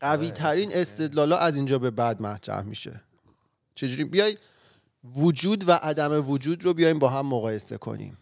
قوی 0.00 0.30
ترین 0.30 0.70
استدلالا 0.74 1.36
از 1.38 1.56
اینجا 1.56 1.78
به 1.78 1.90
بعد 1.90 2.22
مطرح 2.22 2.62
میشه. 2.62 3.00
چجوری؟ 3.74 4.04
بیای 4.04 4.38
وجود 5.04 5.68
و 5.68 5.72
عدم 5.72 6.30
وجود 6.30 6.64
رو 6.64 6.74
بیایم 6.74 6.98
با 6.98 7.08
هم 7.08 7.26
مقایسه 7.26 7.78
کنیم. 7.78 8.18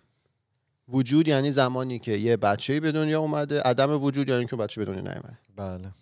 وجود 0.88 1.28
یعنی 1.28 1.52
زمانی 1.52 1.98
که 1.98 2.12
یه 2.12 2.36
بچه 2.36 2.80
به 2.80 2.92
دنیا 2.92 3.20
اومده 3.20 3.62
عدم 3.62 4.02
وجود 4.02 4.28
یعنی 4.28 4.46
که 4.46 4.56
بچه 4.56 4.84
به 4.84 4.84
دنیا 4.84 5.00
نیومده. 5.00 5.38
بله. 5.56 5.94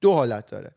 دو 0.00 0.12
حالت 0.12 0.46
داره. 0.46 0.72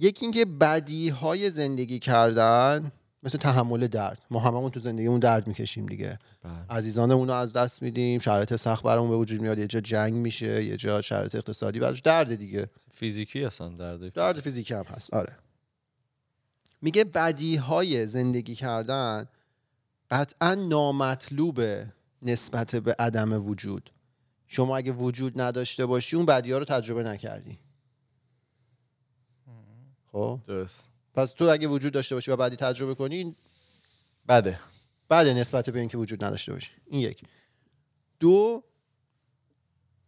یکی 0.00 0.26
اینکه 0.26 0.44
بدی 0.44 1.08
های 1.08 1.50
زندگی 1.50 1.98
کردن 1.98 2.92
مثل 3.22 3.38
تحمل 3.38 3.86
درد. 3.86 4.22
ما 4.30 4.40
هممون 4.40 4.70
تو 4.70 4.80
زندگیمون 4.80 5.20
درد 5.20 5.46
می‌کشیم 5.46 5.86
دیگه. 5.86 6.18
بله. 6.42 6.52
عزیزانمون 6.70 7.28
رو 7.28 7.34
از 7.34 7.52
دست 7.52 7.82
میدیم 7.82 8.18
شرایط 8.18 8.56
سخت 8.56 8.84
برامون 8.84 9.10
به 9.10 9.16
وجود 9.16 9.40
میاد 9.40 9.58
یه 9.58 9.66
جا 9.66 9.80
جنگ 9.80 10.14
میشه 10.14 10.64
یه 10.64 10.76
جا 10.76 11.02
شرایط 11.02 11.34
اقتصادی 11.34 11.80
براش 11.80 12.00
درد 12.00 12.34
دیگه. 12.34 12.68
فیزیکی 12.92 13.44
اصلا 13.44 13.68
درد 13.68 14.12
درد 14.12 14.40
فیزیکی 14.40 14.74
هم 14.74 14.84
هست. 14.84 15.14
آره. 15.14 15.36
میگه 16.82 17.04
بدی 17.04 17.56
های 17.56 18.06
زندگی 18.06 18.54
کردن 18.54 19.28
قطعا 20.10 20.54
نامطلوبه 20.54 21.92
نسبت 22.22 22.76
به 22.76 22.96
عدم 22.98 23.46
وجود. 23.48 23.90
شما 24.46 24.76
اگه 24.76 24.92
وجود 24.92 25.40
نداشته 25.40 25.86
باشی 25.86 26.16
اون 26.16 26.26
بدی 26.26 26.52
ها 26.52 26.58
رو 26.58 26.64
تجربه 26.64 27.02
نکردی. 27.02 27.58
خب. 30.12 30.40
درست. 30.46 30.88
پس 31.14 31.32
تو 31.32 31.44
اگه 31.44 31.68
وجود 31.68 31.92
داشته 31.92 32.14
باشی 32.14 32.30
و 32.30 32.36
بعدی 32.36 32.56
تجربه 32.56 32.94
کنی 32.94 33.36
بده. 34.28 34.60
بعد 35.08 35.26
نسبت 35.26 35.70
به 35.70 35.78
اینکه 35.80 35.98
وجود 35.98 36.24
نداشته 36.24 36.52
باشی. 36.52 36.70
این 36.86 37.00
یک. 37.00 37.22
دو 38.20 38.62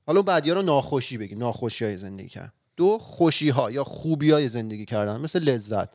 حالا 0.07 0.23
بعدی 0.23 0.51
ها 0.51 0.57
رو 0.57 0.63
ناخوشی 0.63 1.19
بگی 1.19 1.35
ناخوشی 1.35 1.85
های 1.85 1.97
زندگی 1.97 2.29
کردن. 2.29 2.53
دو 2.77 2.99
خوشی 2.99 3.49
ها 3.49 3.71
یا 3.71 3.85
خوبی 3.85 4.31
های 4.31 4.49
زندگی 4.49 4.85
کردن. 4.85 5.21
مثل 5.21 5.39
لذت. 5.39 5.95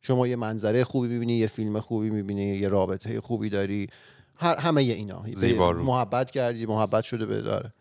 شما 0.00 0.26
یه 0.26 0.36
منظره 0.36 0.84
خوبی 0.84 1.08
می‌بینی 1.08 1.36
یه 1.36 1.46
فیلم 1.46 1.80
خوبی 1.80 2.10
می‌بینی 2.10 2.44
یه 2.44 2.68
رابطه 2.68 3.20
خوبی 3.20 3.50
داری. 3.50 3.88
هر 4.38 4.56
همه 4.56 4.82
اینا. 4.82 5.24
زیبارو. 5.34 5.84
محبت 5.84 6.30
کردی 6.30 6.66
محبت 6.66 7.04
شده 7.04 7.26
به 7.26 7.40
داره 7.40 7.72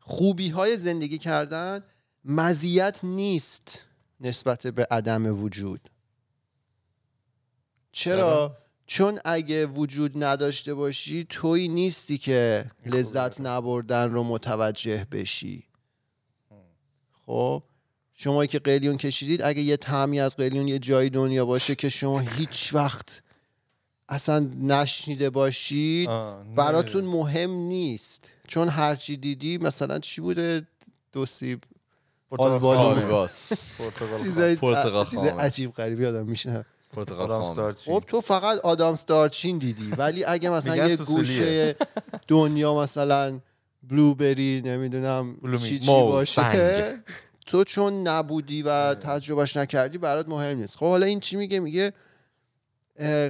خوبی 0.00 0.48
های 0.48 0.76
زندگی 0.76 1.18
کردن 1.18 1.84
مزیت 2.24 3.00
نیست. 3.02 3.85
نسبت 4.20 4.66
به 4.66 4.86
عدم 4.90 5.42
وجود. 5.42 5.90
چرا؟ 7.92 8.56
چون 8.86 9.18
اگه 9.24 9.66
وجود 9.66 10.24
نداشته 10.24 10.74
باشی 10.74 11.26
تویی 11.28 11.68
نیستی 11.68 12.18
که 12.18 12.70
لذت 12.86 13.40
نبردن 13.40 14.10
رو 14.10 14.24
متوجه 14.24 15.06
بشی. 15.12 15.64
خب؟ 17.26 17.62
شما 18.14 18.46
که 18.46 18.58
قلیون 18.58 18.96
کشیدید 18.96 19.42
اگه 19.42 19.62
یه 19.62 19.76
تعمی 19.76 20.20
از 20.20 20.36
قلیون 20.36 20.68
یه 20.68 20.78
جای 20.78 21.10
دنیا 21.10 21.46
باشه 21.46 21.74
که 21.74 21.88
شما 21.88 22.18
هیچ 22.20 22.74
وقت 22.74 23.22
اصلا 24.08 24.38
نشنیده 24.60 25.30
باشید 25.30 26.08
براتون 26.56 27.04
مهم 27.04 27.50
نیست. 27.50 28.28
چون 28.48 28.68
هرچی 28.68 29.16
دیدی 29.16 29.58
مثلا 29.58 29.98
چی 29.98 30.20
بوده؟ 30.20 30.66
دو 31.12 31.26
سیب. 31.26 31.64
چیزای 34.22 34.56
چیزای 35.10 35.30
خامه. 35.30 35.32
عجیب 35.32 35.72
غریبی 35.72 36.06
آدم 36.06 36.34
آدم 36.96 37.42
خام 37.42 37.52
ستارچی. 37.52 37.90
خب 37.90 38.04
تو 38.06 38.20
فقط 38.20 38.58
آدام 38.58 38.98
دارچین 39.06 39.58
دیدی 39.58 39.90
ولی 39.98 40.24
اگه 40.24 40.50
مثلا 40.50 40.88
یه. 40.88 40.96
گوشه 40.96 41.76
دنیا 42.28 42.74
مثلا 42.74 43.40
بلوبری 43.82 44.62
نمی‌دونم. 44.64 45.36
چی 45.62 45.78
چی 45.78 45.86
باشه. 45.86 46.98
تو 47.46 47.64
چون 47.64 48.08
نبودی 48.08 48.62
و 48.62 48.94
تجربهش 48.94 49.56
نکردی 49.56 49.98
برات 49.98 50.28
مهم 50.28 50.58
نیست 50.58 50.76
خب 50.76 50.86
حالا 50.86 51.06
این 51.06 51.20
چی 51.20 51.36
میگه 51.36 51.60
میگه 51.60 51.92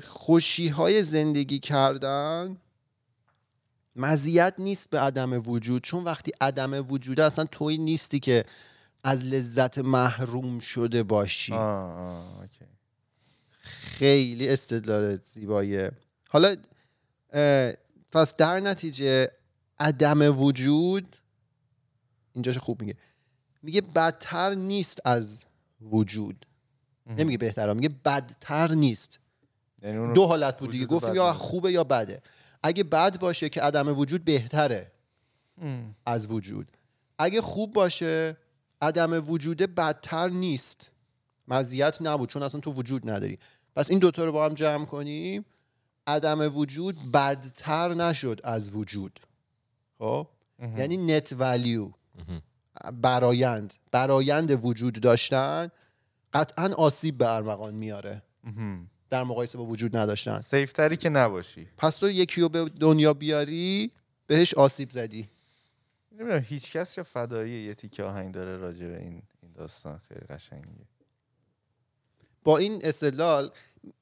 خوشی 0.03 0.68
های 0.68 1.03
زندگی 1.03 1.59
کردن 1.59 2.57
مزیت 3.97 4.55
نیست 4.59 4.91
به 4.91 5.01
عدم 5.01 5.43
وجود 5.49 5.83
چون 5.83 6.05
وقتی 6.05 6.33
عدم 6.41 6.93
وجوده 6.93 7.25
اصلا 7.25 7.45
توی 7.45 7.79
نیستی 7.79 8.20
که 8.20 8.45
از 9.07 9.25
لذت 9.25 9.79
محروم 9.79 10.59
شده 10.59 11.03
باشی. 11.03 11.53
آه، 11.53 11.61
آه، 11.61 12.41
اوکی. 12.41 12.65
خیلی 13.61 14.49
استدلال 14.49 15.17
زیباییه 15.17 15.91
حالا 16.29 16.57
پس 18.13 18.37
در 18.37 18.61
نتیجه 18.61 19.31
عدم 19.79 20.41
وجود 20.43 21.17
اینجاش 22.33 22.59
خوب 22.59 22.81
میگه. 22.81 22.97
میگه 23.63 23.81
بدتر 23.81 24.55
نیست 24.55 25.01
از 25.05 25.45
وجود. 25.81 26.47
نمیگه 27.07 27.39
بهتر 27.39 27.73
میگه 27.73 27.89
بدتر 28.05 28.73
نیست. 28.73 29.19
یعنی 29.83 30.15
دو 30.15 30.27
حالت 30.27 30.59
بود 30.59 30.71
دیگه. 30.71 30.87
گفتیم 30.87 31.15
یا. 31.15 31.33
خوبه 31.33 31.73
یا 31.73 31.85
بده. 31.85 32.23
اگه 32.63 32.85
بد 32.85 33.19
باشه 33.19 33.49
که 33.49 33.63
عدم 33.63 33.99
وجود 33.99 34.25
بهتره 34.25 34.93
ام. 35.63 35.97
از 36.07 36.27
وجود. 36.27 36.73
اگه 37.19 37.41
خوب 37.41 37.73
باشه 37.73 38.37
عدم 38.83 39.31
وجوده 39.31 39.66
بدتر 39.66 40.29
نیست. 40.29 40.91
مزیت 41.49 42.03
نبود 42.03 42.29
چون 42.29 42.43
اصلا 42.43 42.61
تو 42.61 42.72
وجود 42.72 43.11
نداری. 43.11 43.39
پس 43.77 43.91
این 43.91 43.99
دوتا 43.99 44.24
رو 44.24 44.33
با 44.33 44.45
هم 44.47 44.55
جمع 44.55 44.85
کنیم. 44.85 45.45
عدم 46.07 46.57
وجود 46.57 47.12
بدتر 47.12 47.95
نشد 47.95 48.41
از 48.45 48.70
وجود. 48.70 49.20
خب؟ 49.99 50.29
یعنی 50.79 50.97
net 50.97 51.35
value 51.39 51.91
برایند. 52.93 53.74
برایند 53.93 54.64
وجود 54.64 55.01
داشتن 55.01 55.68
قطعا 56.33 56.70
آسیب 56.79 57.18
به 57.18 57.29
ارمغان 57.29 57.74
میاره. 57.74 58.22
در 59.11 59.24
مقایسه 59.24 59.59
با 59.59 59.64
وجود 59.64 59.97
نداشتن. 59.97 60.41
safe 60.41 60.72
تری 60.72 60.97
که 60.97 61.09
نباشی. 61.09 61.66
پس 61.79 61.97
تو 61.97 62.11
یکی 62.11 62.41
رو 62.41 62.49
به 62.49 62.64
دنیا 62.64 63.14
بیاری 63.14 63.91
بهش 64.27 64.55
آسیب 64.55 64.91
زدی. 64.91 65.29
نمی‌دونم 66.19 66.45
هیچ 66.49 66.73
کس 66.73 66.99
یا 66.99 67.05
فدایی 67.05 67.64
یه 67.64 67.75
تیکه 67.75 68.05
آهنگ 68.05 68.35
داره 68.35 68.57
راجع 68.57 68.87
به 68.87 68.99
این 68.99 69.23
این 69.43 69.53
داستان 69.55 69.99
خیلی 69.99 70.21
قشنگه 70.21 70.87
با 72.45 72.59
این 72.59 72.81
استدلال 72.85 73.51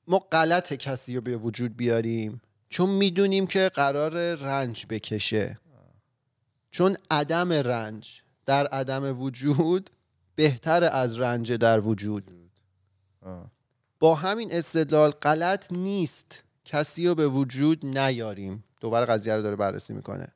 ما 0.06 0.18
غلط 0.18 0.72
کسی 0.72 1.14
رو 1.14 1.20
به 1.20 1.36
وجود 1.36 1.76
بیاریم 1.76 2.40
چون 2.68 2.90
می‌دونیم 2.90 3.46
که 3.46 3.70
قرار 3.74 4.34
رنج 4.34 4.86
بکشه. 4.90 5.58
چون 6.70 6.96
عدم 7.10 7.52
رنج 7.52 8.22
در 8.46 8.66
عدم 8.66 9.20
وجود 9.20 9.90
بهتر 10.34 10.84
از 10.84 11.20
رنج 11.20 11.52
در 11.52 11.80
وجود. 11.80 12.30
آه. 13.20 13.50
با 14.00 14.14
همین 14.14 14.48
استدلال 14.52 15.10
غلط 15.10 15.72
نیست. 15.72 16.44
کسی 16.64 17.08
رو 17.08 17.14
به 17.14 17.28
وجود 17.28 17.86
نیاریم. 17.86 18.64
دوباره 18.80 19.06
قضیه 19.06 19.34
رو 19.34 19.42
داره 19.42 19.56
بررسی 19.56 19.94
می‌کنه. 19.94 20.28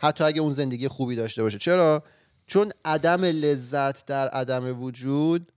حتی 0.00 0.24
اگه 0.24 0.40
اون 0.40 0.52
زندگی 0.52 0.88
خوبی 0.88 1.16
داشته 1.16 1.42
باشه. 1.42 1.58
چرا؟ 1.58 2.02
چون 2.46 2.70
عدم 2.84 3.24
لذت 3.24 4.06
در 4.06 4.28
عدم 4.28 4.82
وجود 4.82 5.52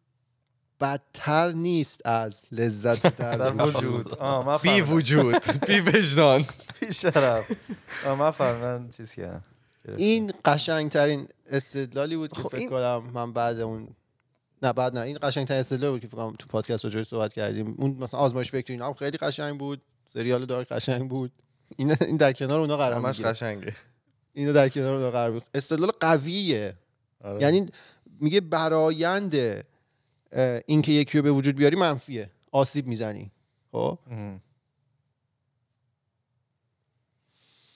بدتر 0.81 1.51
نیست 1.51 2.01
از 2.07 2.43
لذت 2.51 3.15
در, 3.17 3.51
وجود. 3.65 4.17
بی. 4.61 4.81
وجود 4.81 5.43
بی 5.67 5.79
وجدان. 5.79 6.45
بی 6.79 6.93
شرف. 6.93 7.51
آه 8.07 8.33
من 8.41 8.89
چیز 8.97 9.13
کردم 9.13 9.43
این 9.97 10.33
قشنگترین 10.45 11.27
استدلالی 11.49 12.15
بود 12.15 12.29
که 12.33 12.41
خب 12.41 12.49
فکر 12.49 12.57
این- 12.57 12.69
کنم 12.69 13.03
من 13.13 13.33
بعد 13.33 13.59
اون 13.59 13.87
نه 14.61 14.73
بعد 14.73 14.93
نه 14.97 15.01
این 15.01 15.17
قشنگترین 15.21 15.59
استدلالی 15.59 15.91
بود 15.91 16.01
که 16.01 16.07
فکر 16.07 16.17
کنم 16.17 16.35
تو 16.39 16.47
پادکست 16.47 16.85
راجعش 16.85 17.07
صحبت 17.07 17.33
کردیم. 17.33 17.75
اون 17.77 17.91
مثلا 17.91 18.19
آزمایش 18.19 18.51
فکری 18.51 18.73
اینا 18.73 18.87
هم 18.87 18.93
خیلی 18.93 19.17
قشنگ 19.17 19.59
بود. 19.59 19.81
سریال 20.05 20.45
دارک 20.45 20.67
قشنگ 20.67 21.09
بود. 21.09 21.31
این 21.77 21.95
این 22.01 22.17
در 22.17 22.33
کنار 22.33 22.59
اونا 22.59 22.77
قرار 22.77 22.93
همش 22.97 23.05
می‌گیره 23.15 23.29
قشنگه. 23.29 23.75
اینو 24.33 24.53
در 24.53 24.69
کنار 24.69 25.11
قرار 25.11 25.41
استدلال 25.53 25.91
قویه. 25.99 26.73
آره. 27.21 27.41
یعنی 27.41 27.65
میگه 28.19 28.41
برایند 28.41 29.35
اینکه 30.65 30.91
یکی 30.91 31.17
رو 31.17 31.23
به 31.23 31.31
وجود 31.31 31.55
بیاری 31.55 31.75
منفیه. 31.75 32.29
آسیب 32.51 32.87
می‌زنی. 32.87 33.31
خب. 33.71 33.99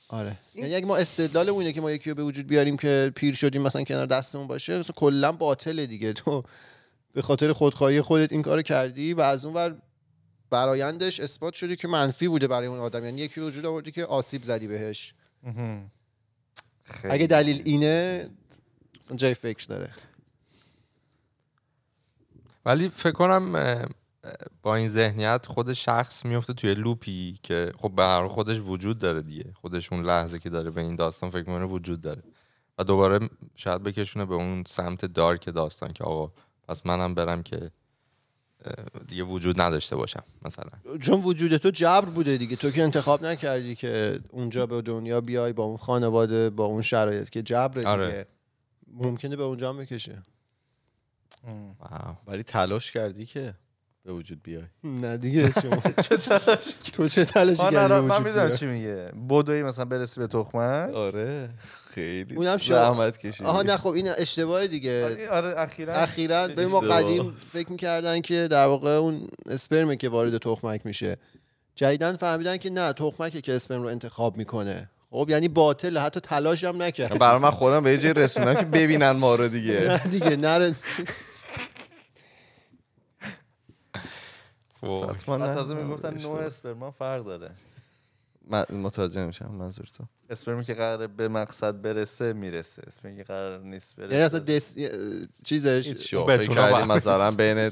آره. 0.10 0.38
یعنی 0.56 0.76
اگه 0.76 0.86
ما 0.86 0.98
استدلالمون 0.98 1.60
اینه 1.60 1.74
که 1.74 1.82
ما 1.82 1.92
یکی 1.92 2.10
رو 2.10 2.16
به 2.16 2.24
وجود 2.24 2.48
بیاریم 2.48 2.78
که 2.78 3.12
پیر 3.16 3.36
شدیم 3.36 3.62
مثلا 3.62 3.84
کنار 3.84 4.06
دستمون 4.06 4.48
باشه 4.48 4.74
اصلا 4.74 4.94
کلا 4.96 5.32
باطله 5.32 5.88
دیگه. 5.88 6.14
تو 6.14 6.44
به 7.14 7.22
خاطر 7.22 7.54
خودخواهی 7.54 8.02
خودت 8.02 8.32
این 8.32 8.42
کارو 8.42 8.62
کردی 8.62 9.14
و 9.14 9.22
از 9.22 9.46
اون 9.46 9.54
ور 9.54 9.82
برایندش 10.50 11.20
اثبات 11.20 11.54
شده 11.54 11.76
که 11.76 11.88
منفی 11.88 12.28
بوده 12.28 12.48
برای 12.48 12.68
اون 12.68 12.80
آدم. 12.80 13.06
یعنی 13.06 13.22
یکی 13.22 13.42
وجود 13.42 13.66
آوردی 13.66 13.92
که 13.92 14.06
آسیب 14.06 14.44
زدی 14.44 14.68
بهش. 14.68 15.14
خیلی. 16.88 17.14
اگه 17.14 17.28
دلیل 17.28 17.62
اینه 17.66 18.30
اصلا 19.02 19.18
جای 19.18 19.34
فکر 19.34 19.66
داره 19.66 19.92
ولی 22.66 22.90
فکر 22.90 23.12
کنم 23.12 23.56
با 24.62 24.76
این 24.76 24.88
ذهنیت 24.88 25.46
خود 25.46 25.74
شخص 25.74 26.26
میفته 26.26 26.54
توی 26.54 26.74
لوپی 26.74 27.40
که 27.44 27.72
خب 27.78 27.92
به 27.96 28.04
هر 28.04 28.28
خودش 28.28 28.60
وجود 28.60 29.00
داره 29.00 29.22
دیگه 29.22 29.54
خودش 29.54 29.94
اون 29.94 30.06
لحظه 30.06 30.40
که 30.40 30.50
داره 30.50 30.72
به 30.72 30.82
این 30.82 30.96
داستان 30.96 31.30
فکر 31.30 31.50
می‌کنه 31.50 31.66
وجود 31.66 32.02
داره 32.02 32.24
و 32.78 32.84
دوباره 32.84 33.30
شاید 33.56 33.84
بکشونه 33.84 34.26
به 34.26 34.36
اون 34.36 34.64
سمت 34.68 35.06
دارک 35.06 35.50
داستان 35.50 35.94
که 35.94 36.04
آقا 36.04 36.34
پس 36.68 36.86
منم 36.86 37.16
برم 37.16 37.44
که 37.44 37.72
دیگه 39.08 39.24
وجود 39.24 39.62
نداشته 39.62 39.96
باشم 39.96 40.24
مثلا. 40.46 40.70
چون 41.02 41.22
وجود 41.22 41.58
تو 41.58 41.70
جبر 41.70 42.06
بوده 42.06 42.38
دیگه. 42.38 42.56
تو 42.56 42.72
که 42.72 42.84
انتخاب 42.84 43.26
نکردی 43.26 43.76
که 43.76 44.20
اونجا 44.32 44.66
به 44.66 44.82
دنیا 44.82 45.22
بیای 45.22 45.54
با 45.54 45.64
اون 45.64 45.78
خانواده 45.78 46.50
با 46.50 46.66
اون 46.66 46.82
شرایط 46.82 47.30
که 47.30 47.42
جبر 47.42 47.74
دیگه. 47.74 47.88
آره. 47.88 48.28
ممکنه 48.88 49.36
به 49.36 49.44
اونجا 49.44 49.70
هم 49.70 49.78
بکشه. 49.78 50.24
ولی 52.28 52.44
تلاش 52.44 52.92
کردی 52.92 53.26
که 53.26 53.54
به 54.04 54.14
وجود 54.14 54.44
بیای. 54.44 54.64
نه 54.84 55.18
دیگه 55.18 55.52
شما 55.52 55.82
تو 56.94 57.10
چه 57.10 57.26
تلاشی 57.26 57.62
آه، 57.62 57.70
نه، 57.70 57.74
کردی 57.74 57.94
به 57.94 58.02
من 58.02 58.24
می‌دونم؟ 58.24 58.56
چی 58.56 58.66
میگه. 58.66 59.12
بدوی 59.30 59.64
مثلا 59.64 59.86
برسی 59.86 60.20
به 60.20 60.28
تخمک. 60.28 60.90
آره. 60.90 61.50
خیلی 61.98 62.36
اونم 62.36 62.58
شا- 62.58 62.62
زحمت 62.62 63.18
کشیدی 63.18 63.50
آها 63.50 63.62
نه 63.62 63.78
خب 63.78 63.88
این 63.90 64.08
اشتباه 64.18 64.68
دیگه 64.68 65.30
آره 65.30 65.54
اخیرا 65.58 65.94
اخیرا 65.94 66.48
به 66.48 66.68
ما. 66.68 66.80
قدیم 66.80 67.32
فکر 67.38 67.72
می‌کردن 67.72 68.22
که 68.22 68.48
در 68.52 68.66
واقع 68.66 68.90
اون 68.90 69.28
اسپرمه 69.46 69.96
که 69.96 70.10
وارد 70.10 70.38
تخمک 70.38 70.86
میشه 70.86 71.18
جدیدن 71.76 72.16
فهمیدن 72.16 72.58
که 72.58 72.70
نه 72.70 72.94
تخمکه 72.94 73.42
که 73.42 73.56
اسپرم 73.56 73.82
رو 73.82 73.88
انتخاب 73.88 74.38
می‌کنه 74.38 74.90
خب 75.12 75.28
یعنی 75.30 75.48
باطل 75.48 75.98
حتی 75.98 76.20
تلاش 76.20 76.64
هم 76.64 76.82
نکرد 76.82 77.20
برای 77.20 77.40
من 77.40 77.52
خودم 77.52 77.84
به 77.84 77.92
یه 77.92 77.98
جای 77.98 78.14
رسوندم 78.14 78.54
که 78.54 78.66
ببینن 78.66 79.12
ما 79.12 79.36
رو 79.36 79.48
دیگه 79.48 79.80
نه 79.90 79.98
دیگه 79.98 80.36
نره. 80.36 80.76
حتما 85.10 85.38
نه. 85.38 85.54
تازه 85.56 85.74
می‌گفتن 85.74 86.18
نوع. 86.22 86.40
اسپرما 86.40 86.92
فرق 86.92 87.24
داره 87.26 87.52
من 88.48 88.66
متوجه 88.72 89.22
نمیشم 89.22 89.52
منظور 89.52 89.86
تو 89.98 90.04
اسپرمی 90.30 90.64
که 90.64 90.74
قرار 90.74 91.08
به 91.08 91.28
مقصد 91.28 91.82
برسه 91.82 92.34
می‌رسه. 92.34 92.84
اسپرمی 92.88 93.18
که 93.18 93.24
قرار 93.24 93.60
نیست 93.60 93.96
برسه. 93.96 94.14
یعنی 94.14 94.26
اصلا 94.26 94.40
دس... 94.40 94.76
چیزش 95.44 96.14
بتونه. 96.14 96.86
مثلا 96.86 97.32
بین 97.32 97.72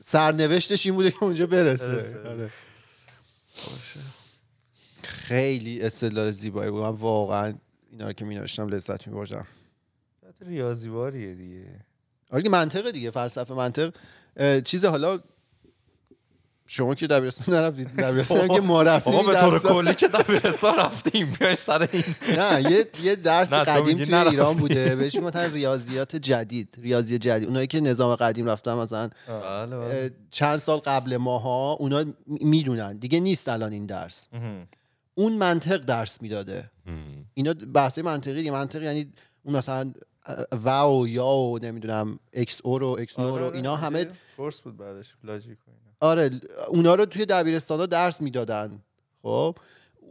سرنوشتش 0.00 0.86
این 0.86 0.94
بوده 0.94 1.10
که 1.10 1.22
اونجا 1.22 1.46
برسه. 1.46 2.22
آره. 2.28 2.50
خیلی 5.02 5.82
استدلال 5.82 6.30
زیبایی 6.30 6.70
بود. 6.70 6.82
من 6.82 6.88
واقعا 6.88 7.54
اینا 7.90 8.06
رو 8.06 8.12
که 8.12 8.24
می 8.24 8.34
نوشتم 8.34 8.68
لذت 8.68 9.06
می 9.06 9.14
بردم 9.14 9.46
حالت 10.22 10.42
ریاضیواریه 10.42 11.34
دیگه. 11.34 11.84
آره 12.30 12.48
منطقه 12.48 12.92
دیگه 12.92 13.10
فلسفه 13.10 13.54
منطق. 13.54 13.92
چیز 14.64 14.84
حالا 14.84 15.20
شما 16.66 16.94
که 16.94 17.06
دبیرستان 17.06 17.54
نرفتید 17.54 17.96
دبیرستان 17.96 18.48
که 18.48 18.60
ما 18.60 18.82
رفتیم 18.82 19.14
آقا 19.14 19.32
به 19.32 19.40
طور 19.40 19.58
کلی 19.58 19.94
که 19.94 20.08
دبیرستان 20.08 20.76
رفتیم 20.76 21.36
بیای 21.40 21.56
سر 21.56 21.88
این. 21.92 22.04
نه 22.36 22.72
یه 22.72 22.86
یه 23.02 23.16
درس 23.16 23.52
قدیم 23.52 24.04
توی. 24.04 24.14
ایران 24.14 24.54
بوده 24.56 24.96
بهش 24.96 25.14
می‌گفتن 25.14 25.52
ریاضیات 25.52 26.16
جدید 26.16 26.74
ریاضی 26.78 27.18
جدید. 27.18 27.48
اونایی 27.48 27.66
که 27.66 27.80
نظام 27.80 28.16
قدیم 28.16 28.46
رفتن 28.46 28.74
مثلا 28.74 29.10
بله 29.28 29.76
اه، 29.76 30.10
چند 30.30 30.58
سال 30.58 30.78
قبل 30.78 31.16
ماها 31.16 31.72
اونا 31.72 32.04
می‌دونن. 32.26 32.96
دیگه 32.96 33.20
نیست 33.20 33.48
الان 33.48 33.72
این 33.72 33.86
درس. 33.86 34.28
اون 35.14 35.32
منطق 35.32 35.76
درس 35.76 36.22
می‌داده. 36.22 36.70
اینا 37.34 37.54
بحث 37.74 37.98
منطقی 37.98 38.34
دیگه. 38.34 38.50
منطق 38.50 38.82
یعنی 38.82 39.12
اون 39.42 39.56
مثلا 39.56 39.92
و 40.64 40.82
و 40.82 41.08
یا 41.08 41.26
و 41.26 41.58
نمی‌دونم 41.58 42.18
XOR 42.32 42.60
و 42.64 42.78
XNOR 42.78 43.38
و 43.38 43.54
اینا 43.54 43.76
همه 43.76 44.06
course 44.36 44.60
بود 44.60 44.76
بعدش 44.76 45.14
logic 45.24 45.58
آره 46.00 46.30
اونا 46.68 46.94
رو 46.94 47.06
توی 47.06 47.26
دبیرستان 47.26 47.80
ها 47.80 47.86
درس 47.86 48.20
می‌دادن. 48.20 48.82
خب؟ 49.22 49.56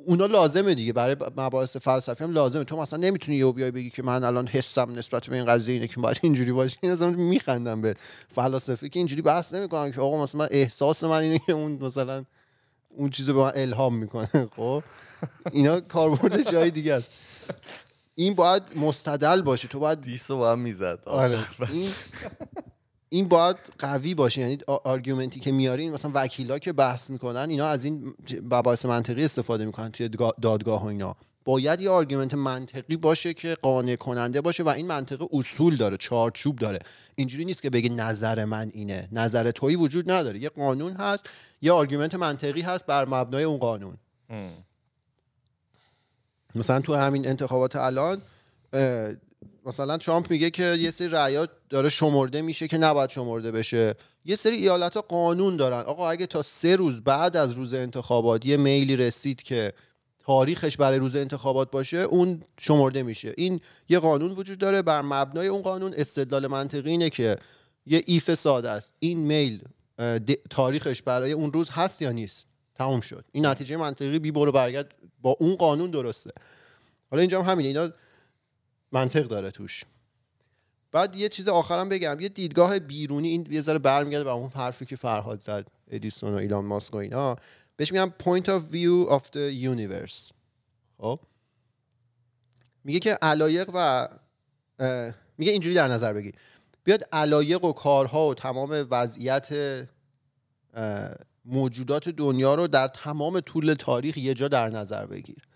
اونا 0.06 0.26
لازمه 0.26 0.76
دیگه. 0.76 0.94
برای 0.94 1.16
مباحث 1.38 1.78
فلسفی 1.78 2.24
هم 2.24 2.32
لازمه. 2.32 2.64
تو 2.64 2.78
مثلا 2.78 3.00
نمی‌تونی 3.00 3.38
یهو 3.38 3.52
بیای 3.52 3.72
بگی 3.72 3.90
که 3.90 4.04
من 4.04 4.24
الان 4.24 4.48
حسم 4.48 4.92
نسبت 4.92 5.28
به 5.28 5.36
این 5.36 5.46
قضیه 5.46 5.74
اینه 5.74 5.88
که 5.88 6.02
باید 6.02 6.20
اینجوری 6.22 6.52
باشه. 6.52 6.78
این 6.82 6.92
اصلا 6.92 7.10
میخندم 7.10 7.82
به 7.82 7.96
فلاسفه 8.36 8.90
که 8.90 9.00
اینجوری 9.00 9.22
بحث 9.22 9.54
نمی‌کنن 9.54 9.92
که 9.92 10.02
آقا 10.02 10.24
مثلا 10.24 10.40
من 10.40 10.48
احساس 10.52 11.04
من 11.04 11.18
اینه 11.18 11.40
که 11.40 11.54
اون 11.54 11.72
مثلا 11.72 12.26
اون 12.90 13.10
چیزو 13.10 13.34
به 13.34 13.40
من 13.40 13.52
الهام 13.56 13.96
می‌کنه. 13.96 14.50
خب؟ 14.56 14.84
اینا 15.52 15.82
کاربرد 15.82 16.52
جای 16.52 16.72
دیگه 16.72 16.94
است. 16.94 17.10
این 18.16 18.36
باید 18.36 18.64
مستدل 18.76 19.42
باشه. 19.42 19.68
تو 19.68 19.80
باید 19.80 20.02
دیسو 20.02 20.38
با 20.38 20.52
هم 20.52 20.60
می‌زد. 20.60 21.00
آره. 21.06 21.40
این 21.72 21.92
این 23.10 23.28
باید 23.28 23.58
قوی 23.80 24.14
باشه. 24.14 24.42
یعنی 24.42 24.58
argument 24.68 25.32
ی 25.32 25.40
که 25.40 25.52
میارین 25.52 25.92
مثلا 25.92 26.12
وکیلا 26.14 26.60
که 26.60 26.74
بحث 26.74 27.10
می‌کنن 27.10 27.50
اینا 27.50 27.68
از 27.68 27.86
این 27.86 28.14
مباحث 28.44 28.86
منطقی 28.86 29.26
استفاده 29.26 29.66
می‌کنن 29.66 29.92
توی 29.92 30.10
دگا- 30.10 30.36
دادگاه 30.42 30.84
و 30.84 30.88
اینا. 30.88 31.16
باید 31.46 31.82
یه 31.82 31.90
argument 31.90 32.34
منطقی 32.34 32.98
باشه 32.98 33.34
که 33.34 33.58
قانع 33.62 33.96
کننده 33.96 34.42
باشه 34.42 34.64
و 34.64 34.70
این 34.70 34.88
منطقه 34.88 35.26
اصول 35.34 35.76
داره 35.76 35.98
چارچوب 35.98 36.56
داره. 36.56 36.80
اینجوری 37.16 37.46
نیست 37.46 37.62
که 37.62 37.70
بگه 37.70 37.90
نظر 37.90 38.46
من 38.46 38.72
اینه. 38.74 39.10
نظر 39.12 39.52
تویی 39.52 39.76
وجود 39.76 40.12
نداره. 40.12 40.40
یه 40.40 40.50
قانون 40.50 40.94
هست 40.94 41.30
یه 41.62 41.72
argument 41.72 42.16
منطقی 42.16 42.62
هست 42.62 42.86
بر 42.86 43.06
مبنای 43.06 43.44
اون 43.44 43.58
قانون. 43.58 43.98
مثلا 46.56 46.80
تو 46.80 46.96
همین 46.96 47.28
انتخابات 47.28 47.76
الان 47.76 48.22
مثلا 49.66 49.98
ترامپ 49.98 50.32
میگه 50.32 50.50
که 50.50 50.64
یه 50.64 50.92
سری 50.92 51.08
رأیات 51.08 51.50
داره 51.70 51.90
شمرده 51.90 52.42
میشه 52.42 52.68
که 52.68 52.78
نباید 52.78 53.10
شمرده 53.10 53.52
بشه. 53.52 53.94
یه 54.26 54.36
سری 54.36 54.56
ایالت 54.56 54.94
ها 54.94 55.02
قانون 55.02 55.58
دارن. 55.58 55.80
آقا 55.80 56.10
اگه 56.10 56.26
تا 56.26 56.42
سه 56.42 56.76
روز 56.76 57.02
بعد 57.02 57.38
از 57.38 57.52
روز 57.52 57.74
انتخابات 57.74 58.46
یه 58.46 58.58
mail 58.58 58.88
ی 58.88 58.96
رسید 58.96 59.44
که 59.44 59.74
تاریخش 60.20 60.78
برای 60.78 61.00
روز 61.00 61.16
انتخابات 61.16 61.72
باشه 61.72 61.98
اون 61.98 62.44
شمرده 62.60 63.04
میشه. 63.04 63.34
این 63.38 63.60
یه 63.90 64.00
قانون 64.00 64.32
وجود 64.32 64.58
داره. 64.58 64.82
بر 64.82 65.02
مبنای 65.02 65.48
اون 65.48 65.62
قانون 65.62 65.94
استدلال 65.98 66.48
منطقی 66.48 66.90
اینه 66.90 67.10
که 67.10 67.38
یه 67.86 68.04
ایف 68.06 68.34
ساده 68.34 68.70
است. 68.70 68.94
این 69.00 69.20
میل 69.20 69.62
تاریخش 70.50 71.02
برای 71.02 71.32
اون 71.32 71.54
روز 71.54 71.70
هست 71.70 72.02
یا 72.02 72.12
نیست؟ 72.12 72.48
تموم 72.76 73.02
شد. 73.02 73.26
این 73.32 73.46
نتیجه 73.46 73.78
منطقی 73.78 74.20
بی 74.20 74.32
برو 74.32 74.52
برگرد 74.52 74.96
با 75.22 75.38
اون 75.40 75.56
قانون 75.56 75.92
درسته. 75.92 76.32
حالا 77.12 77.22
اینجا 77.22 77.42
هم 77.42 77.52
همینه. 77.52 77.68
اینا 77.68 77.90
منطق 78.92 79.24
داره 79.24 79.52
توش. 79.52 79.84
بعد 80.92 81.16
یه 81.16 81.30
چیز 81.30 81.48
آخرم 81.48 81.90
بگم 81.90 82.20
یه 82.20 82.30
دیدگاه 82.30 82.80
بیرونی 82.80 83.28
این 83.28 83.48
یه 83.52 83.62
ذره 83.62 83.80
برمیگرده 83.80 84.24
به 84.24 84.30
اون 84.30 84.50
حرفی 84.50 84.86
که 84.86 84.96
فرهاد 84.96 85.40
زد 85.40 85.68
ادیسون 85.92 86.34
و 86.34 86.38
ایلان 86.38 86.66
ماسک 86.66 86.94
و 86.94 86.98
اینا. 86.98 87.36
بهش 87.76 87.92
میگم 87.92 88.14
point 88.20 88.46
of 88.46 88.74
view 88.74 89.12
of 89.20 89.24
the 89.24 89.66
universe. 89.76 90.32
خب؟ 90.98 91.20
میگه 92.84 93.00
که 93.00 93.18
علایق 93.22 93.70
و 93.74 94.08
میگه 95.38 95.52
اینجوری 95.52 95.76
در 95.76 95.88
نظر 95.88 96.14
بگیر. 96.14 96.36
بیاد 96.84 97.04
علایق 97.12 97.64
و 97.64 97.74
کارها 97.74 98.28
و 98.28 98.34
تمام 98.34 98.88
وضعیت 98.92 99.50
موجودات 101.46 102.10
دنیا 102.10 102.56
رو 102.56 102.68
در 102.68 102.88
تمام 102.88 103.40
طول 103.40 103.74
تاریخ 103.74 104.18
یه 104.18 104.34
جا 104.34 104.48
در 104.48 104.70
نظر 104.70 105.06
بگیر. 105.06 105.48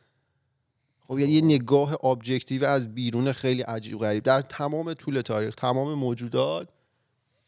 خب 1.10 1.20
یعنی 1.20 1.34
یه 1.34 1.42
نگاه 1.42 2.06
ابجکتیو 2.06 2.66
از 2.66 2.96
بیرون 2.96 3.32
خیلی 3.32 3.62
عجیب 3.62 4.00
غریب. 4.00 4.24
در 4.24 4.42
تمام 4.42 4.94
طول 4.94 5.22
تاریخ 5.22 5.56
تمام 5.56 5.94
موجودات 5.94 6.70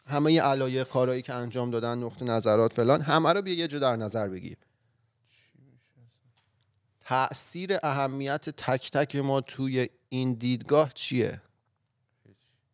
همه 0.06 0.34
ی 0.34 0.38
علایق 0.38 0.88
کارهایی 0.88 1.22
که 1.22 1.34
انجام 1.34 1.72
دادن 1.72 1.98
نقطه 1.98 2.26
نظرات 2.26 2.74
فلان 2.74 3.02
همه 3.02 3.34
رو 3.34 3.42
بیا 3.42 3.54
یه 3.54 3.68
جا 3.68 3.80
در 3.80 3.96
نظر 3.96 4.28
بگیر. 4.28 4.58
تأثیر 7.00 7.78
اهمیت 7.84 8.50
تک 8.50 8.92
تک 8.92 9.16
ما 9.16 9.42
توی 9.42 9.90
این 10.10 10.34
دیدگاه 10.34 10.92
چیه؟ 10.94 11.42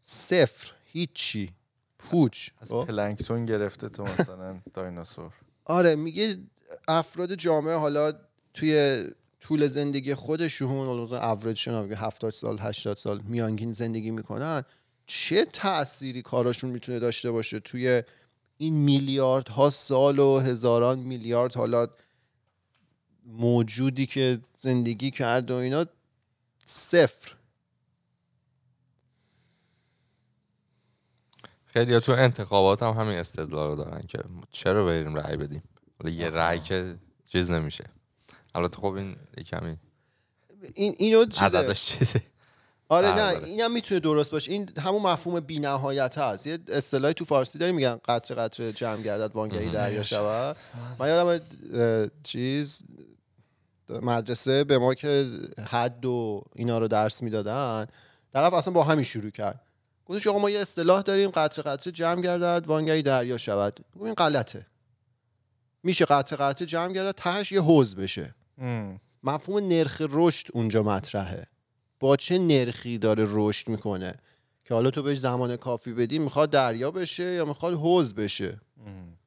صفر 0.02 0.72
هیچی. 0.86 1.54
پوچ. 2.00 2.50
از 2.62 2.70
خب؟ 2.70 2.86
پلنکتون 2.88 3.46
گرفته 3.46 3.90
تو 3.90 4.04
مثلا 4.04 4.62
دایناسور. 4.74 5.34
آره 5.66 5.96
میگه 5.96 6.38
افراد 6.88 7.36
جامعه 7.36 7.76
حالا 7.76 8.14
توی 8.54 9.04
طول 9.40 9.68
زندگی 9.68 10.16
خودشون 10.16 10.88
مثلا 10.88 11.84
میگه 11.84 11.96
70 11.96 12.32
سال 12.32 12.60
80 12.60 12.98
سال 12.98 13.22
میانگین 13.22 13.74
زندگی 13.74 14.12
می‌کنن 14.12 14.64
چه 15.06 15.46
تأثیری 15.46 16.22
کاراشون 16.22 16.70
می‌تونه 16.70 17.00
داشته 17.00 17.32
باشه 17.32 17.60
توی 17.60 18.04
این 18.58 18.74
میلیاردها 18.74 19.70
سال 19.70 20.20
و 20.20 20.40
هزاران 20.40 21.00
میلیارد 21.00 21.56
حالا 21.56 21.88
موجودی 23.26 24.06
که 24.06 24.40
زندگی 24.58 25.12
کرده 25.12 25.54
و 25.54 25.58
اینا؟ 25.58 25.86
صفر. 26.66 27.34
خیلی 31.66 32.00
تو 32.00 32.12
انتخابات 32.12 32.84
هم 32.84 32.94
همین 32.94 33.18
استدلال 33.18 33.70
رو 33.70 33.76
دارن 33.76 34.02
که 34.02 34.20
چرا 34.52 34.86
بریم 34.86 35.16
رأی 35.16 35.38
بدیم؟ 35.38 35.64
یه 36.06 36.30
رأی 36.30 36.60
که 36.60 36.96
چیز 37.26 37.52
نمیشه. 37.52 37.84
البته 38.58 38.78
خب 38.78 38.86
این 38.86 39.16
کمی 39.48 39.78
این 40.76 40.96
اینو 40.98 41.26
چیزه؟ 41.26 41.74
چیزه. 41.74 42.22
آره 42.90 43.08
نه 43.20 43.34
داره. 43.34 43.48
اینم 43.48 43.72
می‌تونه 43.72 44.00
درست 44.00 44.32
باشه. 44.32 44.52
این 44.52 44.70
همون 44.78 45.02
مفهوم 45.02 45.40
بی 45.40 45.60
نهایت 45.60 46.18
هست. 46.18 46.48
یه 46.48 46.60
اصطلاحی 46.68 47.14
تو 47.14 47.26
فارسی 47.26 47.60
داریم 47.60 47.76
میگن 47.76 48.00
قطره 48.06 48.38
قطره 48.38 48.74
جمع 48.74 49.02
گردد 49.02 49.36
وانگهی 49.36 49.70
دریا 49.70 50.04
شود. 50.04 50.58
من 51.00 51.08
یادم 51.08 51.46
چیز 52.24 52.84
مدرسه 53.90 54.64
به 54.64 54.78
ما 54.78 54.94
که 54.94 55.32
حد 55.70 56.06
و 56.06 56.44
اینا 56.56 56.78
رو 56.78 56.88
درس 56.88 57.24
می‌دادن 57.24 57.86
طرف 58.34 58.54
اصلا 58.54 58.74
با 58.74 58.84
همین 58.84 59.04
شروع 59.04 59.32
کرد. 59.32 59.62
گفتش 60.06 60.28
آقا 60.28 60.40
ما 60.40 60.50
یه 60.50 60.60
اصطلاح 60.60 61.02
داریم 61.02 61.30
قطره 61.30 61.64
قطره 61.64 61.94
جمع 61.94 62.22
گردد 62.22 62.64
وانگهی 62.68 63.02
دریا 63.02 63.38
شود. 63.38 63.80
این 63.96 64.14
غلطه. 64.14 64.66
میشه 65.84 66.06
قطره 66.06 66.38
قطره 66.38 66.68
جمع 66.68 66.94
گردد 66.94 67.16
تهش 67.16 67.52
یه 67.52 67.62
حوض 67.62 67.96
بشه. 67.96 68.36
ام. 68.58 69.00
مفهوم 69.24 69.68
نرخ 69.68 70.02
رشد 70.10 70.48
اونجا 70.54 70.84
مطرحه. 70.84 71.46
با 72.00 72.16
چه 72.16 72.38
نرخی 72.38 72.98
داره 72.98 73.26
رشد 73.28 73.70
می‌کنه؟ 73.70 74.16
که 74.66 74.74
حالا 74.74 74.92
تو 74.92 75.04
بهش 75.04 75.18
زمان 75.18 75.56
کافی 75.56 75.94
بدی 75.94 76.20
می‌خواد 76.20 76.50
دریا 76.50 76.92
بشه 76.92 77.24
یا 77.24 77.46
می‌خواد 77.46 77.74
حوض 77.74 78.14
بشه؟ 78.14 78.62
ام. 78.86 79.18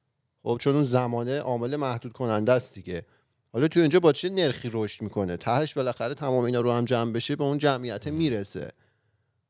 خب 0.42 0.56
چون 0.60 0.74
اون 0.74 0.82
زمانه 0.82 1.38
عامل 1.38 1.76
محدود 1.76 2.12
کننده 2.12 2.52
است 2.52 2.74
دیگه. 2.74 3.06
حالا 3.52 3.68
تو 3.68 3.80
اینجا 3.80 4.00
با 4.00 4.12
چه 4.12 4.30
نرخی 4.30 4.70
رشد 4.72 5.02
می‌کنه؟ 5.02 5.36
تهش 5.36 5.74
بالاخره 5.74 6.14
تمام 6.14 6.44
اینا 6.44 6.60
رو 6.60 6.72
هم 6.72 6.84
جمع 6.84 7.12
بشه 7.12 7.36
به 7.36 7.44
اون 7.44 7.58
جمعیت 7.58 8.06
می‌رسه. 8.06 8.72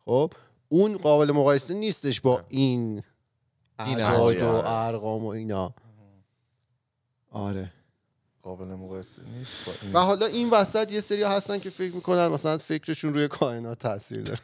خب 0.04 0.32
اون 0.68 0.96
قابل 0.96 1.32
مقایسه 1.32 1.74
نیستش 1.74 2.20
با 2.20 2.44
این 2.48 3.02
این 3.86 4.00
اعداد 4.00 4.36
و. 4.36 4.62
ارقام 4.66 5.24
و 5.24 5.28
اینا. 5.28 5.74
آره. 7.30 7.72
قابل 8.42 8.64
مقایسه 8.64 9.22
نیست. 9.38 9.54
و 9.94 9.98
حالا 9.98 10.26
این 10.26 10.50
وسط 10.50 10.92
یه 10.92 11.00
سری 11.00 11.22
هستن 11.22 11.58
که 11.58 11.70
فکر 11.70 11.94
می‌کنن 11.94 12.28
مثلا 12.28 12.58
فکرشون 12.58 13.14
روی 13.14 13.28
کائنات 13.28 13.78
تاثیر 13.78 14.22
داره. 14.22 14.40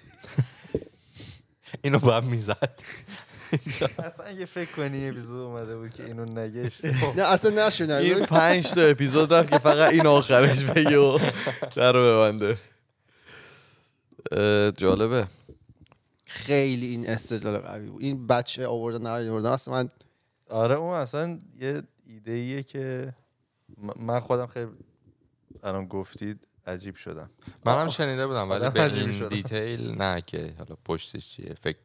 اینو 1.84 1.98
باید 1.98 2.24
می‌زد. 2.24 2.80
اصلا 3.98 4.30
یه 4.32 4.46
فکر 4.46 4.72
کنی 4.72 4.98
یه 4.98 5.08
اپیزود 5.08 5.40
اومده 5.40 5.76
بود 5.76 5.90
که 5.90 6.04
اینو 6.04 6.24
نگشت. 6.24 6.84
نه 7.16 7.22
اصلا 7.22 7.66
نشونه 7.66 7.94
این 7.94 8.26
پنج 8.26 8.70
تا 8.70 8.80
اپیزود 8.80 9.32
رفت 9.32 9.50
که 9.50 9.58
فقط 9.58 9.92
این 9.92 10.06
آخرش 10.06 10.64
بگه 10.64 10.98
و 10.98 11.18
در 11.76 11.92
رو 11.92 12.04
ببنده. 12.04 12.58
جالبه. 14.76 15.26
خیلی 16.24 16.86
این 16.86 17.08
استدلال 17.08 17.58
قوی 17.58 17.86
بود. 17.86 18.02
این 18.02 18.26
بچه 18.26 18.66
آوردن 18.66 19.02
نه 19.02 19.30
آوردن 19.30 19.50
اصلا 19.50 19.74
من 19.74 19.88
آره 20.50 20.74
اون 20.74 20.94
اصلا 20.94 21.38
یه 21.60 21.82
ایده 22.06 22.32
ایه 22.32 22.62
که 22.62 23.14
من 23.96 24.20
خودم 24.20 24.46
خیلی 24.46 24.70
الان 25.62 25.86
گفتید 25.86 26.46
عجیب 26.66 26.96
شدم. 26.96 27.30
منم 27.64 27.88
شنیده 27.88 28.26
بودم 28.26 28.50
ولی 28.50 28.70
به 28.70 28.94
این 28.94 29.12
شدم. 29.12 29.28
دیتیل 29.28 29.90
نه 30.02 30.20
که 30.26 30.54
حالا 30.58 30.76
پشتش 30.84 31.30
چیه 31.30 31.54
فکر 31.62 31.78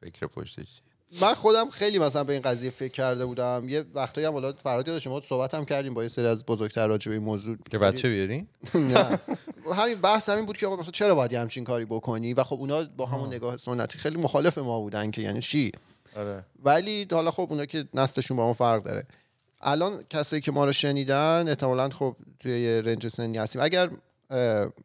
فکر 0.00 0.26
پشتش 0.26 0.64
چیه. 0.64 1.22
من 1.22 1.34
خودم 1.34 1.70
خیلی 1.70 1.98
مثلا 1.98 2.24
به 2.24 2.32
این 2.32 2.42
قضیه 2.42 2.70
فکر 2.70 2.92
کرده 2.92 3.26
بودم. 3.26 3.64
یه 3.68 3.84
وقتایی 3.94 4.26
هم 4.26 4.32
حالا 4.32 4.52
فراد 4.52 4.88
یاد 4.88 4.98
شما 4.98 5.20
صحبت 5.20 5.54
هم 5.54 5.64
کردیم 5.64 5.94
با 5.94 6.02
یه 6.02 6.08
سری 6.08 6.26
از 6.26 6.46
بزرگتر 6.46 6.86
راجع 6.86 7.08
به 7.08 7.14
این 7.14 7.24
موضوع. 7.24 7.56
که 7.70 7.78
بچه 7.78 8.08
بیارین 8.08 8.48
نه. 8.94 9.18
همین 9.76 10.00
بحث 10.00 10.28
همین 10.28 10.46
بود 10.46 10.56
که 10.56 10.66
آقا 10.66 10.76
مثلا 10.76 10.90
چرا 10.90 11.14
باید 11.14 11.32
یه 11.32 11.40
همچین 11.40 11.64
کاری 11.64 11.84
بکنی؟ 11.84 12.34
و 12.34 12.42
خب 12.44 12.56
اونا 12.56 12.84
با 12.96 13.06
همون 13.06 13.34
نگاه 13.34 13.56
سنتی 13.56 13.98
خیلی 13.98 14.16
مخالف 14.16 14.58
ما 14.58 14.80
بودن 14.80 15.10
که 15.10 15.22
یعنی 15.22 15.40
چی؟ 15.40 15.72
آره. 16.16 16.44
ولی 16.62 17.06
حالا 17.10 17.30
خب 17.30 17.46
اونا 17.50 17.66
که 17.66 17.88
نسلشون 17.94 18.36
با 18.36 18.46
ما 18.46 18.54
فرق 18.54 18.82
داره. 18.82 19.06
الان 19.62 20.02
کسایی 20.10 20.42
که 20.42 20.52
ما 20.52 20.64
رو 20.64 20.72
شنیدن 20.72 21.48
احتمالا 21.48 21.88
خب 21.88 22.16
توی 22.40 22.60
یه 22.60 22.80
رنج 22.80 23.08
سنی 23.08 23.38
هستیم. 23.38 23.62
اگر 23.62 23.90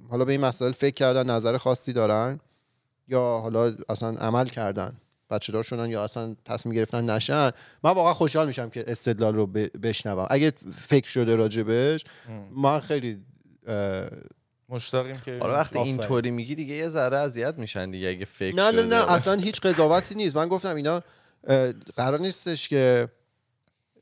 حالا 0.10 0.26
به 0.26 0.32
این 0.32 0.42
مسائل 0.42 0.72
فکر 0.72 0.94
کردن 0.94 1.30
نظر 1.30 1.58
خاصی 1.58 1.94
دارن 1.94 2.40
یا 3.08 3.22
حالا 3.22 3.76
اصلا 3.90 4.10
عمل 4.10 4.46
کردن 4.46 4.94
بچه 5.30 5.54
دار 5.54 5.64
شدن 5.64 5.90
یا 5.90 6.04
اصلا 6.04 6.36
تصمیم 6.46 6.76
گرفتن 6.76 7.10
نشن 7.10 7.52
من 7.84 7.92
واقعا 7.92 8.14
خوشحال 8.14 8.48
میشم 8.48 8.70
که 8.70 8.84
استدلال 8.88 9.36
رو 9.36 9.48
بشنوم. 9.84 10.28
اگه 10.30 10.54
فکر 10.86 11.08
شده 11.08 11.36
راجبش 11.36 12.04
من 12.56 12.80
خیلی 12.80 13.24
مشتاقیم 14.70 15.22
که 15.26 15.38
حالا 15.42 15.54
وقتی. 15.54 15.80
اینطوری 15.80 16.32
میگی 16.32 16.56
دیگه 16.56 16.74
یه 16.74 16.90
ذره 16.90 17.18
اذیت 17.18 17.58
میشن 17.58 17.92
دیگه 17.92 18.10
اگه 18.10 18.26
فکر 18.26 18.56
نه 18.56 18.64
نه 18.64 18.72
شده 18.72 18.86
نه 18.86 19.12
اصلا 19.12 19.34
هیچ 19.34 19.62
قضاوتی 19.62 20.16
نیست. 20.16 20.36
من 20.36 20.48
گفتم 20.48 20.76
اینا 20.76 21.02
قرار 21.96 22.20
نیستش 22.20 22.70
که 22.70 23.10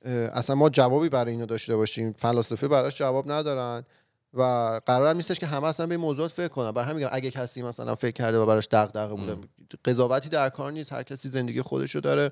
اصلا 0.06 0.56
ما 0.56 0.70
جوابی 0.70 1.10
برای 1.10 1.32
اینا 1.32 1.46
داشته 1.46 1.76
باشیم. 1.76 2.14
فلاسفه 2.14 2.68
براش 2.68 2.98
جواب 2.98 3.32
ندارن 3.32 3.86
و 4.34 4.42
قرار 4.86 5.10
هم 5.10 5.16
نیستش 5.16 5.40
که 5.40 5.46
همه 5.46 5.68
اصلا 5.68 5.88
به 5.88 5.94
این 5.96 6.02
موضوعات 6.02 6.32
فکر 6.32 6.48
کنن. 6.48 6.72
برای 6.72 6.90
همین 6.90 7.04
میگم 7.04 7.10
اگه 7.12 7.32
کسی 7.32 7.62
مثلا 7.62 7.96
فکر 7.96 8.12
کرده 8.12 8.38
و 8.38 8.46
براش 8.46 8.68
دغدغه 8.72 9.16
بوده 9.16 9.38
قضاوتی 9.86 10.30
در 10.30 10.50
کار 10.50 10.72
نیست 10.72 10.94
هر 10.94 11.04
کسی 11.04 11.30
زندگی 11.30 11.62
خودشو 11.62 12.00
داره 12.00 12.32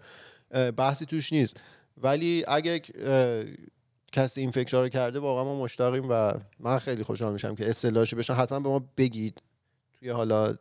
بحثی 0.78 1.05
توش 1.05 1.34
نیست. 1.34 1.57
ولی 1.97 2.45
اگه 2.47 2.82
کسی 4.11 4.41
این 4.41 4.51
فکرها 4.51 4.82
رو 4.82 4.89
کرده 4.89 5.19
واقعا 5.19 5.43
ما 5.43 5.63
مشتاقیم 5.63 6.09
و 6.09 6.34
من 6.59 6.80
خیلی 6.80 7.03
خوشحال 7.03 7.34
میشم 7.34 7.55
که 7.55 7.69
اصطلاحش 7.69 8.13
بشن 8.13 8.34
حتما 8.34 8.59
به 8.59 8.69
ما 8.69 8.84
بگید 8.97 9.41
توی 9.99 10.09
حالا 10.09 10.55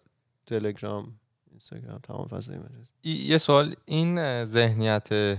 تلگرام 0.46 1.12
اینستاگرام 1.50 1.98
تمام 1.98 2.28
فضای 2.28 2.56
مجازی. 2.56 2.92
یه 3.28 3.38
سوال. 3.38 3.74
این 3.84 4.44
ذهنیت 4.44 5.38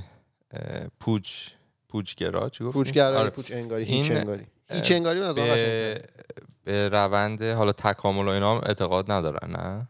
پوچ 1.00 1.50
پوچگرا 1.94 2.50
چی 2.50 2.64
گفتی؟ 2.64 2.74
پوچگرایی 2.80 3.18
آره. 3.18 3.30
پوچ 3.30 3.52
انگاری 3.52 3.84
هیچ 3.84 4.12
انگاری 4.12 4.46
هیچ 4.70 4.92
انگاری 4.92 5.20
من 5.20 5.26
از 5.26 5.36
به. 5.36 6.02
به 6.64 6.90
روند 6.90 7.44
حالا 7.44 7.72
تکامل 7.72 8.28
و 8.28 8.30
اینا 8.30 8.56
هم 8.56 8.62
اعتقاد 8.66 9.12
ندارن 9.12 9.52
نه 9.52 9.88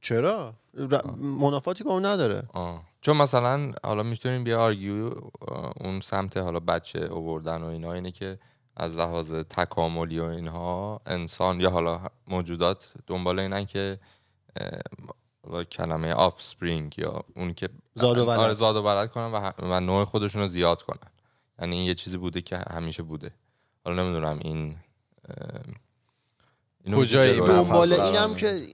چرا 0.00 0.54
ر- 0.74 1.10
منافاتی 1.16 1.84
با 1.84 1.92
اون 1.92 2.06
نداره 2.06 2.42
آه. 2.52 2.84
چون 3.00 3.16
مثلا 3.16 3.72
حالا 3.84 4.02
می‌تونیم 4.02 4.44
بیا 4.44 4.60
argue 4.60 5.10
اون 5.80 6.00
سمت 6.00 6.36
حالا 6.36 6.60
بچه 6.60 6.98
اووردن 6.98 7.62
و 7.62 7.66
اینا 7.66 7.92
اینه 7.92 8.10
که 8.10 8.38
از 8.76 8.96
لحاظ 8.96 9.32
تکاملی 9.32 10.18
و 10.20 10.24
اینها 10.24 11.00
انسان 11.06 11.60
یا 11.60 11.70
حالا 11.70 12.00
موجودات 12.28 12.92
دنبال 13.06 13.38
اینن 13.38 13.64
که 13.64 13.98
کلمه 15.70 16.12
offspring 16.12 16.98
یا 16.98 17.24
اون 17.36 17.54
که 17.54 17.68
زاد 17.94 18.18
و 18.18 18.24
ولد. 18.26 18.38
آره، 18.38 18.54
زاد 18.54 18.76
و 18.76 18.82
ولد 18.82 19.10
کنن 19.10 19.32
و, 19.32 19.50
و 19.58 19.80
نوع 19.80 20.04
خودشون 20.04 20.42
رو 20.42 20.48
زیاد 20.48 20.82
کنن 20.82 21.10
یعنی 21.58 21.76
این 21.76 21.86
یه 21.86 21.94
چیزی 21.94 22.16
بوده 22.16 22.42
که 22.42 22.58
همیشه 22.70 23.02
بوده. 23.02 23.30
حالا 23.84 24.02
نمی‌دونم 24.02 24.38
این 24.42 24.76
اینو 26.84 27.00
کجای 27.00 27.36
دنبال 27.36 27.92
اینم. 27.92 28.34
که 28.34 28.66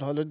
حالا 0.00 0.24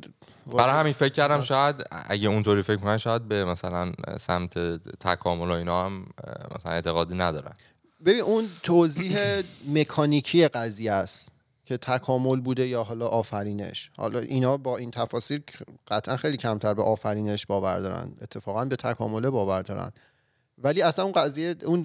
برای 0.57 0.79
همین 0.79 0.93
فکر 0.93 1.13
کردم. 1.13 1.41
شاید 1.41 1.75
اگه 1.91 2.29
اونطوری 2.29 2.61
فکر 2.61 2.77
کنن 2.77 2.97
شاید 2.97 3.27
به 3.27 3.45
مثلا 3.45 3.91
سمت 4.19 4.59
تکامل 4.99 5.47
و 5.47 5.51
اینا 5.51 5.86
هم 5.86 6.07
مثلا 6.55 6.71
اعتقادی 6.71 7.15
ندارن 7.15 7.55
ببین 8.05 8.21
اون 8.21 8.49
توضیح 8.63 9.17
مکانیکی 9.67 10.47
قضیه 10.47 10.91
است 10.91 11.31
که 11.65 11.77
تکامل 11.77 12.39
بوده 12.39 12.67
یا 12.67 12.83
حالا 12.83 13.07
آفرینش. 13.07 13.91
حالا 13.97 14.19
اینا 14.19 14.57
با 14.57 14.77
این 14.77 14.91
تفاصیل 14.91 15.41
قطعا 15.88 16.17
خیلی 16.17 16.38
کمتر 16.38 16.73
به 16.73 16.83
آفرینش 16.83 17.45
باور 17.45 17.79
دارن. 17.79 18.15
اتفاقا 18.21 18.65
به 18.65 18.75
تکامله 18.75 19.29
باور 19.29 19.61
دارن. 19.61 19.91
ولی 20.57 20.81
اصلا 20.81 21.05
اون 21.05 21.13
قضیه 21.13 21.55
اون 21.63 21.83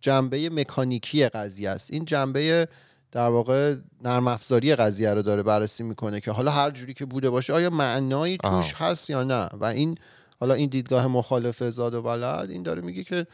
جنبه 0.00 0.50
مکانیکی 0.50 1.28
قضیه 1.28 1.70
است. 1.70 1.92
این 1.92 2.04
جنبه 2.04 2.68
در 3.12 3.28
واقع 3.28 3.76
نرم 4.02 4.28
افزاری 4.28 4.74
قضیه 4.74 5.14
رو 5.14 5.22
داره 5.22 5.42
بررسی 5.42 5.82
می‌کنه 5.82 6.20
که 6.20 6.30
حالا 6.30 6.50
هر 6.50 6.70
جوری 6.70 6.94
که 6.94 7.04
بوده 7.04 7.30
باشه 7.30 7.52
آیا 7.52 7.70
معنایی. 7.70 8.36
توش 8.36 8.74
هست 8.74 9.10
یا 9.10 9.24
نه؟ 9.24 9.48
و 9.52 9.64
این 9.64 9.98
حالا 10.40 10.54
این 10.54 10.68
دیدگاه 10.68 11.06
مخالف 11.06 11.62
زاد 11.62 11.94
و 11.94 12.02
ولد 12.02 12.50
این 12.50 12.62
داره 12.62 12.82
میگه 12.82 13.04
که 13.04 13.26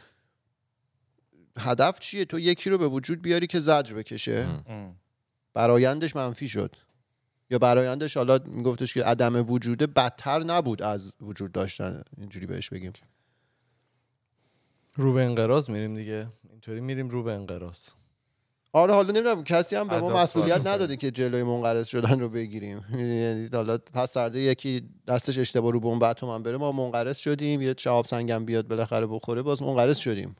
هدف 1.57 1.99
چیه؟ 1.99 2.25
تو 2.25 2.39
یکی 2.39 2.69
رو 2.69 2.77
به 2.77 2.87
وجود 2.87 3.21
بیاری 3.21 3.47
که 3.47 3.59
زجر 3.59 3.93
بکشه. 3.93 4.47
ام. 4.67 4.95
برایندش 5.53 6.15
منفی 6.15 6.47
شد. 6.47 6.75
یا 7.49 7.59
برایندش 7.59 8.17
حالا 8.17 8.39
میگفتش 8.45 8.93
که 8.93 9.03
عدم 9.03 9.51
وجوده 9.51 9.87
بدتر 9.87 10.43
نبود 10.43 10.81
از 10.81 11.13
وجود 11.21 11.51
داشتن. 11.51 12.01
اینجوری 12.17 12.45
بهش 12.45 12.69
بگیم. 12.69 12.93
رو 14.95 15.13
به 15.13 15.21
انقراض 15.23 15.69
میریم 15.69 15.95
دیگه 15.95 16.27
اینطوری 16.49 16.81
میریم 16.81 17.09
رو 17.09 17.23
به 17.23 17.31
انقراض 17.31 17.79
آره 18.73 18.93
حالا 18.93 19.11
نمی‌دونم 19.11 19.43
کسی 19.43 19.75
هم 19.75 19.87
به 19.87 19.99
ما 19.99 20.09
مسئولیت. 20.09 20.67
نداده 20.67 20.97
که 20.97 21.11
جلوی 21.11 21.43
منقرض 21.43 21.87
شدن 21.87 22.19
رو 22.19 22.29
بگیریم 22.29 22.85
یعنی 23.23 23.49
حالا 23.53 23.77
پس 23.77 24.11
سرده 24.11 24.39
یکی 24.39 24.89
دستش 25.07 25.37
اشتباه 25.37 25.71
رو 25.71 25.79
بمب 25.79 26.03
اتم 26.03 26.43
بره 26.43 26.57
ما 26.57 26.71
منقرض 26.71 27.17
شدیم 27.17 27.61
یه 27.61 27.75
شهاب 27.77 28.05
سنگم 28.05 28.45
بیاد 28.45 28.67
بالاخره 28.67 29.07
بخوره 29.07 29.41
باز 29.41 29.61
منقرض 29.61 29.97
شدیم 29.97 30.35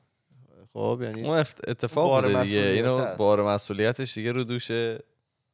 خب 0.73 0.99
یعنی 1.03 1.21
اون 1.27 1.37
اتفاق 1.67 2.07
بار 2.09 2.27
دیگه 2.27 2.37
مسئولیت 2.39 2.85
اینو. 2.85 3.15
بار 3.15 3.43
مسئولیتش 3.53 4.13
دیگه 4.13 4.31
رو 4.31 4.43
دوشه 4.43 4.99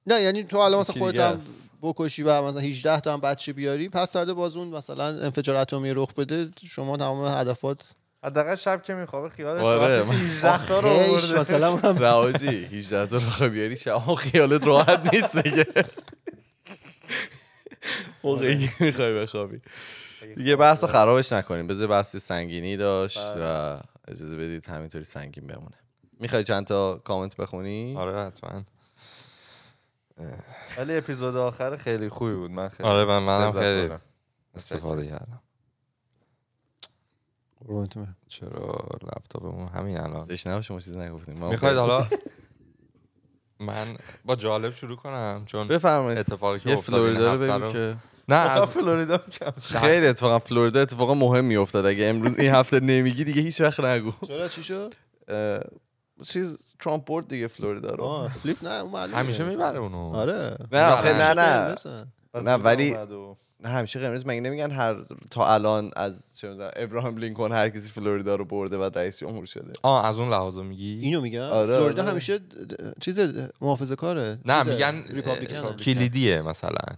نه 0.07 0.21
یعنی 0.21 0.43
تو 0.43 0.57
الان 0.57 0.79
مثلا 0.79 0.95
خودت 0.95 1.19
هم. 1.19 1.41
بکشی 1.81 2.23
و 2.23 2.41
مثلا 2.41 2.61
18 2.61 2.99
تا 2.99 3.13
هم 3.13 3.19
بچه 3.21 3.53
بیاری 3.53 3.89
پس 3.89 4.11
سرده 4.11 4.33
باز 4.33 4.55
اون 4.55 4.67
مثلا 4.67 5.05
انفجار 5.05 5.55
اتمی 5.55 5.93
رخ 5.93 6.13
بده 6.13 6.49
شما 6.65 6.97
تمام 6.97 7.39
هدفات 7.39 7.91
حداقل 8.27 8.55
شب 8.55 8.81
که 8.83 8.93
میخوابه 8.95 9.29
خیالش 9.29 9.61
آره، 9.63 9.77
راحته 9.79 10.01
که 10.11 10.17
من- 10.19 10.25
18 10.29 10.65
تا 10.67 10.79
رو 10.79 10.87
آورده 10.87 11.39
مثلا 11.39 11.75
رواجی 11.91 12.47
18 12.65 13.05
تا 13.19 13.21
رو 13.39 13.49
بیاری 13.49 13.75
شما 13.75 14.15
خیالت 14.15 14.67
راحت 14.67 15.13
نیست 15.13 15.37
دیگه. 15.37 15.65
موقعی 18.23 18.67
که 18.67 18.73
می‌خوای 18.79 19.21
بخوابی. 19.21 19.61
دیگه 20.35 20.55
بحث 20.55 20.83
رو 20.83 20.89
خرابش 20.89 21.33
نکنیم. 21.33 21.67
بذار 21.67 21.87
بحث 21.87 22.15
سنگینی 22.15 22.77
داشت 22.77 23.19
و 23.37 23.77
اجازه 24.07 24.37
بدید 24.37 24.65
همینطوری 24.67 25.03
سنگین 25.03 25.47
بمونه. 25.47 25.75
می‌خوای 26.19 26.43
چند 26.43 26.67
تا 26.67 27.01
کامنت 27.05 27.35
بخونی؟ 27.35 27.95
آره 27.97 28.19
حتما. 28.19 28.63
ولی 30.77 30.97
اپیزود 30.97 31.35
آخر 31.35 31.75
خیلی 31.75 32.09
خوبی 32.09 32.33
بود. 32.33 32.51
من 32.51 32.69
خیلی 32.69 32.89
آره 32.89 33.05
من 33.05 33.19
منم 33.19 33.51
خیلی. 33.51 33.89
استفاده 34.55 35.07
کردم. 35.07 35.41
قربونت 37.67 37.97
برم. 37.97 38.15
چرا 38.27 38.75
لپتاپمون 39.03 39.67
همین 39.67 39.97
الان؟ 39.97 40.27
زشت 40.29 40.47
نباشه 40.47 40.73
ما 40.73 40.79
چیزی 40.79 40.99
نگفتیم. 40.99 41.39
ما 41.39 41.49
می‌خواید 41.49 41.77
حالا 41.77 42.07
من 43.59 43.97
با 44.25 44.35
جالب 44.35 44.73
شروع 44.73 44.95
کنم 44.95 45.43
چون 45.45 45.67
بفرمایید. 45.67 46.19
اتفاقی 46.19 46.59
که 46.59 46.73
افتاد 46.73 47.03
این 47.41 47.71
که 47.71 47.95
نه 48.29 48.35
از 48.35 48.71
فلوریدا 48.71 49.17
کم 49.17 49.51
خیلی 49.79 50.07
اتفاقا 50.07 50.39
فلوریدا 50.39 50.81
اتفاقا 50.81 51.13
مهمی 51.13 51.55
افتاد 51.57 51.85
اگه 51.85 52.05
امروز 52.05 52.39
این 52.39 52.51
هفته 52.53 52.79
نمیگی 52.79 53.23
دیگه 53.23 53.41
هیچ 53.41 53.61
وقت 53.61 53.79
نگو. 53.79 54.11
چرا؟ 54.27 54.47
چی 54.47 54.63
شد؟ 54.63 54.93
چیز 56.25 56.57
ترامپ 56.79 57.05
برد 57.05 57.27
دیگه 57.27 57.47
فلوریدا 57.47 57.89
رو. 57.89 58.27
فلیپ 58.43 58.63
نه 58.63 58.83
معلومه. 58.83 59.17
همیشه 59.17 59.43
می‌بره 59.43 59.79
اونو. 59.79 59.97
آره. 60.15 60.57
نه 60.71 61.13
نه 61.13 61.33
نه. 61.33 61.75
نه، 62.41 62.53
ولی- 62.53 62.95
همیشه 63.63 63.99
قرمز 63.99 64.23
مگه 64.25 64.41
نمیگن 64.41 64.71
هر 64.71 64.95
تا 65.31 65.53
الان 65.53 65.91
از 65.95 66.37
چه 66.37 66.49
می‌دونم 66.49 66.71
ابراهام 66.75 67.17
لینکلن 67.17 67.51
هر 67.51 67.69
کسی 67.69 67.89
فلوریدا 67.89 68.35
رو 68.35 68.45
برده 68.45 68.77
و 68.77 68.83
رئیس 68.95 69.17
جمهور 69.17 69.45
شده. 69.45 69.73
آه 69.83 70.05
از 70.05 70.19
اون 70.19 70.29
لحاظ 70.29 70.57
میگی؟ 70.57 70.99
اینو 71.01 71.21
میگن 71.21 71.39
آره، 71.39 71.77
فلوریدا 71.77 72.01
آره. 72.01 72.11
همیشه 72.11 72.39
چیز 73.01 73.19
محافظه 73.61 73.95
کاره. 73.95 74.37
نه 74.45 74.63
چیزه، 74.63 74.73
میگن 74.73 75.03
Republican 75.09 75.73
کلیدیه 75.73 76.41
مثلا. 76.41 76.95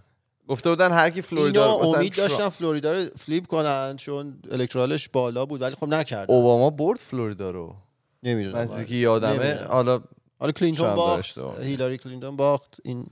گفته 0.48 0.70
بودن 0.70 0.92
هر 0.92 1.10
کی 1.10 1.14
اینا 1.16 1.26
فلوریدا 1.28 1.74
رو- 1.76 1.82
مثلا 1.88 1.98
امید 1.98 2.16
داشتن 2.16 2.48
فلوریدا 2.48 2.92
رو 2.92 3.06
flip 3.18 3.46
کنن 3.46 3.96
چون 3.96 4.38
electoral 4.50 4.98
ش 4.98 5.08
بالا 5.08 5.46
بود 5.46 5.62
ولی 5.62 5.74
خب 5.74 5.88
نکردن. 5.88 6.34
اوباما 6.34 6.70
برد 6.70 6.98
فلوریدا 6.98 7.50
رو. 7.50 7.76
نمی‌دونم. 8.22 8.54
من 8.58 8.68
چیزی 8.68 8.86
که 8.86 8.94
یادمه. 8.94 9.54
حالا 9.68 10.00
حالا 10.38 10.52
کلینتون 10.52 10.94
باخت. 10.94 11.38
هیلاری 11.60 11.98
کلینتون 11.98 12.36
باخت 12.36 12.76
این 12.84 13.06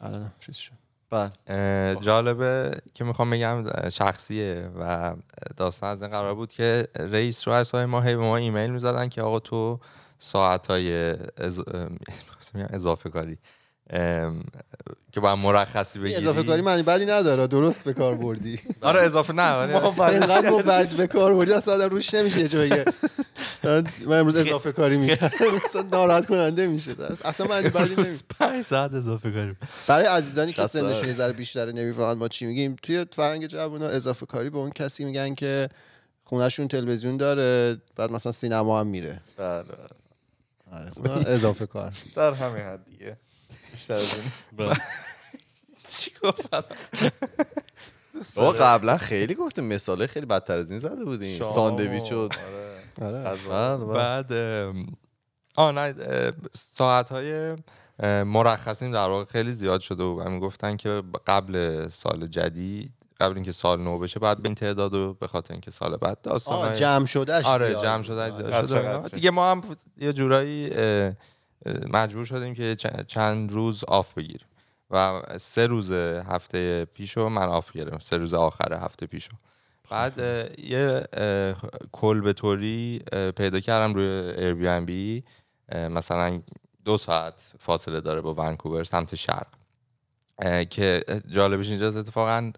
الان 0.00 0.32
چیز 0.40 0.56
شد. 0.56 0.81
اه، 1.46 1.94
جالبه 1.96 2.70
که 2.94 3.04
می‌خوام 3.04 3.30
بگم 3.30 3.64
شخصیه 3.90 4.70
و 4.80 5.14
داستان 5.56 5.90
از 5.90 6.02
این 6.02 6.10
قرار 6.10 6.34
بود 6.34 6.52
که 6.52 6.88
رئیس 6.96 7.48
رؤسای 7.48 7.84
ما 7.86 8.00
هی 8.00 8.16
به 8.16 8.22
ما 8.22 8.36
ایمیل 8.36 8.70
می‌زدن 8.70 9.08
که 9.08 9.22
آقا 9.22 9.40
تو 9.40 9.80
ساعت 10.18 10.66
های 10.66 11.16
اضافه 12.54 13.10
کاری. 13.10 13.38
که 15.12 15.20
باید 15.20 15.38
مرخصی 15.38 15.98
بگیری. 15.98 16.16
اضافه 16.20 16.42
کاری 16.42 16.62
معنی 16.62 16.82
بدی 16.82 17.06
نداره. 17.06 17.46
درست 17.46 17.84
به 17.84 17.92
کار 17.92 18.14
بردی. 18.14 18.60
آره 18.80 19.02
اضافه 19.02 19.32
نه 19.32 19.52
ولی- 19.54 19.74
اینقدر 20.14 20.50
ما 20.50 20.58
بد 20.62 20.96
به 20.96 21.06
کار 21.06 21.34
بردی 21.34 21.52
اصلا 21.52 21.74
آدم 21.74 21.88
روش 21.88 22.14
نمیشه 22.14 22.38
یه 22.40 22.48
جایی. 22.48 22.72
من 24.06 24.18
امروز 24.18 24.36
اضافه 24.36 24.72
کاری 24.72 24.96
می‌کردم 24.96 25.28
مثلا 25.64 25.82
ناراحت 25.82 26.26
کننده 26.26 26.66
میشه. 26.66 26.94
اصلا 27.24 27.46
معنی 27.46 27.68
بدی 27.68 27.94
نمیشه. 27.94 28.22
پنج 28.38 28.62
ساعت 28.64 28.94
اضافه 28.94 29.30
کاری 29.30 29.56
برای 29.88 30.06
عزیزانی 30.06 30.52
که 30.52 30.66
سنشون. 30.66 31.06
یه 31.08 31.12
ذره 31.14 31.32
بیشتره 31.32 31.72
نمی‌فهمن 31.72 32.12
ما 32.14 32.28
چی 32.28 32.46
میگیم 32.46 32.76
توی 32.82 33.06
فرنگ 33.12 33.46
جوونا 33.46 33.86
اضافه 33.86 34.26
کاری 34.26 34.50
به 34.50 34.58
اون 34.58 34.70
کسی 34.70 35.04
میگن 35.04 35.34
که 35.34 35.68
خونهشون 36.24 36.68
تلویزیون 36.68 37.16
داره 37.16 37.76
بعد 37.96 38.10
مثلا 38.10 38.32
سینما 38.32 38.80
هم 38.80 38.86
میره. 38.86 39.20
بله. 39.36 39.64
آره 40.72 40.92
اونا 40.96 41.14
اضافه 41.14 41.66
کار. 41.66 41.92
در 42.16 42.32
همین 42.32 42.62
حد 42.62 42.84
دیگه. 42.84 43.16
بیشتر 43.72 43.94
از 43.94 44.10
این 44.58 44.74
چی 45.88 46.10
گفت 46.22 46.54
آقا 48.36 48.52
قبلا 48.52 48.98
خیلی 48.98 49.34
گفتیم 49.34 49.64
مثاله 49.64 50.06
خیلی 50.06 50.26
بدتر 50.26 50.58
از 50.58 50.70
این 50.70 50.80
زده 50.80 51.04
بودیم 51.04 51.44
ساندویچ 51.46 52.12
و- 52.12 52.14
و 52.16 52.28
آره. 53.02 53.28
آره. 53.28 53.38
بله، 53.48 53.76
بله. 53.76 53.94
بعد 53.94 54.32
آه 55.56 55.72
نه 55.72 55.94
ساعت 56.54 57.12
های 57.12 57.56
مرخصیم 58.24 58.92
در 58.92 59.08
واقع 59.08 59.24
خیلی 59.24 59.52
زیاد 59.52 59.80
شده 59.80 60.02
و 60.02 60.28
می‌گفتن 60.30 60.76
که 60.76 61.02
قبل 61.26 61.88
سال 61.88 62.26
جدید 62.26 62.92
قبل 63.20 63.34
اینکه 63.34 63.52
سال 63.52 63.80
نو 63.80 63.98
بشه 63.98 64.20
بعد 64.20 64.42
به 64.42 64.48
این 64.48 64.54
تعداد 64.54 64.94
رو 64.94 65.14
به 65.14 65.26
خاطر 65.26 65.54
اینکه 65.54 65.70
سال 65.70 65.96
بعد 65.96 66.16
آه 66.16 66.22
داستان 66.22 66.74
جمع 66.74 67.06
شدهش 67.06 67.44
آره 67.46 67.74
جمع. 67.74 68.02
شده 68.02 68.32
آره. 68.32 68.48
زیاد 68.48 68.66
شده 68.66 68.96
و. 68.98 69.08
دیگه 69.08 69.30
ما 69.30 69.50
هم 69.50 69.60
یه 70.00 70.12
جورایی 70.12 70.70
مجبور 71.66 72.24
شدیم 72.24 72.54
که 72.54 72.76
چند 73.06 73.52
روز 73.52 73.84
off 73.84 74.14
بگیریم. 74.14 74.46
و 74.90 75.22
سه 75.38 75.66
روز 75.66 75.92
هفته 75.92 76.84
پیشو 76.84 77.28
من 77.28 77.48
off 77.48 77.72
گرفتم. 77.72 77.98
سه 77.98 78.16
روز 78.16 78.34
آخر 78.34 78.74
هفته 78.74 79.06
پیشو. 79.06 79.32
بعد 79.90 80.18
یه 80.58 81.04
اه، 81.12 81.54
کلبه 81.92 82.32
توری 82.32 83.02
اه، 83.12 83.30
پیدا 83.30 83.60
کردم 83.60 83.94
روی 83.94 84.06
Airbnb 84.44 85.24
مثلا 85.74 86.42
دو 86.84 86.98
ساعت 86.98 87.52
فاصله 87.58 88.00
داره 88.00 88.20
با 88.20 88.34
ونکوور 88.34 88.84
سمت 88.84 89.14
شرق. 89.14 89.46
که 90.70 91.04
جالبش 91.30 91.68
اینجاست 91.68 91.96
اتفاقا 91.96 92.52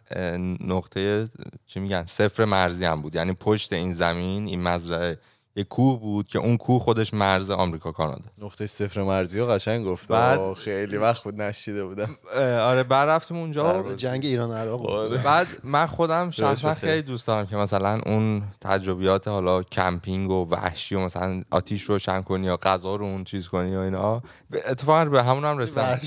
نقطه 0.61 1.29
چی 1.67 1.81
میگن 1.81 2.07
صفر 2.07 2.45
مرزی 2.45 2.85
هم 2.85 3.03
بود. 3.03 3.15
یعنی 3.15 3.33
پشت 3.33 3.73
این 3.73 3.93
زمین 3.93 4.47
این 4.47 4.63
مزرعه 4.63 5.19
یه 5.57 5.65
کوه 5.65 6.01
بود 6.01 6.29
که 6.29 6.39
اون 6.39 6.57
کوه 6.57 6.81
خودش 6.83 7.15
مرز 7.15 7.51
آمریکا 7.51 7.93
کانادا. 7.93 8.25
نقطه 8.39 8.67
صفر 8.67 9.03
مرزی 9.03 9.41
و 9.41 9.47
قشنگ 9.47 9.87
گفت. 9.87 10.09
بعد- 10.09 10.53
خیلی 10.55 10.97
وقت 10.97 11.23
بود 11.23 11.43
نشیده 11.43 11.85
بودم. 11.85 12.17
آره 12.61 12.83
بعد 12.83 13.09
رفتیم 13.09 13.37
اونجا. 13.37 13.95
جنگ 13.97 14.25
ایران 14.25 14.53
عراق 14.53 14.81
بود. 15.09 15.23
بعد 15.23 15.47
من 15.65 15.87
خودم 15.87 16.31
شخصا. 16.31 16.75
خیلی. 16.75 17.03
دوست 17.03 17.27
دارم 17.27 17.47
که 17.47 17.57
مثلا 17.57 18.01
اون 18.07 18.43
تجربیات 18.61 19.29
حالا 19.29 19.63
کمپینگ 19.63 20.31
و 20.31 20.49
وحشی 20.51 20.95
و 20.95 21.01
مثلا 21.01 21.43
آتیش 21.51 21.83
روشن 21.83 22.23
کنی 22.23 22.47
یا 22.47 22.57
غذا 22.57 22.97
رو 22.97 23.05
اون 23.05 23.25
چیز 23.25 23.49
کنی 23.49 23.77
و 23.77 23.79
اینا 23.79 24.23
به- 24.51 24.71
اتفاقا 24.71 25.05
به 25.05 25.23
همون 25.23 25.45
هم 25.45 25.59
رسیدم. 25.59 26.01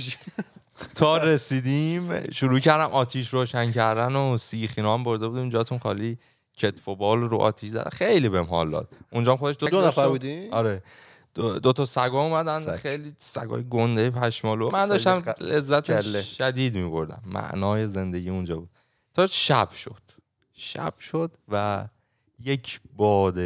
تا 0.95 1.17
رسیدیم 1.17 2.31
شروع 2.31 2.59
کردم 2.59 2.91
آتیش 2.91 3.29
روشن 3.33 3.71
کردن 3.71 4.15
و 4.15 4.37
سیخ 4.37 4.73
اینا 4.77 4.93
هم 4.93 5.03
برده 5.03 5.27
بودیم 5.27 5.49
جاتون 5.49 5.79
خالی. 5.79 6.17
کتف 6.57 6.87
و 6.87 6.95
بال 6.95 7.19
رو 7.19 7.37
آتیش 7.37 7.69
زد 7.69 7.89
خیلی 7.89 8.29
بهم 8.29 8.45
حال 8.45 8.71
داد. 8.71 8.89
اونجا 9.11 9.37
خودش 9.37 9.55
دو, 9.59 9.67
دو 9.67 9.81
نفر 9.81 10.07
بودین؟ 10.07 10.53
آره. 10.53 10.83
دو, 11.35 11.59
دو 11.59 11.73
تا 11.73 11.85
سگا 11.85 12.21
اومدن. 12.21 12.59
سگ. 12.59 12.75
خیلی 12.75 13.15
سگای 13.19 13.65
گنده 13.69 14.09
پشمالو. 14.09 14.69
من 14.71 14.87
داشتم 14.87 15.35
لذت. 15.41 16.21
شدید 16.21 16.75
میبردم. 16.75 17.21
معنای 17.25 17.87
زندگی 17.87 18.29
اونجا 18.29 18.57
بود. 18.57 18.69
تا 19.13 19.27
شب 19.27 19.71
شد. 19.71 20.01
شب 20.53 20.93
شد 20.99 21.35
و 21.47 21.87
یک 22.43 22.79
باد 22.95 23.37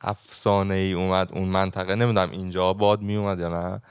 افسانه 0.00 0.74
ای 0.74 0.92
اومد 0.92 1.32
اون 1.32 1.48
منطقه. 1.48 1.94
نمی‌دونم 1.94 2.30
اینجا 2.30 2.72
باد 2.72 3.00
میومد 3.00 3.40
یا 3.40 3.48
نه 3.48 3.82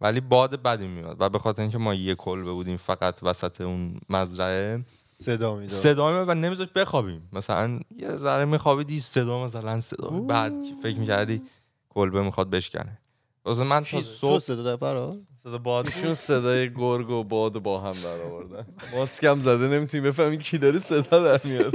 ولی 0.00 0.20
باد 0.20 0.62
بدی 0.62 0.86
میومد 0.86 1.16
و 1.18 1.28
به 1.28 1.38
خاطر 1.38 1.62
اینکه 1.62 1.78
ما 1.78 1.94
یه 1.94 2.14
کلبه 2.14 2.52
بودیم 2.52 2.76
فقط 2.76 3.22
وسط 3.22 3.60
اون 3.60 4.00
مزرعه 4.10 4.84
صدا 5.20 5.54
می‌داد. 5.54 5.68
صدا 5.68 6.08
میومد 6.08 6.28
و 6.28 6.34
نمیذاشت 6.34 6.72
بخوابیم. 6.72 7.28
مثلا 7.32 7.80
یه 7.96 8.16
ذره 8.16 8.44
میخوابیدی 8.44 9.00
صدا 9.00 9.44
مثلا 9.44 9.80
صدا 9.80 10.08
بعد 10.08 10.52
فکر 10.82 10.98
می‌کردی 10.98 11.42
کلبه 11.88 12.22
می‌خواد 12.22 12.50
بشکنه. 12.50 12.98
واسه 13.44 13.64
من 13.64 13.84
تا 13.84 13.90
تو 13.90 14.02
صبح 14.02 14.38
صدا 14.38 14.76
فرا 14.76 15.16
صدا 15.42 15.58
باد 15.58 15.86
ایشون 15.86 16.14
صدای 16.14 16.74
گرگ 16.74 17.10
و 17.10 17.24
باد 17.24 17.58
با 17.58 17.80
هم 17.80 17.92
در 17.92 18.22
آوردن 18.22 18.66
ماسکم 18.94 19.40
زده 19.40 19.68
نمی‌تونی 19.68 20.02
بفهمی 20.08 20.38
کی 20.38 20.58
داره 20.58 20.78
صدا 20.78 21.22
در 21.22 21.40
میاد. 21.44 21.74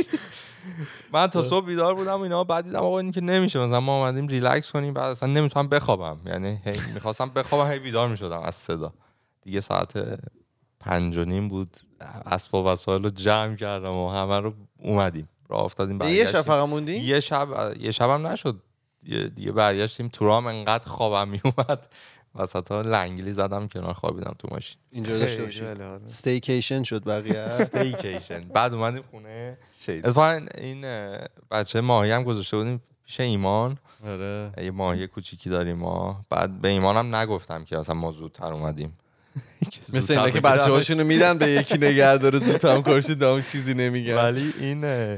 من 1.14 1.28
تا 1.28 1.42
صبح 1.42 1.66
بیدار 1.66 1.96
بودم 1.96 2.20
و 2.20 2.22
اینا 2.22 2.44
بعد 2.44 2.66
دیدم 2.66 2.80
آقا 2.80 3.00
این 3.00 3.12
که 3.12 3.22
نمیشه. 3.22 3.60
مثلا 3.60 3.80
ما 3.80 3.98
اومدیم 4.00 4.28
ریلکس 4.28 4.72
کنیم 4.72 4.94
بعد 4.94 5.06
اصلا 5.06 5.30
نمی‌تونم 5.30 5.68
بخوابم. 5.68 6.18
یعنی 6.26 6.62
هی 6.66 6.94
می‌خواستم 6.94 7.30
بخوابم 7.30 7.72
هی 7.72 7.80
بیدار 7.80 8.08
می‌شدم 8.08 8.40
از 8.40 8.56
صدا. 8.56 8.94
دیگه 9.42 9.62
ساعت 9.62 10.20
پنج 10.80 11.18
و 11.18 11.26
نیم 11.26 11.48
بود. 11.48 11.78
اسباب 12.26 12.66
و 12.66 12.68
وسایل 12.68 13.04
رو 13.04 13.10
جمع 13.10 13.56
کردم 13.56 13.92
و 13.92 14.10
همه 14.10 14.40
رو 14.40 14.54
اومدیم. 14.80 15.30
راه 15.50 15.64
افتادیم 15.64 16.02
یه 16.02 16.28
شب. 16.28 16.42
فقط 16.42 16.70
موندی؟ 16.70 16.98
یه 16.98 17.20
شب 17.20 17.48
یه 17.80 17.92
شبم 17.92 18.28
نشد. 18.28 18.60
یه 19.04 19.28
دیگه 19.28 19.52
برگشتیم 19.52 20.08
تو 20.08 20.24
راهم 20.24 20.48
انقدر 20.48 20.88
خوابم 20.88 21.28
میومد 21.28 21.88
وسط 22.36 22.72
ها 22.72 22.82
لنگلی 22.82 23.32
زدم 23.32 23.68
کنار 23.68 23.94
خوابیدم 23.94 24.36
تو 24.40 24.48
ماشین. 24.52 24.78
اینجا 24.92 25.18
داشته 25.18 25.30
خیلی 25.30 25.44
باشی. 25.44 25.60
خیلی 25.60 25.84
حال. 25.84 26.04
staycation 26.04 26.84
شد 26.84 27.04
بقیه. 27.04 27.40
staycation 27.40 28.40
بعد 28.40 28.74
اومدیم 28.74 29.04
خونه 29.12 29.58
شید. 29.80 30.08
اتفاقا 30.08 30.46
این 30.58 30.86
بچه 31.52 31.82
ماهی 31.82 32.12
هم 32.12 32.24
گذاشته 32.24 32.58
بودیم 32.58 32.82
پیش 33.06 33.20
ایمان. 33.20 33.78
آره. 34.06 34.52
یه 34.64 34.72
ماهی 34.72 35.08
کوچیکی 35.08 35.50
داریم 35.50 35.78
ما. 35.78 36.22
بعد 36.30 36.62
به 36.62 36.68
ایمانم 36.68 37.16
نگفتم 37.16 37.64
که 37.64 37.80
اصلا 37.80 37.96
ما 37.96 38.12
زودتر 38.12 38.54
اومدیم. 38.54 38.98
مثل 39.94 40.14
اینا 40.14 40.30
که. 40.30 40.42
بچه 40.42 40.72
هاشونو 40.72 41.04
میدن 41.04 41.38
به 41.38 41.52
یکی 41.52 41.78
نگه 41.78 42.18
داره 42.18 42.40
زود 42.40 42.66
هم 42.66 42.84
کارشو 42.84 43.14
دام 43.14 43.42
چیزی 43.42 43.74
نمیگن. 43.74 44.16
ولی 44.16 44.54
این 44.60 44.86
اه، 44.86 45.18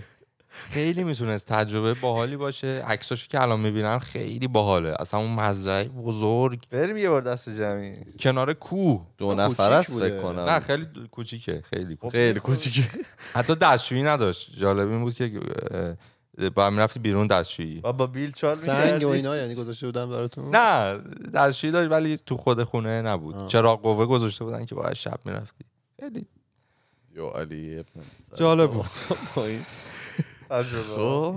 خیلی 0.49 1.03
می‌تونست 1.03 1.47
تجربه 1.47 1.93
باحالی 1.93 2.35
باشه. 2.35 2.83
عکساشو 2.87 3.27
که 3.27 3.41
الان 3.41 3.59
می‌بینم 3.59 3.99
خیلی 3.99 4.47
باحاله. 4.47 4.93
اصلا 4.99 5.19
اون 5.19 5.35
مزرعه 5.35 5.87
بزرگ. 5.87 6.63
بریم 6.71 6.97
یه 6.97 7.09
بار 7.09 7.21
دست 7.21 7.49
جمعی. 7.49 7.95
کنار 8.19 8.53
کوه. 8.53 9.07
دو 9.17 9.35
نفر 9.35 9.71
است 9.71 9.91
بوده. 9.91 10.09
فکر 10.09 10.21
کنم. 10.21 10.39
نه 10.39 10.59
خیلی 10.59 10.85
کوچیکه. 11.11 11.63
خیلی 11.73 11.95
کوچیکه. 11.95 12.17
خیلی 12.17 12.39
کوچیکه. 12.39 12.83
حتی 13.33 13.55
دستشویی 13.55 14.03
نداشت. 14.03 14.51
جالب 14.57 14.91
این 14.91 15.01
بود 15.01 15.13
که 15.15 15.31
با 16.55 16.65
هم 16.65 16.77
رفتی 16.77 16.99
بیرون 16.99 17.27
دستشویی. 17.27 17.79
با 17.79 17.91
با 17.91 18.07
بیل 18.07 18.31
چال 18.31 18.53
سنگ 18.53 19.03
و؟ 19.03 19.07
اینا 19.07 19.37
یعنی 19.37 19.55
گذاشته 19.55 19.85
بودن 19.85 20.09
براتون؟ 20.09 20.55
نه 20.55 20.97
دستشویی 21.33 21.73
داشت 21.73 21.91
ولی 21.91 22.17
تو 22.17 22.37
خود 22.37 22.63
خونه 22.63 23.01
نبود. 23.01 23.35
آه. 23.35 23.47
چراغ 23.47 23.81
قوه 23.81 24.05
گذاشته 24.05 24.45
بودن 24.45 24.65
که 24.65 24.75
باید 24.75 24.93
شب 24.93 25.19
می‌رفتی. 25.25 25.65
خیلی. 25.99 26.27
یو 27.15 27.27
علی 27.27 27.83
جالب 28.35 28.71
بود. 28.71 28.85
خب 28.85 29.41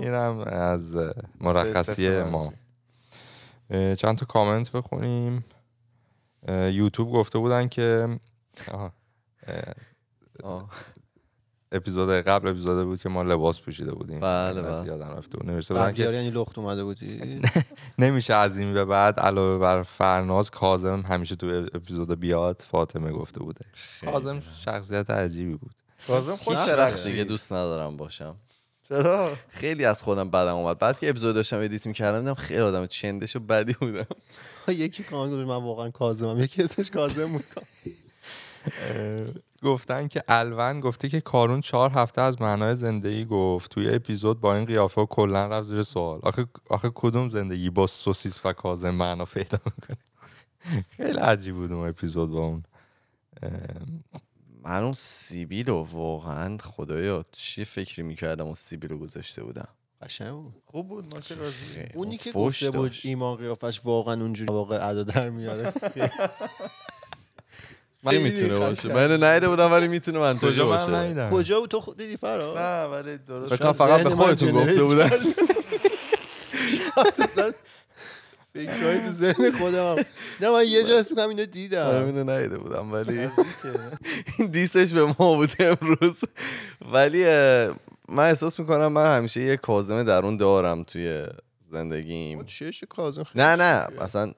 اینم 0.01 0.39
از 0.39 0.97
مرخصی. 1.41 2.23
ما. 2.23 2.53
چند 3.71 4.17
تا 4.17 4.25
کامنت 4.25 4.71
بخونیم. 4.71 5.45
یوتیوب 6.47 7.11
گفته 7.11 7.39
بودن 7.39 7.67
که 7.67 8.19
آه. 10.43 10.69
اپیزود 11.71 12.09
قبل 12.09 12.47
اپیزود 12.47 12.85
بود 12.85 13.01
که 13.01 13.09
ما 13.09 13.23
لباس 13.23 13.61
پوشیده 13.61 13.91
بودیم. 13.91 14.19
بله، 14.19 14.61
بله. 14.61 14.87
یادم 14.87 15.09
رفته 15.09 15.37
بود. 15.37 15.49
نوشته 15.49 15.73
بودن 15.73 15.93
که 15.93 16.03
یعنی 16.03 16.29
لخت 16.29 16.57
اومده 16.57 16.83
بودی؟ 16.83 17.41
نمیشه 17.99 18.33
از 18.33 18.57
این 18.57 18.73
به 18.73 18.85
بعد 18.85 19.19
علاوه 19.19 19.57
بر 19.57 19.83
فرناز 19.83 20.51
کازم 20.51 21.01
همیشه 21.01 21.35
تو 21.35 21.47
اپیزود 21.47 22.19
بیاد 22.19 22.63
فاطمه 22.71 23.11
گفته 23.11 23.39
بوده. 23.39 23.65
کازم 24.05 24.41
شخصیت 24.65 25.09
عجیبی 25.09 25.55
بود. 25.55 25.71
کاظم 26.07 26.35
خوش. 26.35 26.57
وقت 26.57 27.07
دیگه 27.07 27.23
دوست 27.23 27.53
ندارم 27.53 27.97
باشم. 27.97 28.35
چرا؟ 28.89 29.31
خیلی 29.49 29.85
از 29.85 30.03
خودم 30.03 30.31
بدم 30.31 30.55
اومد. 30.55 30.79
بعد 30.79 30.99
که 30.99 31.09
اپیزود 31.09 31.35
داشتم 31.35 31.59
edit 31.59 31.87
می‌کردم 31.87 32.19
دیدم 32.19 32.33
خیلی 32.33 32.59
آدم 32.59 32.85
چندش 32.85 33.35
و 33.35 33.39
بدی 33.39 33.73
بودم. 33.73 34.05
یکی 34.67 35.03
کامنت 35.03 35.31
گذاشت 35.31 35.47
من 35.47 35.63
واقعا 35.63 35.89
کاظمم. 35.89 36.39
یکی 36.39 36.63
اسمش 36.63 36.91
کاظم 36.91 37.31
بود. 37.31 37.45
گفتن 39.61 40.07
که 40.07 40.23
الون 40.27 40.79
گفته 40.79 41.09
که 41.09 41.21
کارون 41.21 41.61
چهار 41.61 41.89
هفته 41.89 42.21
از 42.21 42.41
معنای 42.41 42.75
زندگی 42.75 43.25
گفت. 43.25 43.71
توی 43.71 43.89
اپیزود 43.89 44.39
با 44.39 44.55
این 44.55 44.65
قیافه 44.65 45.05
کلا 45.05 45.47
رفت 45.47 45.67
زیر 45.67 45.81
سوال. 45.81 46.19
آخه 46.23 46.45
آخه 46.69 46.91
کدوم 46.95 47.27
زندگی 47.27 47.69
با 47.69 47.87
سوسیس 47.87 48.45
و 48.45 48.53
کازم 48.53 48.89
معنا 48.89 49.25
پیدا 49.25 49.57
می‌کنه؟ 49.65 49.97
خیلی 50.97 51.17
عجیب 51.19 51.55
بود 51.55 51.73
اون 51.73 51.89
اپیزود 51.89 52.31
با 52.31 52.39
اون. 52.39 52.63
من 54.63 54.83
اون 54.83 54.93
سیبیلو 54.93 55.83
واقعا 55.83 56.57
خدایا 56.57 57.25
چی 57.31 57.65
فکری 57.65 58.03
می‌کردم 58.03 58.45
اون 58.45 58.53
سیبیلو 58.53 58.97
گذاشته 58.97 59.43
بودم. 59.43 59.67
قشنگ 60.01 60.31
بود. 60.31 60.53
خوب 60.65 60.87
بود 60.87 61.15
ما 61.15 61.21
اونی 61.93 62.17
که 62.17 62.31
گفته 62.31 62.71
بود. 62.71 62.93
ایمان 63.03 63.37
قیافش 63.37 63.81
واقعا 63.83 64.21
اونجوری 64.21 64.53
واقع 64.53 64.87
ادا 64.87 65.03
در 65.03 65.29
میاره. 65.29 65.73
خیلی 68.09 68.23
می‌تونه 68.23 68.57
باشه. 68.57 68.87
من 68.87 69.11
اینو 69.11 69.33
نیده 69.33 69.47
بودم 69.49 69.71
ولی 69.71 69.87
می‌تونه 69.87 70.19
منطقی 70.19 70.51
کجا 70.51 70.69
من 70.69 70.87
باشه. 70.87 71.29
کجا 71.31 71.59
بود 71.59 71.69
تو 71.69 71.79
خود 71.79 71.97
دیدی 71.97 72.17
فرا؟ 72.17 72.53
نه 72.57 72.91
ولی 72.91 73.17
درست 73.17 73.55
فقط 73.55 74.03
به 74.03 74.09
خودتون 74.09 74.51
گفته 74.51 74.83
بودن. 74.83 75.11
اصلا 77.19 77.51
فکرهای 78.53 78.99
تو 78.99 79.11
ذهن 79.11 79.51
خودم 79.51 79.97
هم. 79.97 80.05
نه 80.41 80.51
من 80.51 80.65
یه 80.67 80.83
جا 80.83 80.99
اسم 80.99 81.15
کنم 81.15 81.29
اینو 81.29 81.41
من 81.41 81.49
دیدم 81.49 82.05
اینو 82.05 82.39
نیده 82.39 82.57
بودم 82.57 82.91
ولی 82.91 83.29
این 84.37 84.47
دیسش 84.47 84.93
به 84.93 85.05
ما 85.05 85.33
بود 85.35 85.51
امروز. 85.59 86.21
ولی 86.91 87.25
من 88.09 88.29
احساس 88.29 88.59
می‌کنم 88.59 88.87
من 88.87 89.17
همیشه 89.17 89.41
یه 89.41 89.57
کازمه 89.57 90.03
درون 90.03 90.37
دارم 90.37 90.83
توی 90.83 91.25
زندگیم. 91.71 92.45
کاظم؟ 92.89 93.23
خیلی 93.23 93.43
نه 93.43 93.55
نه. 93.55 93.87
اصلا 94.01 94.33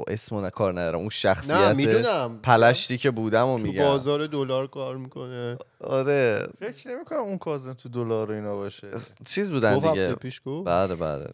با 0.00 0.12
اسم 0.12 0.36
و 0.36 0.50
کار 0.50 0.72
ندارم. 0.72 0.96
اون 0.96 1.04
نه 1.04 1.10
شخصیت 1.10 1.74
می‌دونم. 1.74 2.40
پلشتی 2.42 2.98
که 2.98 3.10
بودم 3.10 3.48
و 3.48 3.58
تو 3.58 3.64
میگم. 3.66 3.84
بازار 3.84 4.26
دلار 4.26 4.66
کار 4.66 4.96
می‌کنه. 4.96 5.58
آره. 5.80 6.48
فکر 6.60 6.88
نمی 6.88 7.04
کنم 7.04 7.18
اون 7.18 7.38
کاظم 7.38 7.72
تو 7.72 7.88
دلار 7.88 8.30
و 8.30 8.34
اینا 8.34 8.56
باشه. 8.56 8.88
چیز 9.24 9.50
بودن 9.50 9.78
دیگه. 9.78 10.14
پیش 10.14 10.42
گفت. 10.44 10.66
بله 10.66 10.94
بله. 10.96 11.30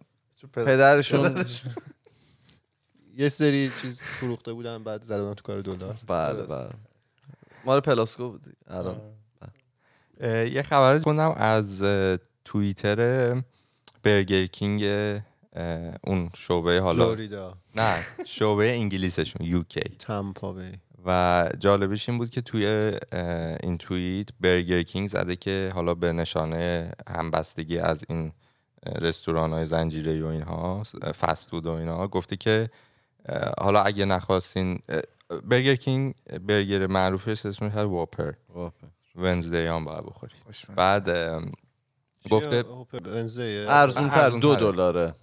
پدرشون 0.52 1.44
یه 3.18 3.28
سری 3.28 3.72
چیز 3.82 4.02
فروخته 4.02 4.52
بودن 4.52 4.84
بعد 4.84 5.02
زدن 5.02 5.34
تو 5.34 5.42
کار 5.42 5.60
دلار. 5.60 5.96
بله. 6.06 6.42
بله. 6.42 6.70
مال 7.64 7.80
پلاسکو 7.80 8.30
بود 8.30 8.46
الان 8.68 9.00
اه، 10.20 10.46
یه 10.48 10.62
خبر 10.62 10.98
خوندم 10.98 11.30
از 11.36 11.82
توییتر 12.44 13.42
برگر 14.02 14.46
کینگ 14.46 14.82
اون 16.04 16.30
شعبه 16.36 16.80
حالا 16.80 17.04
فلوریدا. 17.04 17.54
نه 17.76 18.04
شعبه 18.24 18.70
انگلیسشون 18.70 19.46
یوکی 19.46 19.96
تامپا 19.98 20.52
بی. 20.52 20.72
و 21.06 21.50
جالبش 21.58 22.08
این 22.08 22.18
بود 22.18 22.30
که 22.30 22.40
توی 22.40 22.92
این 23.62 23.78
توییت 23.78 24.28
برگر 24.40 24.82
کینگ 24.82 25.08
زده 25.08 25.36
که 25.36 25.72
حالا 25.74 25.94
به 25.94 26.12
نشانه 26.12 26.92
همبستگی 27.08 27.78
از 27.78 28.04
این 28.08 28.32
رستوران 29.00 29.52
های 29.52 29.66
زنجیره 29.66 30.24
و 30.24 30.26
اینها 30.26 30.82
فست 31.20 31.50
فود 31.50 31.66
و 31.66 31.70
اینها 31.70 32.08
گفته 32.08 32.36
که 32.36 32.70
حالا 33.58 33.82
اگه 33.82 34.04
نخواستین 34.04 34.78
برگر 35.44 35.74
کینگ 35.74 36.14
برگر 36.46 36.86
معروفش 36.86 37.46
اسمش 37.46 37.72
هست 37.72 37.86
واپر 37.86 38.32
ونزدی 39.16 39.66
هم 39.66 39.84
باید 39.84 40.06
بخوری 40.06 40.34
خوشمزه. 40.44 40.74
بعد 40.74 41.10
گفته 42.30 42.64
ارزون 43.68 44.10
تر 44.10 44.30
دو. 44.30 44.56
دلاره. 44.56 45.14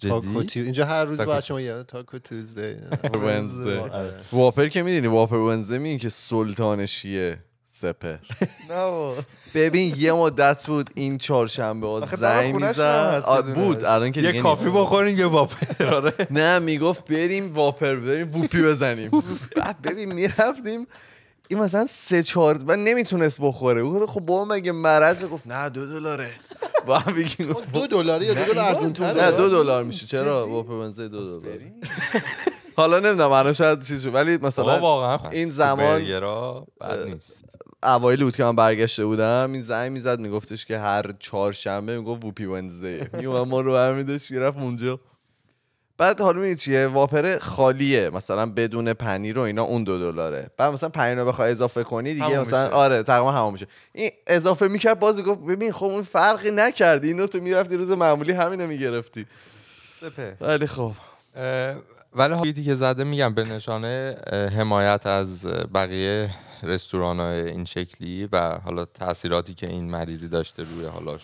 تاکو؟ 0.00 0.42
تیو- 0.42 0.62
اینجا 0.64 0.84
هر 0.86 1.04
روز 1.04 1.20
باید 1.20 1.42
شما 1.44 1.60
یاد 1.60 1.86
تاکو 1.86 2.18
توزدی 2.18 2.76
ونزدی. 3.22 3.70
آره. 4.00 4.20
واپر 4.32 4.68
که 4.68 4.82
می‌دونی 4.82 5.06
واپر 5.06 5.36
ونزده 5.36 5.78
میگین 5.78 5.98
که 5.98 6.08
سلطان 6.08 6.86
شیه 6.86 7.38
سپر. 7.68 8.16
ببین 9.54 9.94
یه 9.96 10.12
مدت 10.12 10.66
بود 10.66 10.90
این 10.94 11.18
چهارشنبه 11.18 11.86
ها 11.86 12.00
زنگ 12.06 12.54
می‌زد. 12.54 13.54
بود 13.54 13.84
الان 13.84 14.12
که 14.12 14.20
یه 14.20 14.40
کافی. 14.42 14.70
بخورین 14.70 15.18
یه 15.18 15.26
واپر 15.26 15.86
آره 15.94 16.12
نه 16.30 16.58
می‌گفت 16.58 17.04
بریم 17.04 17.54
واپر 17.54 17.94
بریم 17.96 18.30
ووپی 18.36 18.62
بزنیم 18.62 19.10
بعد 19.56 19.82
ببین 19.82 20.12
می‌رفتیم 20.12 20.86
این 21.48 21.58
مثلا 21.58 21.86
سه 21.88 22.22
چهار 22.22 22.58
من 22.64 22.84
نمی‌تونست 22.84 23.36
بخوره. 23.40 23.80
او 23.80 23.92
گفت 23.92 24.12
خب 24.12 24.20
با 24.20 24.44
مگه 24.44 24.72
مرض 24.72 25.24
گفت 25.24 25.46
نه 25.46 25.68
دو 25.68 25.86
دلاره. 25.86 26.30
با 26.86 26.98
هم 26.98 27.14
بگیم. 27.14 27.56
دو 27.74 27.86
دلاری 27.86 28.26
یا 28.26 28.34
دو 28.34 28.44
دلار 28.44 28.64
ارزون 28.64 28.92
نه 29.00 29.30
دو 29.30 29.48
دلار 29.48 29.84
میشه. 29.84 30.06
چرا؟ 30.06 30.48
واپر 30.48 30.72
ونزده 30.72 31.08
دو 31.08 31.40
دلار. 31.40 31.58
حالا 32.76 32.98
نمی‌دونم 32.98 33.32
الان 33.32 33.52
شاید 33.52 33.82
چیز 33.82 34.02
شد. 34.02 34.14
ولی 34.14 34.36
مثلا 34.36 34.80
واقعا 34.80 35.30
این 35.30 35.50
زمان- 35.50 36.02
بد 36.80 37.08
نیست. 37.08 37.44
اوایل 37.82 38.24
بود 38.24 38.36
که 38.36 38.44
من 38.44 38.56
برگشته 38.56 39.06
بودم 39.06 39.50
این 39.52 39.62
زنگ 39.62 39.92
می‌زد 39.92 40.18
میگفتش 40.20 40.66
که 40.66 40.78
هر 40.78 41.12
چهارشنبه 41.18 41.98
می‌گفت 41.98 42.24
ووپی 42.24 42.44
ونزده 42.44 43.10
میومد 43.12 43.48
ما 43.48 43.60
رو 43.60 43.72
برمیداشت 43.72 44.30
می‌رفت 44.30 44.58
اونجا. 44.58 45.00
بعد 45.98 46.20
حالا 46.20 46.40
میگه 46.40 46.54
چیه؟ 46.54 46.86
واپر 46.86 47.38
خالیه. 47.38 48.10
مثلا 48.10 48.46
بدون 48.46 48.92
پنیر 48.92 49.38
و 49.38 49.42
اینا 49.42 49.62
اون 49.62 49.84
دو 49.84 49.98
دلاره. 49.98 50.50
بعد 50.56 50.72
مثلا 50.72 50.88
پنیر 50.88 51.18
رو 51.18 51.26
بخوای 51.26 51.50
اضافه 51.50 51.82
کنی 51.82 52.14
دیگه 52.14 52.40
مثلا 52.40 52.64
میشه. 52.64 52.76
آره 52.76 53.02
تقریبا 53.02 53.32
همون 53.32 53.52
میشه. 53.52 53.66
این 53.92 54.10
اضافه 54.26 54.68
می‌کرد 54.68 54.98
باز 54.98 55.22
گفت 55.22 55.40
ببین 55.40 55.72
خب 55.72 55.84
اون 55.84 56.02
فرقی 56.02 56.50
نکردی. 56.50 57.08
اینو 57.08 57.26
تو 57.26 57.40
می‌رفتی 57.40 57.76
روز 57.76 57.90
معمولی 57.90 58.32
همینو 58.32 58.66
می‌گرفتی. 58.66 59.26
ولی 60.40 60.66
خب. 60.66 60.92
ولی 62.14 62.34
حالیتی 62.34 62.64
که 62.64 62.74
زده 62.74 63.04
میگم 63.04 63.34
به 63.34 63.44
نشانه 63.44 64.16
حمایت 64.56 65.06
از 65.06 65.46
بقیه 65.74 66.30
رستوران 66.62 67.20
های 67.20 67.48
این 67.48 67.64
شکلی 67.64 68.28
و 68.32 68.58
حالا 68.64 68.84
تاثیراتی 68.84 69.54
که 69.54 69.68
این 69.68 69.90
مریضی 69.90 70.28
داشته 70.28 70.62
روی 70.62 70.86
حالا 70.86 71.18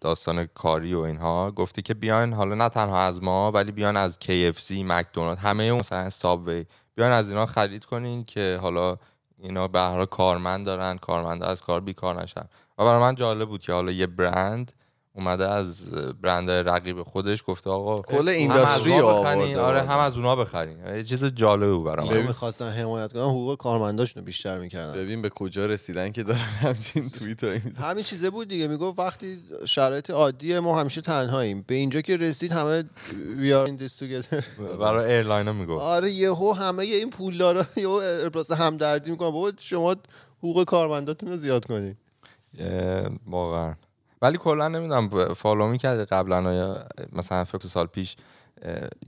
داستان 0.00 0.44
کاری 0.54 0.94
و 0.94 1.00
اینها 1.00 1.50
گفته 1.50 1.82
که 1.82 1.94
بیاین 1.94 2.32
حالا 2.32 2.54
نه 2.54 2.68
تنها 2.68 2.98
از 2.98 3.22
ما 3.22 3.52
ولی 3.52 3.72
بیاین 3.72 3.96
از 3.96 4.18
KFC 4.24 4.70
مکدونالد 4.70 5.38
همه 5.38 5.64
اون 5.64 5.80
مثلا 5.80 6.10
سابوی 6.10 6.64
بیاین 6.94 7.12
از 7.12 7.28
اینا 7.28 7.46
خرید 7.46 7.84
کنین 7.84 8.24
که 8.24 8.58
حالا 8.62 8.96
اینا 9.38 9.68
به 9.68 9.80
هر 9.80 10.04
کارمند 10.04 10.66
دارن 10.66 10.98
کارمندا 10.98 11.46
از 11.46 11.60
کار 11.62 11.80
بیکار 11.80 12.22
نشن. 12.22 12.44
و 12.78 12.84
برای 12.84 13.00
من 13.00 13.14
جالب 13.14 13.48
بود 13.48 13.60
که 13.60 13.72
حالا 13.72 13.92
یه 13.92 14.06
برند 14.06 14.72
اومده 15.14 15.48
از 15.48 15.90
برند 16.22 16.50
رقیب 16.50 17.02
خودش 17.02 17.42
گفته 17.46 17.70
آقا 17.70 18.02
کل 18.02 18.28
اینداستری 18.28 18.92
آورده 18.92 19.60
آره 19.60 19.82
هم 19.82 19.98
از 19.98 20.16
اونا 20.16 20.36
بخرین. 20.36 20.86
یه 20.86 21.04
چیز 21.04 21.24
جالبه 21.24 21.72
بود 21.74 21.84
برام 21.84 22.08
اینا 22.08 22.26
می‌خواستن 22.26 22.70
حمایت 22.70 23.12
کنن 23.12 23.22
حقوق 23.22 23.58
کارمنداشونو 23.58 24.26
بیشتر 24.26 24.58
می‌کردن. 24.58 24.92
ببین 24.92 25.22
به 25.22 25.30
کجا 25.30 25.66
رسیدن 25.66 26.12
که 26.12 26.22
دارن 26.22 26.38
همچین 26.38 27.10
توییت 27.10 27.44
همین 27.76 28.04
چیزه 28.04 28.30
بود 28.30 28.48
دیگه 28.48 28.68
می‌گفت 28.68 28.98
وقتی 28.98 29.42
شرایط 29.64 30.10
عادیه 30.10 30.60
ما 30.60 30.80
همیشه 30.80 31.00
تنهاییم. 31.00 31.64
به 31.66 31.74
اینجا 31.74 32.00
که 32.00 32.16
رسید 32.16 32.52
همه 32.52 32.82
we 33.40 33.52
are 33.52 33.70
in 33.70 33.82
this 33.82 33.98
together. 33.98 34.44
برای 34.80 35.12
airline 35.14 35.46
ها 35.46 35.52
می‌گفت. 35.52 35.82
آره 35.82 36.10
یهو 36.10 36.52
همه 36.52 36.82
این 36.82 37.10
پولدارا 37.10 37.66
یهو 37.76 38.00
ابراز 38.26 38.52
همدردی 38.52 39.10
می‌کنن 39.10 39.30
بابا 39.30 39.52
شما 39.58 39.96
حقوق 40.38 40.64
کارمنداتون 40.64 41.28
رو 41.28 41.36
زیاد 41.36 41.66
کنید 41.66 41.96
واقعا. 43.26 43.74
ولی 44.22 44.38
کلا 44.38 44.68
نمی‌دونم 44.68 45.34
follow 45.34 45.66
می‌کرده 45.66 46.04
قبلا 46.04 46.54
یا 46.54 46.86
مثلا 47.12 47.44
فکر 47.44 47.68
سال 47.68 47.86
پیش 47.86 48.16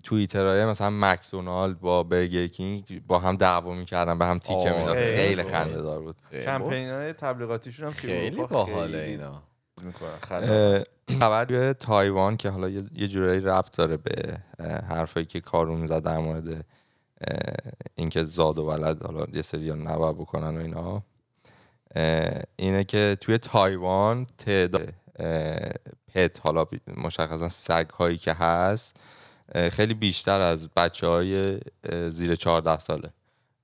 توییترهای 0.02 0.64
مثلا 0.64 0.90
مکدونالد 0.90 1.80
با 1.80 2.02
برگر 2.02 2.46
کینگ 2.46 3.02
با 3.06 3.18
هم 3.18 3.36
دعوا 3.36 3.74
می‌کردن 3.74 4.18
به 4.18 4.26
هم 4.26 4.38
تیکه 4.38 4.74
می‌داد 4.78 4.96
خیلی. 4.96 5.42
خنده 5.42 5.82
دار 5.82 6.00
بود. 6.00 6.16
کمپین 6.32 6.90
های 6.90 7.12
تبلیغاتیشون 7.12 7.86
هم 7.86 7.92
خیلی 7.92 8.46
خیلی 8.46 8.96
اینا. 8.96 9.42
خبر 11.20 11.44
توی 11.44 11.72
تایوان 11.72 12.36
که 12.36 12.50
حالا 12.50 12.68
یه 12.68 13.08
جورایی 13.08 13.40
ربط 13.40 13.76
داره 13.76 13.96
به 13.96 14.38
حرفایی 14.88 15.26
که 15.26 15.40
کارون 15.40 15.86
زد 15.86 16.02
در 16.02 16.18
مورد 16.18 16.64
اینکه 17.94 18.24
زاد 18.24 18.58
و 18.58 18.62
ولد 18.62 19.02
حالا 19.02 19.26
یه 19.32 19.42
سری 19.42 19.72
نباید 19.72 20.16
بکنن 20.16 20.56
و 20.56 20.60
اینا 20.60 21.02
اینه 22.56 22.84
که 22.84 23.16
توی 23.20 23.38
تایوان 23.38 24.26
تعداد 24.38 24.94
پت 26.14 26.40
حالا 26.40 26.66
مشخصا 26.96 27.48
سگ 27.48 27.90
هایی 27.90 28.18
که 28.18 28.32
هست 28.32 28.96
خیلی 29.72 29.94
بیشتر 29.94 30.40
از 30.40 30.68
بچه 30.68 31.06
های 31.06 31.60
زیر 32.08 32.34
14 32.34 32.78
ساله. 32.78 33.10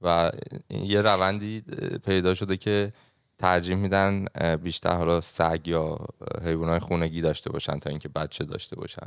و 0.03 0.31
یه 0.71 1.01
روندی 1.01 1.61
پیدا 2.05 2.35
شده 2.35 2.57
که 2.57 2.93
ترجیح 3.39 3.77
میدن 3.77 4.25
بیشتر 4.63 4.97
حالا 4.97 5.21
سگ 5.21 5.61
یا 5.65 5.99
حیوانات 6.45 6.83
خونگی 6.83 7.21
داشته 7.21 7.51
باشن 7.51 7.79
تا 7.79 7.91
اینکه 7.91 8.09
بچه 8.09 8.45
داشته 8.45 8.77
باشن. 8.77 9.07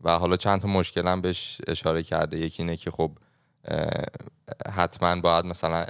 و 0.00 0.18
حالا 0.18 0.36
چند 0.36 0.60
تا 0.60 0.68
مشکل 0.68 1.08
هم 1.08 1.20
بهش 1.20 1.60
اشاره 1.66 2.02
کرده. 2.02 2.38
یکی 2.38 2.62
اینه 2.62 2.76
که 2.76 2.90
خب 2.90 3.10
حتما 4.72 5.20
باید 5.20 5.44
مثلا 5.44 5.86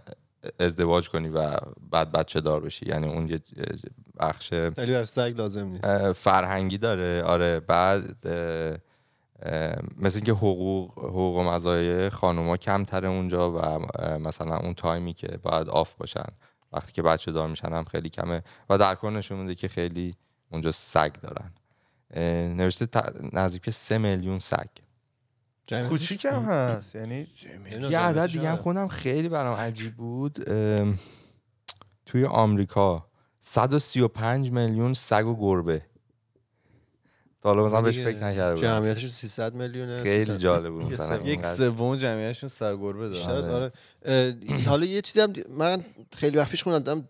ازدواج 0.61 1.09
کنی 1.09 1.29
و 1.29 1.57
بعد 1.91 2.13
بچه 2.13 2.41
دار 2.41 2.61
بشی. 2.61 2.87
یعنی 2.87 3.07
اون 3.07 3.29
یه 3.29 3.41
بخش 4.19 4.53
ولی 4.53 4.93
بر 4.93 5.05
سگ 5.05 5.35
لازم 5.37 5.67
نیست. 5.67 6.13
فرهنگی 6.13 6.79
داره. 6.79 7.23
آره 7.23 7.61
بعد 7.61 8.27
مثل 9.99 10.17
اینکه 10.17 10.33
حقوق 10.33 10.99
حقوق 10.99 11.37
و 11.37 11.43
مزایای 11.43 12.11
خانوما 12.11 12.57
کمتره 12.57 13.09
اونجا 13.09 13.53
و 13.53 13.87
مثلا 14.19 14.57
اون 14.57 14.75
تایمی 14.75 15.15
که 15.15 15.27
باید 15.43 15.69
off 15.69 15.93
باشن 15.95 16.27
وقتی 16.73 16.93
که 16.93 17.03
بچه 17.03 17.33
دار 17.33 17.49
میشن 17.49 17.73
هم 17.73 17.85
خیلی 17.85 18.09
کمه 18.09 18.43
و 18.71 18.79
در 18.79 18.95
کل 18.95 19.11
نشون 19.11 19.39
میده 19.39 19.55
که 19.55 19.69
خیلی 19.69 20.17
اونجا 20.53 20.73
سگ 20.73 21.13
دارن. 21.13 21.53
نوشته 22.57 22.87
ت- 22.87 23.15
نزدیک 23.33 23.71
سه 23.71 23.99
میلیون 23.99 24.39
سگ. 24.39 24.67
کوچیک 25.89 26.25
هم 26.25 26.43
هست 26.43 26.95
یعنی 26.95 27.27
یه 27.91 27.99
عدد 27.99 28.27
دیگه 28.27 28.51
هم. 28.51 28.57
خوندم 28.57 28.89
خیلی 28.89 29.29
برام 29.29 29.55
عجیب 29.59 29.97
بود. 29.97 30.51
ام، 30.51 30.99
توی 32.07 32.25
آمریکا 32.25 33.08
135 33.41 34.51
میلیون 34.51 34.95
سگ 34.95 35.27
و 35.27 35.37
گربه. 35.41 35.83
تا 37.41 37.49
حالا 37.49 37.65
مثلا 37.65 37.83
بهش 37.83 37.99
فکر 37.99 38.25
نکرده 38.25 38.55
بودم. 38.55 38.67
جمعیتش 38.67 39.13
300 39.13 39.55
میلیونه 39.55 40.03
خیلی 40.03 40.25
300 40.25 40.39
جالب 40.39 40.73
بود 40.73 40.83
یه 40.83 40.89
مثلا 40.89 41.23
یک. 41.23 41.45
سوم 41.45 41.97
جمعیتشون 41.97 42.49
سرگربه 42.49 43.09
بیشتر 43.09 43.41
دارن 43.41 43.55
آره. 43.55 43.73
اه، 44.03 44.65
حالا 44.67 44.87
یه 44.87 45.03
چیزی 45.03 45.21
هم 45.21 45.33
من 45.51 45.85
خیلی 46.17 46.37
وقت 46.37 46.51
پیش 46.51 46.63
خوندم 46.63 47.07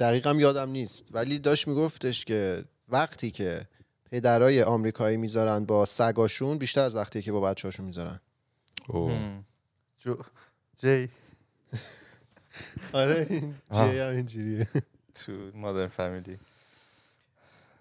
دقیقا 0.00 0.32
یادم 0.32 0.70
نیست. 0.70 1.04
ولی 1.10 1.38
داشت 1.38 1.68
میگفتش 1.68 2.24
که 2.24 2.64
وقتی 2.88 3.30
که 3.30 3.66
پدرای 4.10 4.62
آمریکایی 4.62 5.16
می‌ذارن 5.16 5.64
با 5.64 5.86
سگاشون 5.86 6.58
بیشتر 6.58 6.82
از 6.82 6.96
وقتی 6.96 7.22
که 7.22 7.32
با 7.32 7.40
بچه‌هاشون 7.40 7.86
می‌ذارن. 7.86 8.20
جو 9.98 10.16
جی. 10.76 11.08
آره 12.92 13.26
این. 13.30 13.54
جی 13.70 13.98
هم 13.98 14.12
اینجوریه. 14.12 14.68
تو 15.26 15.32
مادرن 15.54 15.86
فامیلی. 15.86 16.38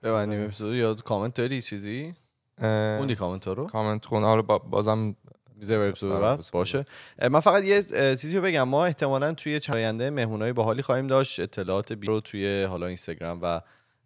ببندیم 0.03 0.43
اپیزود 0.43 0.75
یا 0.75 0.93
کامنت 0.93 1.33
داری 1.33 1.61
چیزی؟ 1.61 2.13
خوندی 2.59 3.15
کامنت 3.15 3.47
رو؟ 3.47 3.67
کامنت 3.67 4.05
خون. 4.05 4.23
حالا 4.23 4.41
با- 4.41 4.57
بازم 4.59 5.15
اپیزود 5.61 6.11
آره، 6.11 6.25
اپیزود 6.25 6.51
باشه. 6.53 6.85
من 7.31 7.39
فقط 7.39 7.63
یه 7.63 7.83
چیزی 8.15 8.35
رو 8.37 8.41
بگم. 8.43 8.63
ما 8.63 8.85
احتمالا 8.85 9.33
توی 9.33 9.59
چند 9.59 9.75
آینده 9.75 10.09
مهمونای 10.09 10.53
باحالی 10.53 10.81
خواهیم 10.81 11.07
داشت. 11.07 11.39
اطلاعات 11.39 11.93
بی 11.93 12.07
رو 12.07 12.19
توی 12.21 12.63
حالا 12.63 12.87
اینستاگرام 12.87 13.39
و 13.41 13.61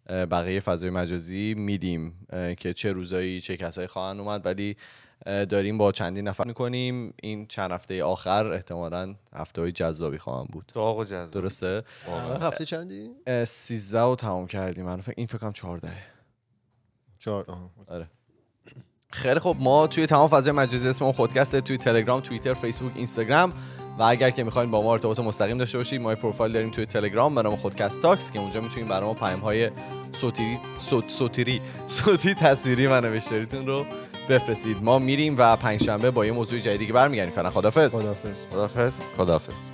بقیه 0.08 0.60
فضای 0.60 0.90
مجازی 0.90 1.54
میدیم 1.54 2.26
که 2.58 2.72
چه 2.72 2.92
روزایی 2.92 3.40
چه 3.40 3.56
کسایی 3.56 3.86
خواهند 3.88 4.20
اومد. 4.20 4.46
ولی 4.46 4.76
داریم 5.26 5.78
با 5.78 5.92
چندین 5.92 6.28
نفر 6.28 6.44
می‌کنیم. 6.46 7.14
این 7.22 7.46
چند 7.46 7.70
هفته 7.70 8.04
آخر 8.04 8.52
احتمالا 8.52 9.14
هفته 9.34 9.60
های 9.60 9.72
جذابی 9.72 10.18
خواهم 10.18 10.46
بود. 10.52 10.72
داغ 10.74 10.98
و 10.98 11.04
جذاب 11.04 11.30
درسته؟ 11.30 11.82
هفته 12.40 12.64
چندی؟ 12.64 13.10
اه، 13.26 13.44
13 13.44 14.00
رو 14.00 14.16
تمام 14.16 14.46
کردیم. 14.46 14.84
من 14.84 15.00
فکر 15.00 15.14
این 15.16 15.26
فکر 15.26 15.38
کنم 15.38 15.52
14 15.52 15.88
چهار 17.18 17.44
آها. 17.48 17.70
خیلی 19.12 19.40
خب 19.40 19.56
ما 19.58 19.86
توی 19.86 20.06
تمام 20.06 20.28
فضای 20.28 20.52
مجازی 20.52 20.88
اسم 20.88 21.04
ما 21.04 21.12
خودکسته 21.12 21.60
توی 21.60 21.78
تلگرام 21.78 22.20
توییتر 22.20 22.54
فیسبوک 22.54 22.92
اینستاگرام 22.94 23.52
و 23.98 24.02
اگر 24.02 24.30
که 24.30 24.44
می‌خواین 24.44 24.70
با 24.70 24.82
ما 24.82 24.92
ارتباط 24.92 25.20
مستقیم 25.20 25.58
داشته 25.58 25.78
باشید 25.78 26.00
ما 26.00 26.14
پروفایل 26.14 26.52
داریم 26.52 26.70
توی 26.70 26.86
تلگرام 26.86 27.34
به 27.34 27.42
نام 27.42 27.56
خودکست 27.56 28.00
تاکس 28.00 28.30
که 28.30 28.38
اونجا 28.38 28.60
می‌تونید 28.60 28.88
برای 28.88 29.06
ما 29.06 29.14
پیام 29.14 29.40
های 29.40 29.70
صوتی 30.12 30.58
صوت 30.78 31.08
صوتیری 31.08 31.60
صوتی 31.88 32.34
تصویری 32.34 32.86
و 32.86 33.00
نوشتاریتون 33.00 33.66
رو 33.66 33.86
بفرستید. 34.32 34.82
ما 34.82 34.98
میریم 34.98 35.34
و 35.38 35.56
پنجشنبه 35.56 36.10
با 36.10 36.26
یه 36.26 36.32
موضوع 36.32 36.58
جدیدی 36.58 36.92
برمیگردیم. 36.92 37.34
فعلا 37.34 37.50
خدافظ 37.50 37.94
خداحافظ. 37.94 38.46
خدافظ 38.46 38.92
خداحافظ. 39.16 39.70